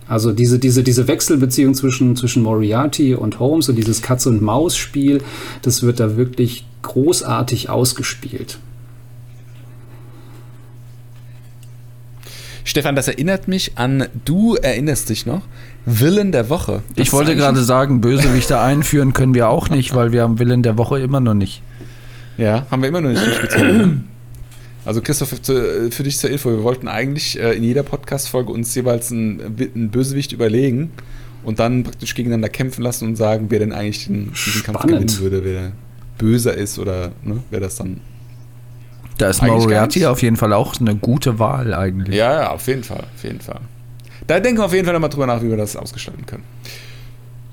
Also 0.09 0.33
diese, 0.33 0.59
diese, 0.59 0.83
diese 0.83 1.07
Wechselbeziehung 1.07 1.73
zwischen, 1.75 2.15
zwischen 2.17 2.43
Moriarty 2.43 3.15
und 3.15 3.39
Holmes 3.39 3.69
und 3.69 3.77
dieses 3.77 4.01
Katz-und-Maus-Spiel, 4.01 5.21
das 5.61 5.81
wird 5.81 6.01
da 6.01 6.17
wirklich 6.17 6.65
großartig 6.81 7.69
ausgespielt. 7.69 8.57
Stefan, 12.63 12.95
das 12.95 13.07
erinnert 13.07 13.47
mich 13.47 13.77
an, 13.77 14.07
du 14.25 14.55
erinnerst 14.55 15.09
dich 15.09 15.25
noch, 15.25 15.41
Willen 15.85 16.31
der 16.31 16.49
Woche. 16.49 16.81
Das 16.95 17.07
ich 17.07 17.13
wollte 17.13 17.35
gerade 17.35 17.61
sagen, 17.61 17.99
Bösewichte 17.99 18.59
einführen 18.59 19.13
können 19.13 19.33
wir 19.33 19.49
auch 19.49 19.69
nicht, 19.69 19.93
weil 19.95 20.11
wir 20.13 20.21
haben 20.21 20.39
Willen 20.39 20.63
der 20.63 20.77
Woche 20.77 20.99
immer 20.99 21.19
noch 21.19 21.33
nicht. 21.33 21.61
Ja, 22.37 22.65
haben 22.71 22.81
wir 22.81 22.89
immer 22.89 23.01
noch 23.01 23.09
nicht 23.09 23.25
durchgezogen. 23.25 24.07
Also 24.85 25.01
Christoph, 25.01 25.29
für 25.29 26.03
dich 26.03 26.17
zur 26.17 26.29
Info, 26.29 26.49
wir 26.49 26.63
wollten 26.63 26.87
eigentlich 26.87 27.39
äh, 27.39 27.53
in 27.53 27.63
jeder 27.63 27.83
Podcast-Folge 27.83 28.51
uns 28.51 28.75
jeweils 28.75 29.11
einen, 29.11 29.89
Bösewicht 29.91 30.33
überlegen 30.33 30.91
und 31.43 31.59
dann 31.59 31.83
praktisch 31.83 32.15
gegeneinander 32.15 32.49
kämpfen 32.49 32.81
lassen 32.81 33.07
und 33.07 33.15
sagen, 33.15 33.45
wer 33.49 33.59
denn 33.59 33.71
eigentlich 33.71 34.07
den, 34.07 34.31
diesen 34.45 34.63
Kampf 34.63 34.81
gewinnen 34.81 35.19
würde, 35.19 35.43
wer 35.45 35.71
böser 36.17 36.55
ist 36.55 36.79
oder 36.79 37.13
ne, 37.23 37.39
wer 37.49 37.59
das 37.61 37.77
dann. 37.77 38.01
Da 39.17 39.29
ist 39.29 39.41
Eigentlich 39.41 39.63
Moriarty 39.63 40.05
auf 40.05 40.21
jeden 40.21 40.37
Fall 40.37 40.53
auch 40.53 40.79
eine 40.79 40.95
gute 40.95 41.39
Wahl 41.39 41.73
eigentlich. 41.73 42.15
Ja, 42.15 42.41
ja, 42.41 42.51
auf 42.51 42.65
jeden 42.67 42.83
Fall, 42.83 43.05
auf 43.15 43.23
jeden 43.23 43.41
Fall. 43.41 43.59
Da 44.27 44.39
denken 44.39 44.59
wir 44.59 44.65
auf 44.65 44.73
jeden 44.73 44.85
Fall 44.85 44.93
nochmal 44.93 45.09
drüber 45.09 45.27
nach, 45.27 45.41
wie 45.41 45.49
wir 45.49 45.57
das 45.57 45.75
ausgestalten 45.75 46.25
können. 46.25 46.43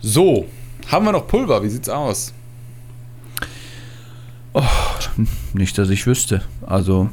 So, 0.01 0.47
haben 0.89 1.05
wir 1.05 1.13
noch 1.13 1.27
Pulver? 1.27 1.63
Wie 1.63 1.69
sieht's 1.69 1.89
aus? 1.89 2.33
Nicht, 5.53 5.79
dass 5.79 5.91
ich 5.91 6.07
wüsste. 6.07 6.43
Also, 6.67 7.09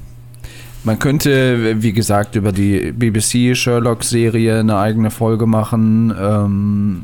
man 0.84 1.00
könnte, 1.00 1.82
wie 1.82 1.94
gesagt, 1.94 2.36
über 2.36 2.52
die 2.52 2.92
BBC-Sherlock-Serie 2.92 4.60
eine 4.60 4.78
eigene 4.78 5.12
Folge 5.12 5.46
machen, 5.46 6.14
ähm, 6.20 7.04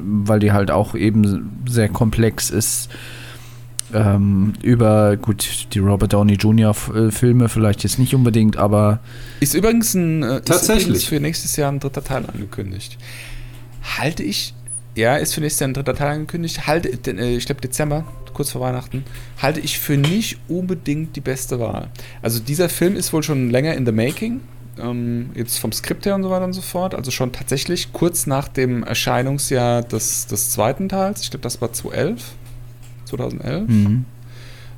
weil 0.00 0.40
die 0.40 0.52
halt 0.52 0.70
auch 0.70 0.94
eben 0.94 1.62
sehr 1.68 1.88
komplex 1.88 2.50
ist. 2.50 2.88
Ähm, 3.94 4.52
über, 4.62 5.16
gut, 5.16 5.68
die 5.72 5.78
Robert 5.78 6.12
Downey 6.12 6.34
Jr.-Filme 6.34 7.48
vielleicht 7.48 7.82
jetzt 7.84 7.98
nicht 7.98 8.14
unbedingt, 8.14 8.56
aber 8.56 9.00
Ist 9.40 9.54
übrigens 9.54 9.94
ein 9.94 10.22
äh, 10.22 10.36
Ist 10.36 10.46
Tatsächlich. 10.48 10.86
übrigens 10.86 11.04
für 11.04 11.20
nächstes 11.20 11.56
Jahr 11.56 11.72
ein 11.72 11.80
dritter 11.80 12.04
Teil 12.04 12.24
angekündigt. 12.26 12.98
Halte 13.98 14.22
ich, 14.22 14.54
ja, 14.94 15.16
ist 15.16 15.34
für 15.34 15.40
nächstes 15.40 15.60
Jahr 15.60 15.68
ein 15.68 15.74
dritter 15.74 15.94
Teil 15.94 16.12
angekündigt. 16.12 16.66
Halte, 16.66 16.88
äh, 16.90 17.36
ich 17.36 17.46
glaube 17.46 17.60
Dezember, 17.62 18.04
kurz 18.34 18.50
vor 18.52 18.60
Weihnachten, 18.60 19.04
halte 19.40 19.60
ich 19.60 19.78
für 19.78 19.96
nicht 19.96 20.38
unbedingt 20.48 21.16
die 21.16 21.20
beste 21.20 21.58
Wahl. 21.58 21.88
Also 22.20 22.40
dieser 22.40 22.68
Film 22.68 22.94
ist 22.94 23.12
wohl 23.12 23.22
schon 23.22 23.50
länger 23.50 23.74
in 23.74 23.86
the 23.86 23.92
making. 23.92 24.40
Ähm, 24.78 25.30
jetzt 25.34 25.58
vom 25.58 25.72
Skript 25.72 26.06
her 26.06 26.14
und 26.14 26.22
so 26.22 26.30
weiter 26.30 26.44
und 26.44 26.52
so 26.52 26.60
fort. 26.60 26.94
Also 26.94 27.10
schon 27.10 27.32
tatsächlich 27.32 27.92
kurz 27.92 28.26
nach 28.26 28.48
dem 28.48 28.82
Erscheinungsjahr 28.84 29.82
des, 29.82 30.26
des 30.26 30.50
zweiten 30.50 30.88
Teils. 30.88 31.22
Ich 31.22 31.30
glaube, 31.30 31.42
das 31.42 31.60
war 31.60 31.72
2011. 31.72 32.22
2011. 33.08 33.68
mhm. 33.68 34.04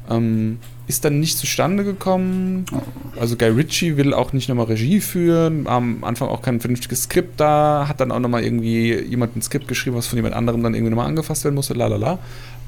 Ähm, 0.09 0.59
ist 0.91 1.05
dann 1.05 1.21
nicht 1.21 1.39
zustande 1.39 1.85
gekommen. 1.85 2.67
Also 3.19 3.37
Guy 3.37 3.49
Ritchie 3.49 3.97
will 3.97 4.13
auch 4.13 4.33
nicht 4.33 4.49
nochmal 4.49 4.67
Regie 4.67 5.01
führen, 5.01 5.69
am 5.69 6.03
Anfang 6.03 6.29
auch 6.29 6.43
kein 6.43 6.61
vernünftiges 6.61 7.05
Skript 7.05 7.39
da, 7.39 7.87
hat 7.89 8.01
dann 8.01 8.11
auch 8.11 8.19
nochmal 8.19 8.43
irgendwie 8.43 8.95
jemand 8.95 9.37
ein 9.37 9.43
Skript 9.43 9.69
geschrieben, 9.69 9.97
was 9.97 10.09
von 10.09 10.19
jemand 10.19 10.35
anderem 10.35 10.63
dann 10.65 10.75
irgendwie 10.75 10.91
nochmal 10.91 11.07
angefasst 11.07 11.45
werden 11.45 11.55
musste, 11.55 11.75
lalala. 11.75 12.19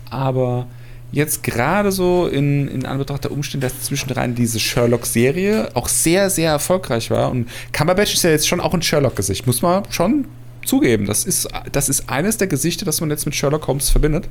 Aber 0.08 0.68
jetzt 1.10 1.42
gerade 1.42 1.90
so 1.90 2.28
in, 2.28 2.68
in 2.68 2.86
Anbetracht 2.86 3.24
der 3.24 3.32
Umstände, 3.32 3.66
dass 3.66 3.82
zwischendrin 3.82 4.36
diese 4.36 4.60
Sherlock-Serie 4.60 5.70
auch 5.74 5.88
sehr, 5.88 6.30
sehr 6.30 6.52
erfolgreich 6.52 7.10
war 7.10 7.30
und 7.30 7.48
Cumberbatch 7.72 8.14
ist 8.14 8.22
ja 8.22 8.30
jetzt 8.30 8.46
schon 8.46 8.60
auch 8.60 8.72
ein 8.72 8.82
Sherlock-Gesicht, 8.82 9.48
muss 9.48 9.62
man 9.62 9.82
schon 9.90 10.26
zugeben. 10.64 11.06
Das 11.06 11.24
ist, 11.24 11.48
das 11.72 11.88
ist 11.88 12.08
eines 12.08 12.36
der 12.36 12.46
Gesichter, 12.46 12.84
das 12.84 13.00
man 13.00 13.10
jetzt 13.10 13.24
mit 13.24 13.34
Sherlock 13.34 13.66
Holmes 13.66 13.90
verbindet. 13.90 14.28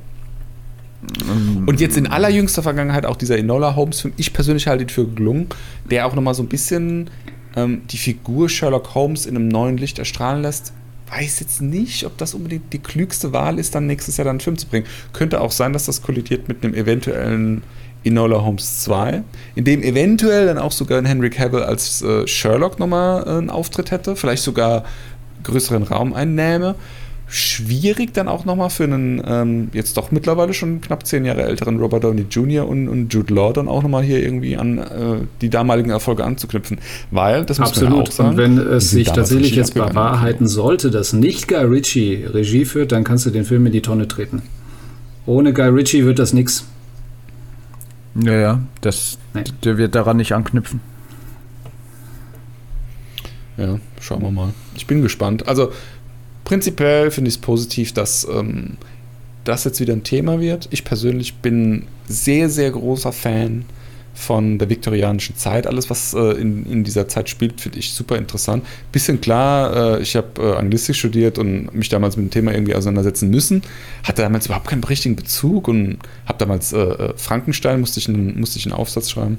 Und 1.66 1.80
jetzt 1.80 1.96
in 1.96 2.06
allerjüngster 2.06 2.62
Vergangenheit 2.62 3.06
auch 3.06 3.16
dieser 3.16 3.36
Enola 3.38 3.74
Holmes-Film. 3.74 4.14
Ich 4.16 4.32
persönlich 4.32 4.66
halte 4.68 4.84
ihn 4.84 4.88
für 4.88 5.06
gelungen, 5.06 5.48
der 5.90 6.06
auch 6.06 6.14
nochmal 6.14 6.34
so 6.34 6.42
ein 6.42 6.48
bisschen 6.48 7.10
ähm, 7.56 7.82
die 7.90 7.96
Figur 7.96 8.48
Sherlock 8.48 8.94
Holmes 8.94 9.26
in 9.26 9.36
einem 9.36 9.48
neuen 9.48 9.76
Licht 9.76 9.98
erstrahlen 9.98 10.42
lässt. 10.42 10.72
Weiß 11.10 11.40
jetzt 11.40 11.60
nicht, 11.60 12.06
ob 12.06 12.16
das 12.18 12.34
unbedingt 12.34 12.72
die 12.72 12.78
klügste 12.78 13.32
Wahl 13.32 13.58
ist, 13.58 13.74
dann 13.74 13.86
nächstes 13.86 14.16
Jahr 14.16 14.24
dann 14.24 14.34
einen 14.34 14.40
Film 14.40 14.56
zu 14.56 14.66
bringen. 14.66 14.86
Könnte 15.12 15.40
auch 15.40 15.52
sein, 15.52 15.72
dass 15.72 15.86
das 15.86 16.02
kollidiert 16.02 16.48
mit 16.48 16.64
einem 16.64 16.74
eventuellen 16.74 17.62
Enola 18.04 18.42
Holmes 18.42 18.82
2, 18.82 19.22
in 19.54 19.64
dem 19.64 19.82
eventuell 19.82 20.46
dann 20.46 20.58
auch 20.58 20.72
sogar 20.72 20.98
ein 20.98 21.04
Henry 21.04 21.30
Cavill 21.30 21.62
als 21.62 22.02
äh, 22.02 22.26
Sherlock 22.26 22.78
nochmal 22.78 23.24
äh, 23.26 23.30
einen 23.30 23.50
Auftritt 23.50 23.90
hätte, 23.90 24.16
vielleicht 24.16 24.42
sogar 24.42 24.84
größeren 25.42 25.82
Raum 25.82 26.12
einnähme. 26.14 26.74
Schwierig 27.34 28.12
dann 28.12 28.28
auch 28.28 28.44
nochmal 28.44 28.68
für 28.68 28.84
einen 28.84 29.22
ähm, 29.26 29.70
jetzt 29.72 29.96
doch 29.96 30.10
mittlerweile 30.10 30.52
schon 30.52 30.82
knapp 30.82 31.06
zehn 31.06 31.24
Jahre 31.24 31.44
älteren 31.44 31.78
Robert 31.80 32.04
Downey 32.04 32.26
Jr. 32.30 32.68
und, 32.68 32.88
und 32.88 33.14
Jude 33.14 33.32
Law 33.32 33.54
dann 33.54 33.68
auch 33.68 33.82
nochmal 33.82 34.02
hier 34.02 34.22
irgendwie 34.22 34.58
an 34.58 34.76
äh, 34.76 34.84
die 35.40 35.48
damaligen 35.48 35.88
Erfolge 35.88 36.24
anzuknüpfen. 36.24 36.78
Weil, 37.10 37.46
das 37.46 37.58
muss 37.58 37.74
man 37.76 37.86
Absolut. 37.86 38.08
auch 38.08 38.12
sagen, 38.12 38.28
Und 38.32 38.36
wenn 38.36 38.58
es 38.58 38.90
sich 38.90 39.08
tatsächlich 39.08 39.54
jetzt 39.56 39.72
bewahrheiten 39.72 40.46
sollte, 40.46 40.90
dass 40.90 41.14
nicht 41.14 41.48
Guy 41.48 41.64
Ritchie 41.64 42.24
Regie 42.26 42.66
führt, 42.66 42.92
dann 42.92 43.02
kannst 43.02 43.24
du 43.24 43.30
den 43.30 43.46
Film 43.46 43.64
in 43.64 43.72
die 43.72 43.80
Tonne 43.80 44.06
treten. 44.08 44.42
Ohne 45.24 45.54
Guy 45.54 45.68
Ritchie 45.68 46.04
wird 46.04 46.18
das 46.18 46.34
nichts. 46.34 46.66
ja, 48.14 48.34
ja, 48.38 48.60
das, 48.82 49.16
Nee. 49.32 49.44
der 49.64 49.78
wird 49.78 49.94
daran 49.94 50.18
nicht 50.18 50.32
anknüpfen. 50.34 50.80
Ja, 53.56 53.78
schauen 54.00 54.20
wir 54.22 54.30
mal. 54.30 54.52
Ich 54.74 54.86
bin 54.86 55.00
gespannt. 55.02 55.48
Also 55.48 55.72
prinzipiell 56.44 57.10
finde 57.10 57.28
ich 57.28 57.36
es 57.36 57.40
positiv, 57.40 57.92
dass 57.92 58.26
ähm, 58.30 58.76
das 59.44 59.64
jetzt 59.64 59.80
wieder 59.80 59.92
ein 59.92 60.04
Thema 60.04 60.40
wird. 60.40 60.68
Ich 60.70 60.84
persönlich 60.84 61.34
bin 61.36 61.86
sehr, 62.06 62.48
sehr 62.48 62.70
großer 62.70 63.12
Fan 63.12 63.64
von 64.14 64.58
der 64.58 64.68
viktorianischen 64.68 65.36
Zeit. 65.36 65.66
Alles, 65.66 65.88
was 65.88 66.12
äh, 66.14 66.32
in, 66.32 66.66
in 66.66 66.84
dieser 66.84 67.08
Zeit 67.08 67.28
spielt, 67.28 67.60
finde 67.60 67.78
ich 67.78 67.92
super 67.92 68.16
interessant. 68.16 68.64
Bisschen 68.92 69.20
klar, 69.20 69.96
äh, 69.96 70.02
ich 70.02 70.16
habe 70.16 70.42
äh, 70.42 70.56
Anglistik 70.56 70.96
studiert 70.96 71.38
und 71.38 71.74
mich 71.74 71.88
damals 71.88 72.16
mit 72.16 72.26
dem 72.26 72.30
Thema 72.30 72.52
irgendwie 72.52 72.74
auseinandersetzen 72.74 73.30
müssen. 73.30 73.62
Hatte 74.04 74.22
damals 74.22 74.46
überhaupt 74.46 74.68
keinen 74.68 74.84
richtigen 74.84 75.16
Bezug 75.16 75.66
und 75.68 75.98
habe 76.26 76.38
damals 76.38 76.72
äh, 76.72 76.78
äh, 76.78 77.14
Frankenstein, 77.16 77.80
musste 77.80 78.00
ich, 78.00 78.08
einen, 78.08 78.38
musste 78.38 78.58
ich 78.58 78.66
einen 78.66 78.74
Aufsatz 78.74 79.10
schreiben. 79.10 79.38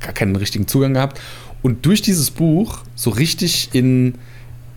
Gar 0.00 0.12
keinen 0.12 0.36
richtigen 0.36 0.68
Zugang 0.68 0.94
gehabt. 0.94 1.20
Und 1.60 1.84
durch 1.84 2.00
dieses 2.00 2.30
Buch 2.30 2.80
so 2.94 3.10
richtig 3.10 3.70
in 3.72 4.14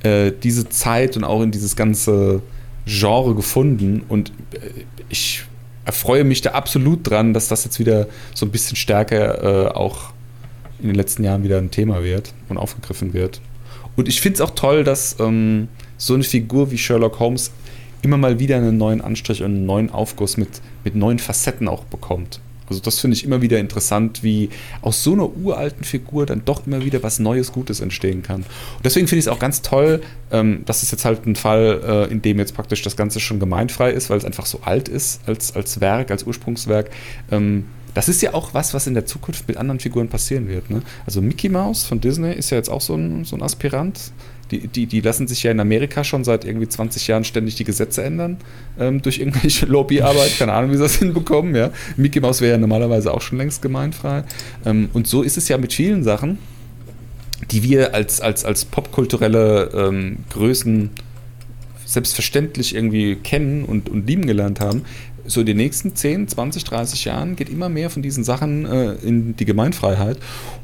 äh, 0.04 0.32
diese 0.32 0.70
Zeit 0.70 1.18
und 1.18 1.24
auch 1.24 1.42
in 1.42 1.52
dieses 1.52 1.76
ganze 1.76 2.42
Genre 2.86 3.36
gefunden. 3.36 4.04
Und 4.08 4.32
äh, 4.54 4.84
ich 5.10 5.44
erfreue 5.86 6.24
mich 6.24 6.42
da 6.42 6.52
absolut 6.52 7.10
dran, 7.10 7.34
dass 7.34 7.48
das 7.48 7.64
jetzt 7.64 7.80
wieder 7.80 8.08
so 8.34 8.46
ein 8.46 8.52
bisschen 8.52 8.76
stärker 8.76 9.68
äh, 9.68 9.68
auch 9.70 10.12
in 10.80 10.88
den 10.88 10.96
letzten 10.96 11.24
Jahren 11.24 11.44
wieder 11.44 11.58
ein 11.58 11.72
Thema 11.72 12.04
wird 12.04 12.34
und 12.50 12.58
aufgegriffen 12.58 13.14
wird. 13.14 13.42
Und 13.96 14.08
ich 14.08 14.22
finde 14.22 14.36
es 14.36 14.42
auch 14.42 14.52
toll, 14.52 14.84
dass 14.84 15.18
ähm, 15.20 15.68
so 15.98 16.14
eine 16.14 16.24
Figur 16.24 16.72
wie 16.72 16.78
Sherlock 16.78 17.20
Holmes 17.20 17.52
immer 18.02 18.18
mal 18.18 18.40
wieder 18.40 18.58
einen 18.58 18.78
neuen 18.78 19.02
Anstrich 19.02 19.44
und 19.44 19.56
einen 19.56 19.66
neuen 19.66 19.92
Aufguss 19.92 20.38
mit, 20.38 20.62
mit 20.84 20.96
neuen 20.96 21.20
Facetten 21.20 21.68
auch 21.68 21.84
bekommt. 21.86 22.40
Also 22.72 22.82
das 22.82 23.00
finde 23.00 23.16
ich 23.16 23.24
immer 23.24 23.42
wieder 23.42 23.60
interessant, 23.60 24.24
wie 24.24 24.50
aus 24.82 25.04
so 25.04 25.14
einer 25.14 25.30
uralten 25.30 25.84
Figur 25.84 26.26
dann 26.26 26.44
doch 26.46 26.66
immer 26.66 26.84
wieder 26.84 27.04
was 27.04 27.20
Neues, 27.20 27.52
Gutes 27.52 27.82
entstehen 27.82 28.24
kann. 28.24 28.42
Und 28.42 28.86
deswegen 28.86 29.08
finde 29.08 29.20
ich 29.20 29.26
es 29.26 29.32
auch 29.32 29.40
ganz 29.40 29.62
toll, 29.62 30.02
ähm, 30.32 30.64
dass 30.66 30.84
es 30.84 30.92
jetzt 30.92 31.06
halt 31.06 31.26
ein 31.26 31.36
Fall, 31.36 31.82
äh, 31.86 32.12
in 32.12 32.22
dem 32.22 32.40
jetzt 32.40 32.56
praktisch 32.56 32.82
das 32.82 32.96
Ganze 32.96 33.20
schon 33.20 33.40
gemeinfrei 33.40 33.92
ist, 33.92 34.10
weil 34.10 34.18
es 34.18 34.26
einfach 34.26 34.46
so 34.46 34.62
alt 34.64 34.88
ist 34.88 35.22
als, 35.28 35.56
als 35.56 35.82
Werk, 35.82 36.12
als 36.12 36.24
Ursprungswerk. 36.24 36.90
Ähm, 37.30 37.66
das 37.94 38.08
ist 38.08 38.22
ja 38.22 38.34
auch 38.34 38.54
was, 38.54 38.74
was 38.74 38.88
in 38.88 38.94
der 38.94 39.06
Zukunft 39.06 39.48
mit 39.48 39.58
anderen 39.58 39.80
Figuren 39.80 40.08
passieren 40.08 40.48
wird. 40.48 40.70
Ne? 40.70 40.82
Also 41.06 41.22
Mickey 41.22 41.50
Mouse 41.50 41.84
von 41.84 42.00
Disney 42.00 42.34
ist 42.34 42.50
ja 42.50 42.58
jetzt 42.58 42.70
auch 42.70 42.82
so 42.82 42.96
ein, 42.96 43.26
so 43.26 43.36
ein 43.36 43.42
Aspirant. 43.42 44.12
Die, 44.52 44.68
die, 44.68 44.86
die 44.86 45.02
lassen 45.02 45.28
sich 45.28 45.44
ja 45.44 45.52
in 45.52 45.60
Amerika 45.60 46.04
schon 46.04 46.24
seit 46.24 46.46
irgendwie 46.46 46.68
20 46.68 47.08
Jahren 47.08 47.24
ständig 47.24 47.56
die 47.56 47.64
Gesetze 47.64 48.04
ändern 48.04 48.38
ähm, 48.80 49.02
durch 49.02 49.20
irgendwelche 49.20 49.66
Lobbyarbeit. 49.68 50.38
Keine 50.38 50.54
Ahnung, 50.54 50.72
wie 50.72 50.76
sie 50.76 50.84
das 50.84 50.96
hinbekommen. 51.00 51.56
Ja? 51.56 51.72
Mickey 51.96 52.20
Mouse 52.20 52.42
wäre 52.42 52.54
ja 52.54 52.58
normalerweise 52.58 53.14
auch 53.14 53.22
schon 53.22 53.38
längst 53.38 53.62
gemeinfrei. 53.62 54.24
Ähm, 54.66 54.90
und 54.94 55.08
so 55.08 55.24
ist 55.24 55.38
es 55.38 55.48
ja 55.48 55.58
mit 55.58 55.74
vielen 55.74 56.04
Sachen, 56.04 56.38
die 57.50 57.64
wir 57.64 57.96
als, 57.96 58.22
als, 58.22 58.46
als 58.46 58.66
popkulturelle 58.66 59.72
ähm, 59.74 60.18
Größen 60.30 60.92
selbstverständlich 61.86 62.76
irgendwie 62.76 63.16
kennen 63.16 63.66
und, 63.66 63.90
und 63.90 64.08
lieben 64.08 64.26
gelernt 64.26 64.60
haben. 64.60 64.84
So 65.26 65.42
in 65.42 65.46
den 65.46 65.58
nächsten 65.58 65.96
10, 65.96 66.28
20, 66.28 66.64
30 66.64 67.06
Jahren 67.06 67.36
geht 67.36 67.50
immer 67.50 67.70
mehr 67.70 67.90
von 67.90 68.02
diesen 68.02 68.24
Sachen 68.24 68.66
äh, 68.66 68.94
in 68.96 69.36
die 69.36 69.46
Gemeinfreiheit. 69.46 70.18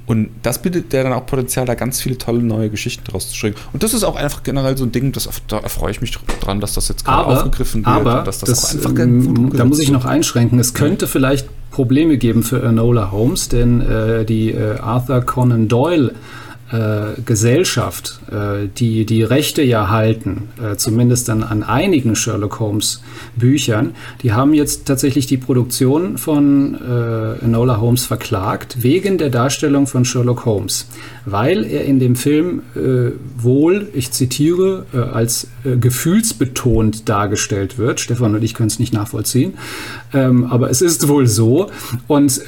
Und 0.06 0.30
das 0.42 0.62
bietet 0.62 0.94
ja 0.94 1.04
dann 1.04 1.14
auch 1.14 1.26
Potenzial, 1.26 1.66
da 1.66 1.76
ganz 1.76 2.02
viele 2.02 2.18
tolle 2.18 2.42
neue 2.42 2.70
Geschichten 2.70 3.04
draus 3.04 3.30
zu 3.30 3.36
stricken. 3.36 3.60
Und 3.74 3.84
das 3.84 3.94
ist 3.94 4.04
auch 4.04 4.16
einfach 4.16 4.44
generell 4.44 4.78
so 4.78 4.86
ein 4.86 4.92
Ding, 4.92 5.12
das, 5.12 5.30
da 5.48 5.60
erfreue 5.60 5.92
ich 5.92 6.02
mich 6.02 6.18
dran, 6.40 6.62
dass 6.62 6.74
das 6.74 6.88
jetzt 6.88 7.06
gerade 7.06 7.26
Aber, 7.26 7.38
aufgegriffen 7.38 7.86
wird. 7.86 7.96
aber 7.96 8.20
und 8.20 8.28
dass 8.28 8.40
das, 8.40 8.50
das, 8.50 8.76
einfach 8.76 8.98
ähm, 8.98 9.52
da 9.54 9.66
muss 9.66 9.80
ich 9.80 9.92
noch 9.92 10.06
einschränken. 10.06 10.60
Es 10.60 10.74
könnte 10.74 11.08
vielleicht 11.08 11.48
Probleme 11.72 12.18
geben 12.18 12.44
für 12.44 12.64
Enola 12.64 13.12
Holmes, 13.12 13.50
denn 13.50 13.82
äh, 13.82 14.26
die 14.26 14.52
äh, 14.52 14.80
Arthur 14.80 15.22
Conan 15.22 15.68
Doyle 15.68 16.14
äh, 16.72 17.22
Gesellschaft, 17.26 18.20
äh, 18.30 18.68
die 18.68 19.06
die 19.06 19.24
Rechte 19.24 19.62
ja 19.62 19.90
halten, 19.90 20.50
äh, 20.62 20.76
zumindest 20.76 21.30
dann 21.30 21.44
an 21.44 21.64
einigen 21.64 22.16
Sherlock 22.16 22.60
Holmes 22.60 23.02
Büchern, 23.36 23.96
die 24.22 24.34
haben 24.34 24.54
jetzt 24.54 24.86
tatsächlich 24.86 25.28
die 25.28 25.38
Produktion 25.38 26.18
von 26.18 26.76
äh, 26.76 27.46
Enola 27.46 27.80
Holmes 27.80 28.06
verklagt 28.06 28.84
wegen 28.84 29.18
der 29.18 29.30
Darstellung 29.30 29.88
von 29.88 30.04
Sherlock 30.04 30.46
Holmes, 30.46 30.88
weil 31.26 31.66
er 31.66 31.86
in 31.86 32.00
dem 32.00 32.16
Film 32.16 32.64
äh, 32.76 33.12
wohl, 33.38 33.88
ich 33.94 34.12
zitiere, 34.12 34.86
äh, 34.94 34.98
als 34.98 35.48
äh, 35.64 35.78
gefühlsbetont 35.78 37.08
dargestellt 37.08 37.78
wird. 37.78 38.02
Stefan 38.02 38.36
und 38.36 38.44
ich 38.44 38.54
können 38.54 38.68
es 38.68 38.80
nicht 38.80 38.94
nachvollziehen, 38.94 39.54
ähm, 40.14 40.46
aber 40.46 40.70
es 40.70 40.82
ist 40.82 41.08
wohl 41.08 41.28
so. 41.28 41.70
Und 42.08 42.42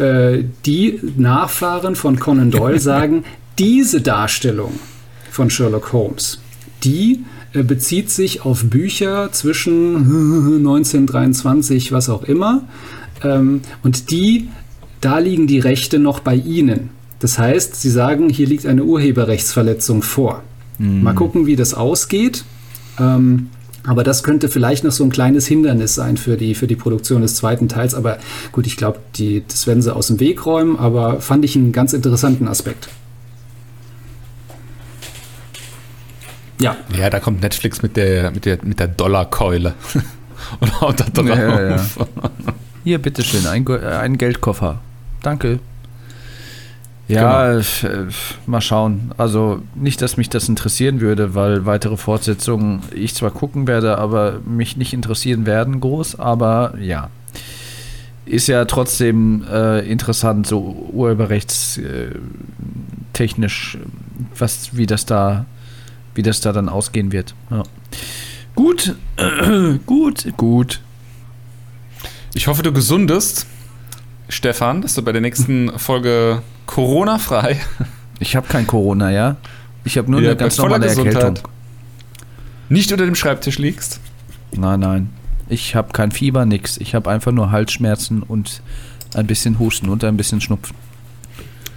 die 0.65 0.99
Nachfahren 1.17 1.95
von 1.95 2.19
Conan 2.19 2.51
Doyle 2.51 2.79
sagen, 2.79 3.23
diese 3.59 4.01
Darstellung 4.01 4.79
von 5.31 5.49
Sherlock 5.49 5.93
Holmes 5.93 6.39
die 6.83 7.25
äh, 7.53 7.63
bezieht 7.63 8.09
sich 8.09 8.45
auf 8.45 8.65
Bücher 8.65 9.31
zwischen 9.31 9.95
1923, 10.59 11.91
was 11.91 12.09
auch 12.09 12.23
immer. 12.23 12.63
Ähm, 13.23 13.61
und 13.83 14.11
die, 14.11 14.49
da 15.01 15.19
liegen 15.19 15.47
die 15.47 15.59
Rechte 15.59 15.99
noch 15.99 16.19
bei 16.19 16.35
Ihnen. 16.35 16.91
Das 17.19 17.37
heißt, 17.37 17.75
Sie 17.75 17.89
sagen, 17.89 18.29
hier 18.29 18.47
liegt 18.47 18.65
eine 18.65 18.83
Urheberrechtsverletzung 18.83 20.01
vor. 20.03 20.43
Mhm. 20.77 21.03
Mal 21.03 21.15
gucken, 21.15 21.45
wie 21.45 21.55
das 21.55 21.73
ausgeht. 21.73 22.45
Ähm, 22.97 23.49
aber 23.83 24.03
das 24.03 24.23
könnte 24.23 24.49
vielleicht 24.49 24.83
noch 24.83 24.91
so 24.91 25.03
ein 25.03 25.09
kleines 25.09 25.47
Hindernis 25.47 25.95
sein 25.95 26.17
für 26.17 26.37
die, 26.37 26.53
für 26.53 26.67
die 26.67 26.75
Produktion 26.75 27.21
des 27.21 27.35
zweiten 27.35 27.67
Teils. 27.67 27.95
Aber 27.95 28.19
gut, 28.51 28.67
ich 28.67 28.77
glaube, 28.77 28.99
das 29.47 29.67
werden 29.67 29.81
sie 29.81 29.93
aus 29.93 30.07
dem 30.07 30.19
Weg 30.19 30.45
räumen. 30.45 30.77
Aber 30.77 31.21
fand 31.21 31.43
ich 31.43 31.55
einen 31.55 31.71
ganz 31.71 31.93
interessanten 31.93 32.47
Aspekt. 32.47 32.89
Ja. 36.59 36.77
Ja, 36.97 37.09
da 37.09 37.19
kommt 37.19 37.41
Netflix 37.41 37.81
mit 37.81 37.97
der, 37.97 38.31
mit 38.31 38.45
der, 38.45 38.59
mit 38.63 38.79
der 38.79 38.87
Dollarkeule 38.87 39.73
und 40.59 40.81
haut 40.81 40.99
da 40.99 41.05
drauf. 41.05 41.27
Ja, 41.27 41.61
ja, 41.61 41.77
ja. 41.77 41.85
Hier, 42.83 42.99
bitteschön, 42.99 43.45
ein, 43.47 43.67
ein 43.67 44.17
Geldkoffer. 44.17 44.79
Danke. 45.21 45.59
Ja, 47.09 47.51
genau. 47.53 47.59
Äh, 47.83 48.07
mal 48.45 48.61
schauen. 48.61 49.11
Also 49.17 49.61
nicht, 49.75 50.01
dass 50.01 50.15
mich 50.15 50.29
das 50.29 50.47
interessieren 50.47 51.01
würde, 51.01 51.33
weil 51.33 51.65
weitere 51.65 51.97
Fortsetzungen 51.97 52.83
ich 52.93 53.15
zwar 53.15 53.31
gucken 53.31 53.67
werde, 53.67 53.97
aber 53.97 54.39
mich 54.45 54.77
nicht 54.77 54.93
interessieren 54.93 55.47
werden 55.47 55.79
groß, 55.79 56.19
aber 56.19 56.75
ja. 56.79 57.09
Ist 58.25 58.47
ja 58.47 58.65
trotzdem 58.65 59.43
äh, 59.51 59.79
interessant, 59.89 60.45
so 60.45 60.87
urheberrechtstechnisch, 60.93 63.75
äh, 63.75 63.79
was, 64.37 64.77
wie 64.77 64.85
das 64.85 65.07
da, 65.07 65.47
wie 66.15 66.21
das 66.21 66.41
da 66.41 66.51
dann 66.51 66.69
ausgehen 66.69 67.11
wird. 67.11 67.33
Ja. 67.49 67.63
Gut, 68.55 68.95
gut, 69.85 70.27
gut. 70.37 70.81
Ich 72.33 72.47
hoffe, 72.47 72.61
du 72.61 72.71
gesundest, 72.71 73.47
Stefan, 74.27 74.81
dass 74.81 74.93
du 74.95 75.01
bei 75.01 75.11
der 75.11 75.21
nächsten 75.21 75.71
Folge 75.79 76.41
Corona-frei. 76.65 77.59
Ich 78.19 78.35
habe 78.35 78.47
kein 78.47 78.67
Corona, 78.67 79.11
ja. 79.11 79.37
Ich 79.83 79.97
habe 79.97 80.11
nur 80.11 80.21
ja, 80.21 80.29
eine 80.29 80.37
ganz 80.37 80.57
normale 80.57 80.87
Erkältung. 80.87 81.39
Nicht 82.69 82.91
unter 82.91 83.05
dem 83.05 83.15
Schreibtisch 83.15 83.57
liegst? 83.57 83.99
Nein, 84.51 84.81
nein. 84.81 85.09
Ich 85.47 85.75
habe 85.75 85.91
kein 85.93 86.11
Fieber, 86.11 86.45
nix. 86.45 86.77
Ich 86.77 86.93
habe 86.93 87.09
einfach 87.09 87.31
nur 87.31 87.51
Halsschmerzen 87.51 88.21
und 88.21 88.61
ein 89.15 89.25
bisschen 89.25 89.57
Husten 89.57 89.89
und 89.89 90.03
ein 90.03 90.17
bisschen 90.17 90.41
Schnupfen. 90.41 90.75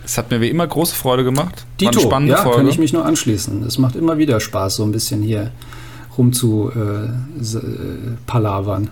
Es 0.04 0.18
hat 0.18 0.30
mir 0.30 0.40
wie 0.40 0.48
immer 0.48 0.66
große 0.66 0.94
Freude 0.94 1.24
gemacht. 1.24 1.64
Dito, 1.80 1.96
War 1.96 2.02
spannende 2.02 2.34
ja, 2.34 2.42
Folge. 2.42 2.58
kann 2.58 2.68
ich 2.68 2.78
mich 2.78 2.92
nur 2.92 3.04
anschließen. 3.04 3.62
Es 3.64 3.78
macht 3.78 3.96
immer 3.96 4.18
wieder 4.18 4.40
Spaß, 4.40 4.76
so 4.76 4.84
ein 4.84 4.92
bisschen 4.92 5.22
hier 5.22 5.52
rum 6.18 6.32
zu 6.32 6.70
äh, 6.74 7.04
äh 7.04 7.60
palavern. 8.26 8.90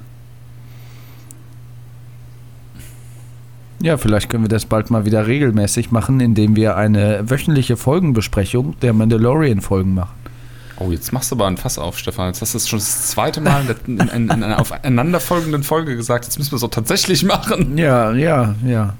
Ja, 3.83 3.97
vielleicht 3.97 4.29
können 4.29 4.45
wir 4.45 4.49
das 4.49 4.67
bald 4.67 4.91
mal 4.91 5.07
wieder 5.07 5.27
regelmäßig 5.27 5.91
machen, 5.91 6.21
indem 6.21 6.55
wir 6.55 6.77
eine 6.77 7.31
wöchentliche 7.31 7.79
Folgenbesprechung 7.79 8.79
der 8.81 8.93
Mandalorian-Folgen 8.93 9.95
machen. 9.95 10.21
Oh, 10.77 10.91
jetzt 10.91 11.13
machst 11.13 11.31
du 11.31 11.37
aber 11.37 11.47
ein 11.47 11.57
Fass 11.57 11.79
auf, 11.79 11.99
Stefan. 11.99 12.29
Jetzt 12.29 12.41
hast 12.43 12.55
du 12.55 12.59
es 12.59 12.69
schon 12.69 12.79
das 12.79 13.09
zweite 13.09 13.41
Mal 13.41 13.65
in, 13.87 13.99
in, 13.99 14.09
in, 14.09 14.23
in 14.25 14.43
einer 14.43 14.61
aufeinanderfolgenden 14.61 15.63
Folge 15.63 15.97
gesagt. 15.97 16.27
Jetzt 16.27 16.39
müssen 16.39 16.53
wir 16.53 16.57
es 16.57 16.63
auch 16.63 16.71
tatsächlich 16.71 17.23
machen. 17.23 17.77
Ja, 17.77 18.13
ja, 18.13 18.55
ja. 18.67 18.95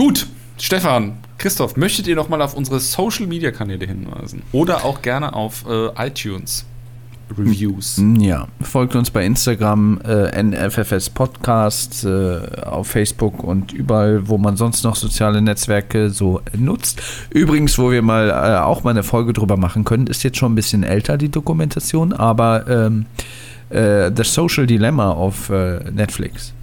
Gut, 0.00 0.26
Stefan, 0.56 1.18
Christoph, 1.36 1.76
möchtet 1.76 2.06
ihr 2.06 2.16
noch 2.16 2.30
mal 2.30 2.40
auf 2.40 2.54
unsere 2.54 2.80
Social-Media-Kanäle 2.80 3.84
hinweisen? 3.84 4.40
Oder 4.50 4.86
auch 4.86 5.02
gerne 5.02 5.34
auf 5.34 5.66
äh, 5.68 5.88
iTunes? 6.06 6.64
Reviews. 7.36 7.98
Hm, 7.98 8.16
ja, 8.16 8.48
folgt 8.62 8.96
uns 8.96 9.10
bei 9.10 9.26
Instagram, 9.26 10.00
äh, 10.00 10.42
NFFS 10.42 11.10
Podcast, 11.10 12.06
äh, 12.06 12.38
auf 12.62 12.86
Facebook 12.86 13.44
und 13.44 13.72
überall, 13.74 14.26
wo 14.26 14.38
man 14.38 14.56
sonst 14.56 14.84
noch 14.84 14.96
soziale 14.96 15.42
Netzwerke 15.42 16.08
so 16.08 16.40
nutzt. 16.56 17.02
Übrigens, 17.28 17.78
wo 17.78 17.90
wir 17.90 18.00
mal 18.00 18.30
äh, 18.30 18.58
auch 18.60 18.82
mal 18.84 18.92
eine 18.92 19.02
Folge 19.02 19.34
drüber 19.34 19.58
machen 19.58 19.84
können, 19.84 20.06
ist 20.06 20.22
jetzt 20.22 20.38
schon 20.38 20.52
ein 20.52 20.56
bisschen 20.56 20.82
älter, 20.82 21.18
die 21.18 21.28
Dokumentation, 21.28 22.14
aber 22.14 22.66
ähm, 22.66 23.04
äh, 23.68 24.10
The 24.16 24.24
Social 24.24 24.66
Dilemma 24.66 25.10
auf 25.10 25.50
äh, 25.50 25.90
Netflix. 25.90 26.54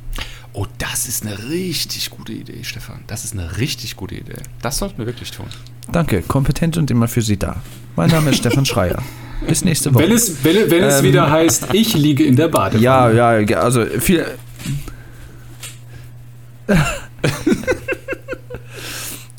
Oh, 0.59 0.65
das 0.79 1.07
ist 1.07 1.23
eine 1.23 1.37
richtig 1.49 2.09
gute 2.09 2.33
Idee, 2.33 2.63
Stefan. 2.63 3.01
Das 3.05 3.23
ist 3.23 3.33
eine 3.33 3.59
richtig 3.59 3.95
gute 3.95 4.15
Idee. 4.15 4.37
Das 4.63 4.79
sollten 4.79 4.97
wir 4.97 5.05
wirklich 5.05 5.29
tun. 5.29 5.45
Danke, 5.91 6.23
kompetent 6.23 6.77
und 6.77 6.89
immer 6.89 7.07
für 7.07 7.21
Sie 7.21 7.37
da. 7.37 7.57
Mein 7.95 8.09
Name 8.09 8.31
ist 8.31 8.37
Stefan 8.37 8.65
Schreier. 8.65 9.03
Bis 9.47 9.63
nächste 9.63 9.93
Woche. 9.93 10.05
Wenn 10.05 10.11
es, 10.11 10.43
wenn, 10.43 10.71
wenn 10.71 10.83
es 10.83 10.97
ähm, 10.97 11.05
wieder 11.05 11.29
heißt, 11.29 11.67
ich 11.73 11.93
liege 11.93 12.23
in 12.23 12.35
der 12.35 12.47
Badewanne. 12.47 12.83
Ja, 12.83 13.37
ja, 13.39 13.57
also 13.59 13.85
viel. 13.85 14.25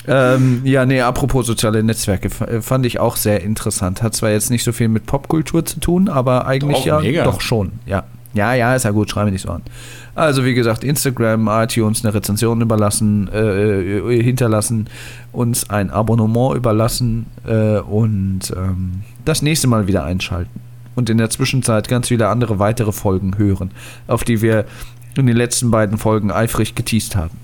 ähm, 0.06 0.60
ja, 0.62 0.86
nee, 0.86 1.00
apropos 1.00 1.48
soziale 1.48 1.82
Netzwerke, 1.82 2.30
fand 2.30 2.86
ich 2.86 3.00
auch 3.00 3.16
sehr 3.16 3.42
interessant. 3.42 4.04
Hat 4.04 4.14
zwar 4.14 4.30
jetzt 4.30 4.50
nicht 4.50 4.62
so 4.62 4.70
viel 4.70 4.86
mit 4.86 5.06
Popkultur 5.06 5.66
zu 5.66 5.80
tun, 5.80 6.08
aber 6.08 6.46
eigentlich 6.46 6.78
doch, 6.78 6.86
ja 6.86 7.00
mega. 7.00 7.24
doch 7.24 7.40
schon, 7.40 7.72
ja. 7.86 8.04
Ja, 8.34 8.54
ja, 8.54 8.74
ist 8.76 8.84
ja 8.84 8.90
gut, 8.90 9.10
schreibe 9.10 9.32
nicht 9.32 9.42
so 9.42 9.50
an. 9.50 9.62
Also 10.18 10.44
wie 10.44 10.54
gesagt, 10.54 10.82
Instagram, 10.82 11.46
iTunes 11.46 12.04
eine 12.04 12.12
Rezension 12.12 12.60
überlassen, 12.60 13.28
äh, 13.32 13.98
äh, 13.98 14.20
hinterlassen, 14.20 14.88
uns 15.30 15.70
ein 15.70 15.90
Abonnement 15.90 16.56
überlassen 16.56 17.26
äh, 17.46 17.78
und 17.78 18.52
ähm, 18.56 19.02
das 19.24 19.42
nächste 19.42 19.68
Mal 19.68 19.86
wieder 19.86 20.02
einschalten. 20.02 20.60
Und 20.96 21.08
in 21.08 21.18
der 21.18 21.30
Zwischenzeit 21.30 21.86
ganz 21.86 22.08
viele 22.08 22.26
andere 22.26 22.58
weitere 22.58 22.90
Folgen 22.90 23.38
hören, 23.38 23.70
auf 24.08 24.24
die 24.24 24.42
wir 24.42 24.64
in 25.16 25.28
den 25.28 25.36
letzten 25.36 25.70
beiden 25.70 25.98
Folgen 25.98 26.32
eifrig 26.32 26.74
geteased 26.74 27.14
haben. 27.14 27.38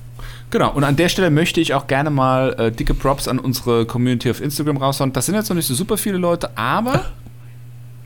Genau, 0.50 0.72
und 0.72 0.82
an 0.82 0.96
der 0.96 1.08
Stelle 1.08 1.30
möchte 1.30 1.60
ich 1.60 1.74
auch 1.74 1.86
gerne 1.86 2.10
mal 2.10 2.54
äh, 2.58 2.72
dicke 2.72 2.94
Props 2.94 3.28
an 3.28 3.38
unsere 3.38 3.86
Community 3.86 4.28
auf 4.32 4.40
Instagram 4.40 4.78
raushauen. 4.78 5.12
Das 5.12 5.26
sind 5.26 5.36
jetzt 5.36 5.48
noch 5.48 5.54
nicht 5.54 5.68
so 5.68 5.74
super 5.74 5.96
viele 5.96 6.18
Leute, 6.18 6.58
aber 6.58 7.04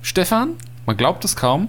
Stefan, 0.03 0.51
man 0.85 0.99
glaubt 0.99 1.25
es 1.25 1.37
kaum, 1.37 1.69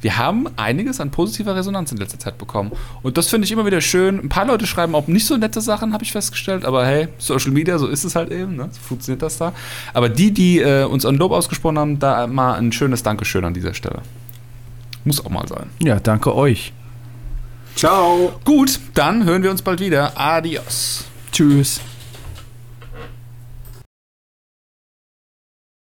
wir 0.00 0.16
haben 0.16 0.46
einiges 0.56 1.00
an 1.00 1.10
positiver 1.10 1.54
Resonanz 1.54 1.92
in 1.92 1.98
letzter 1.98 2.18
Zeit 2.18 2.38
bekommen. 2.38 2.72
Und 3.02 3.18
das 3.18 3.28
finde 3.28 3.44
ich 3.44 3.52
immer 3.52 3.66
wieder 3.66 3.80
schön. 3.80 4.18
Ein 4.18 4.28
paar 4.28 4.46
Leute 4.46 4.66
schreiben 4.66 4.94
auch 4.94 5.06
nicht 5.08 5.26
so 5.26 5.36
nette 5.36 5.60
Sachen, 5.60 5.92
habe 5.92 6.04
ich 6.04 6.12
festgestellt. 6.12 6.64
Aber 6.64 6.86
hey, 6.86 7.08
Social 7.18 7.50
Media, 7.50 7.78
so 7.78 7.86
ist 7.86 8.04
es 8.04 8.16
halt 8.16 8.30
eben. 8.30 8.56
Ne? 8.56 8.68
So 8.72 8.80
funktioniert 8.80 9.22
das 9.22 9.38
da. 9.38 9.52
Aber 9.92 10.08
die, 10.08 10.30
die 10.30 10.58
äh, 10.60 10.84
uns 10.84 11.04
ein 11.04 11.16
Lob 11.16 11.32
ausgesprochen 11.32 11.78
haben, 11.78 11.98
da 11.98 12.26
mal 12.26 12.54
ein 12.54 12.72
schönes 12.72 13.02
Dankeschön 13.02 13.44
an 13.44 13.54
dieser 13.54 13.74
Stelle. 13.74 14.00
Muss 15.04 15.24
auch 15.24 15.30
mal 15.30 15.46
sein. 15.46 15.70
Ja, 15.82 16.00
danke 16.00 16.34
euch. 16.34 16.72
Ciao. 17.76 18.38
Gut, 18.44 18.80
dann 18.94 19.24
hören 19.24 19.42
wir 19.42 19.50
uns 19.50 19.62
bald 19.62 19.80
wieder. 19.80 20.12
Adios. 20.18 21.04
Tschüss. 21.32 21.80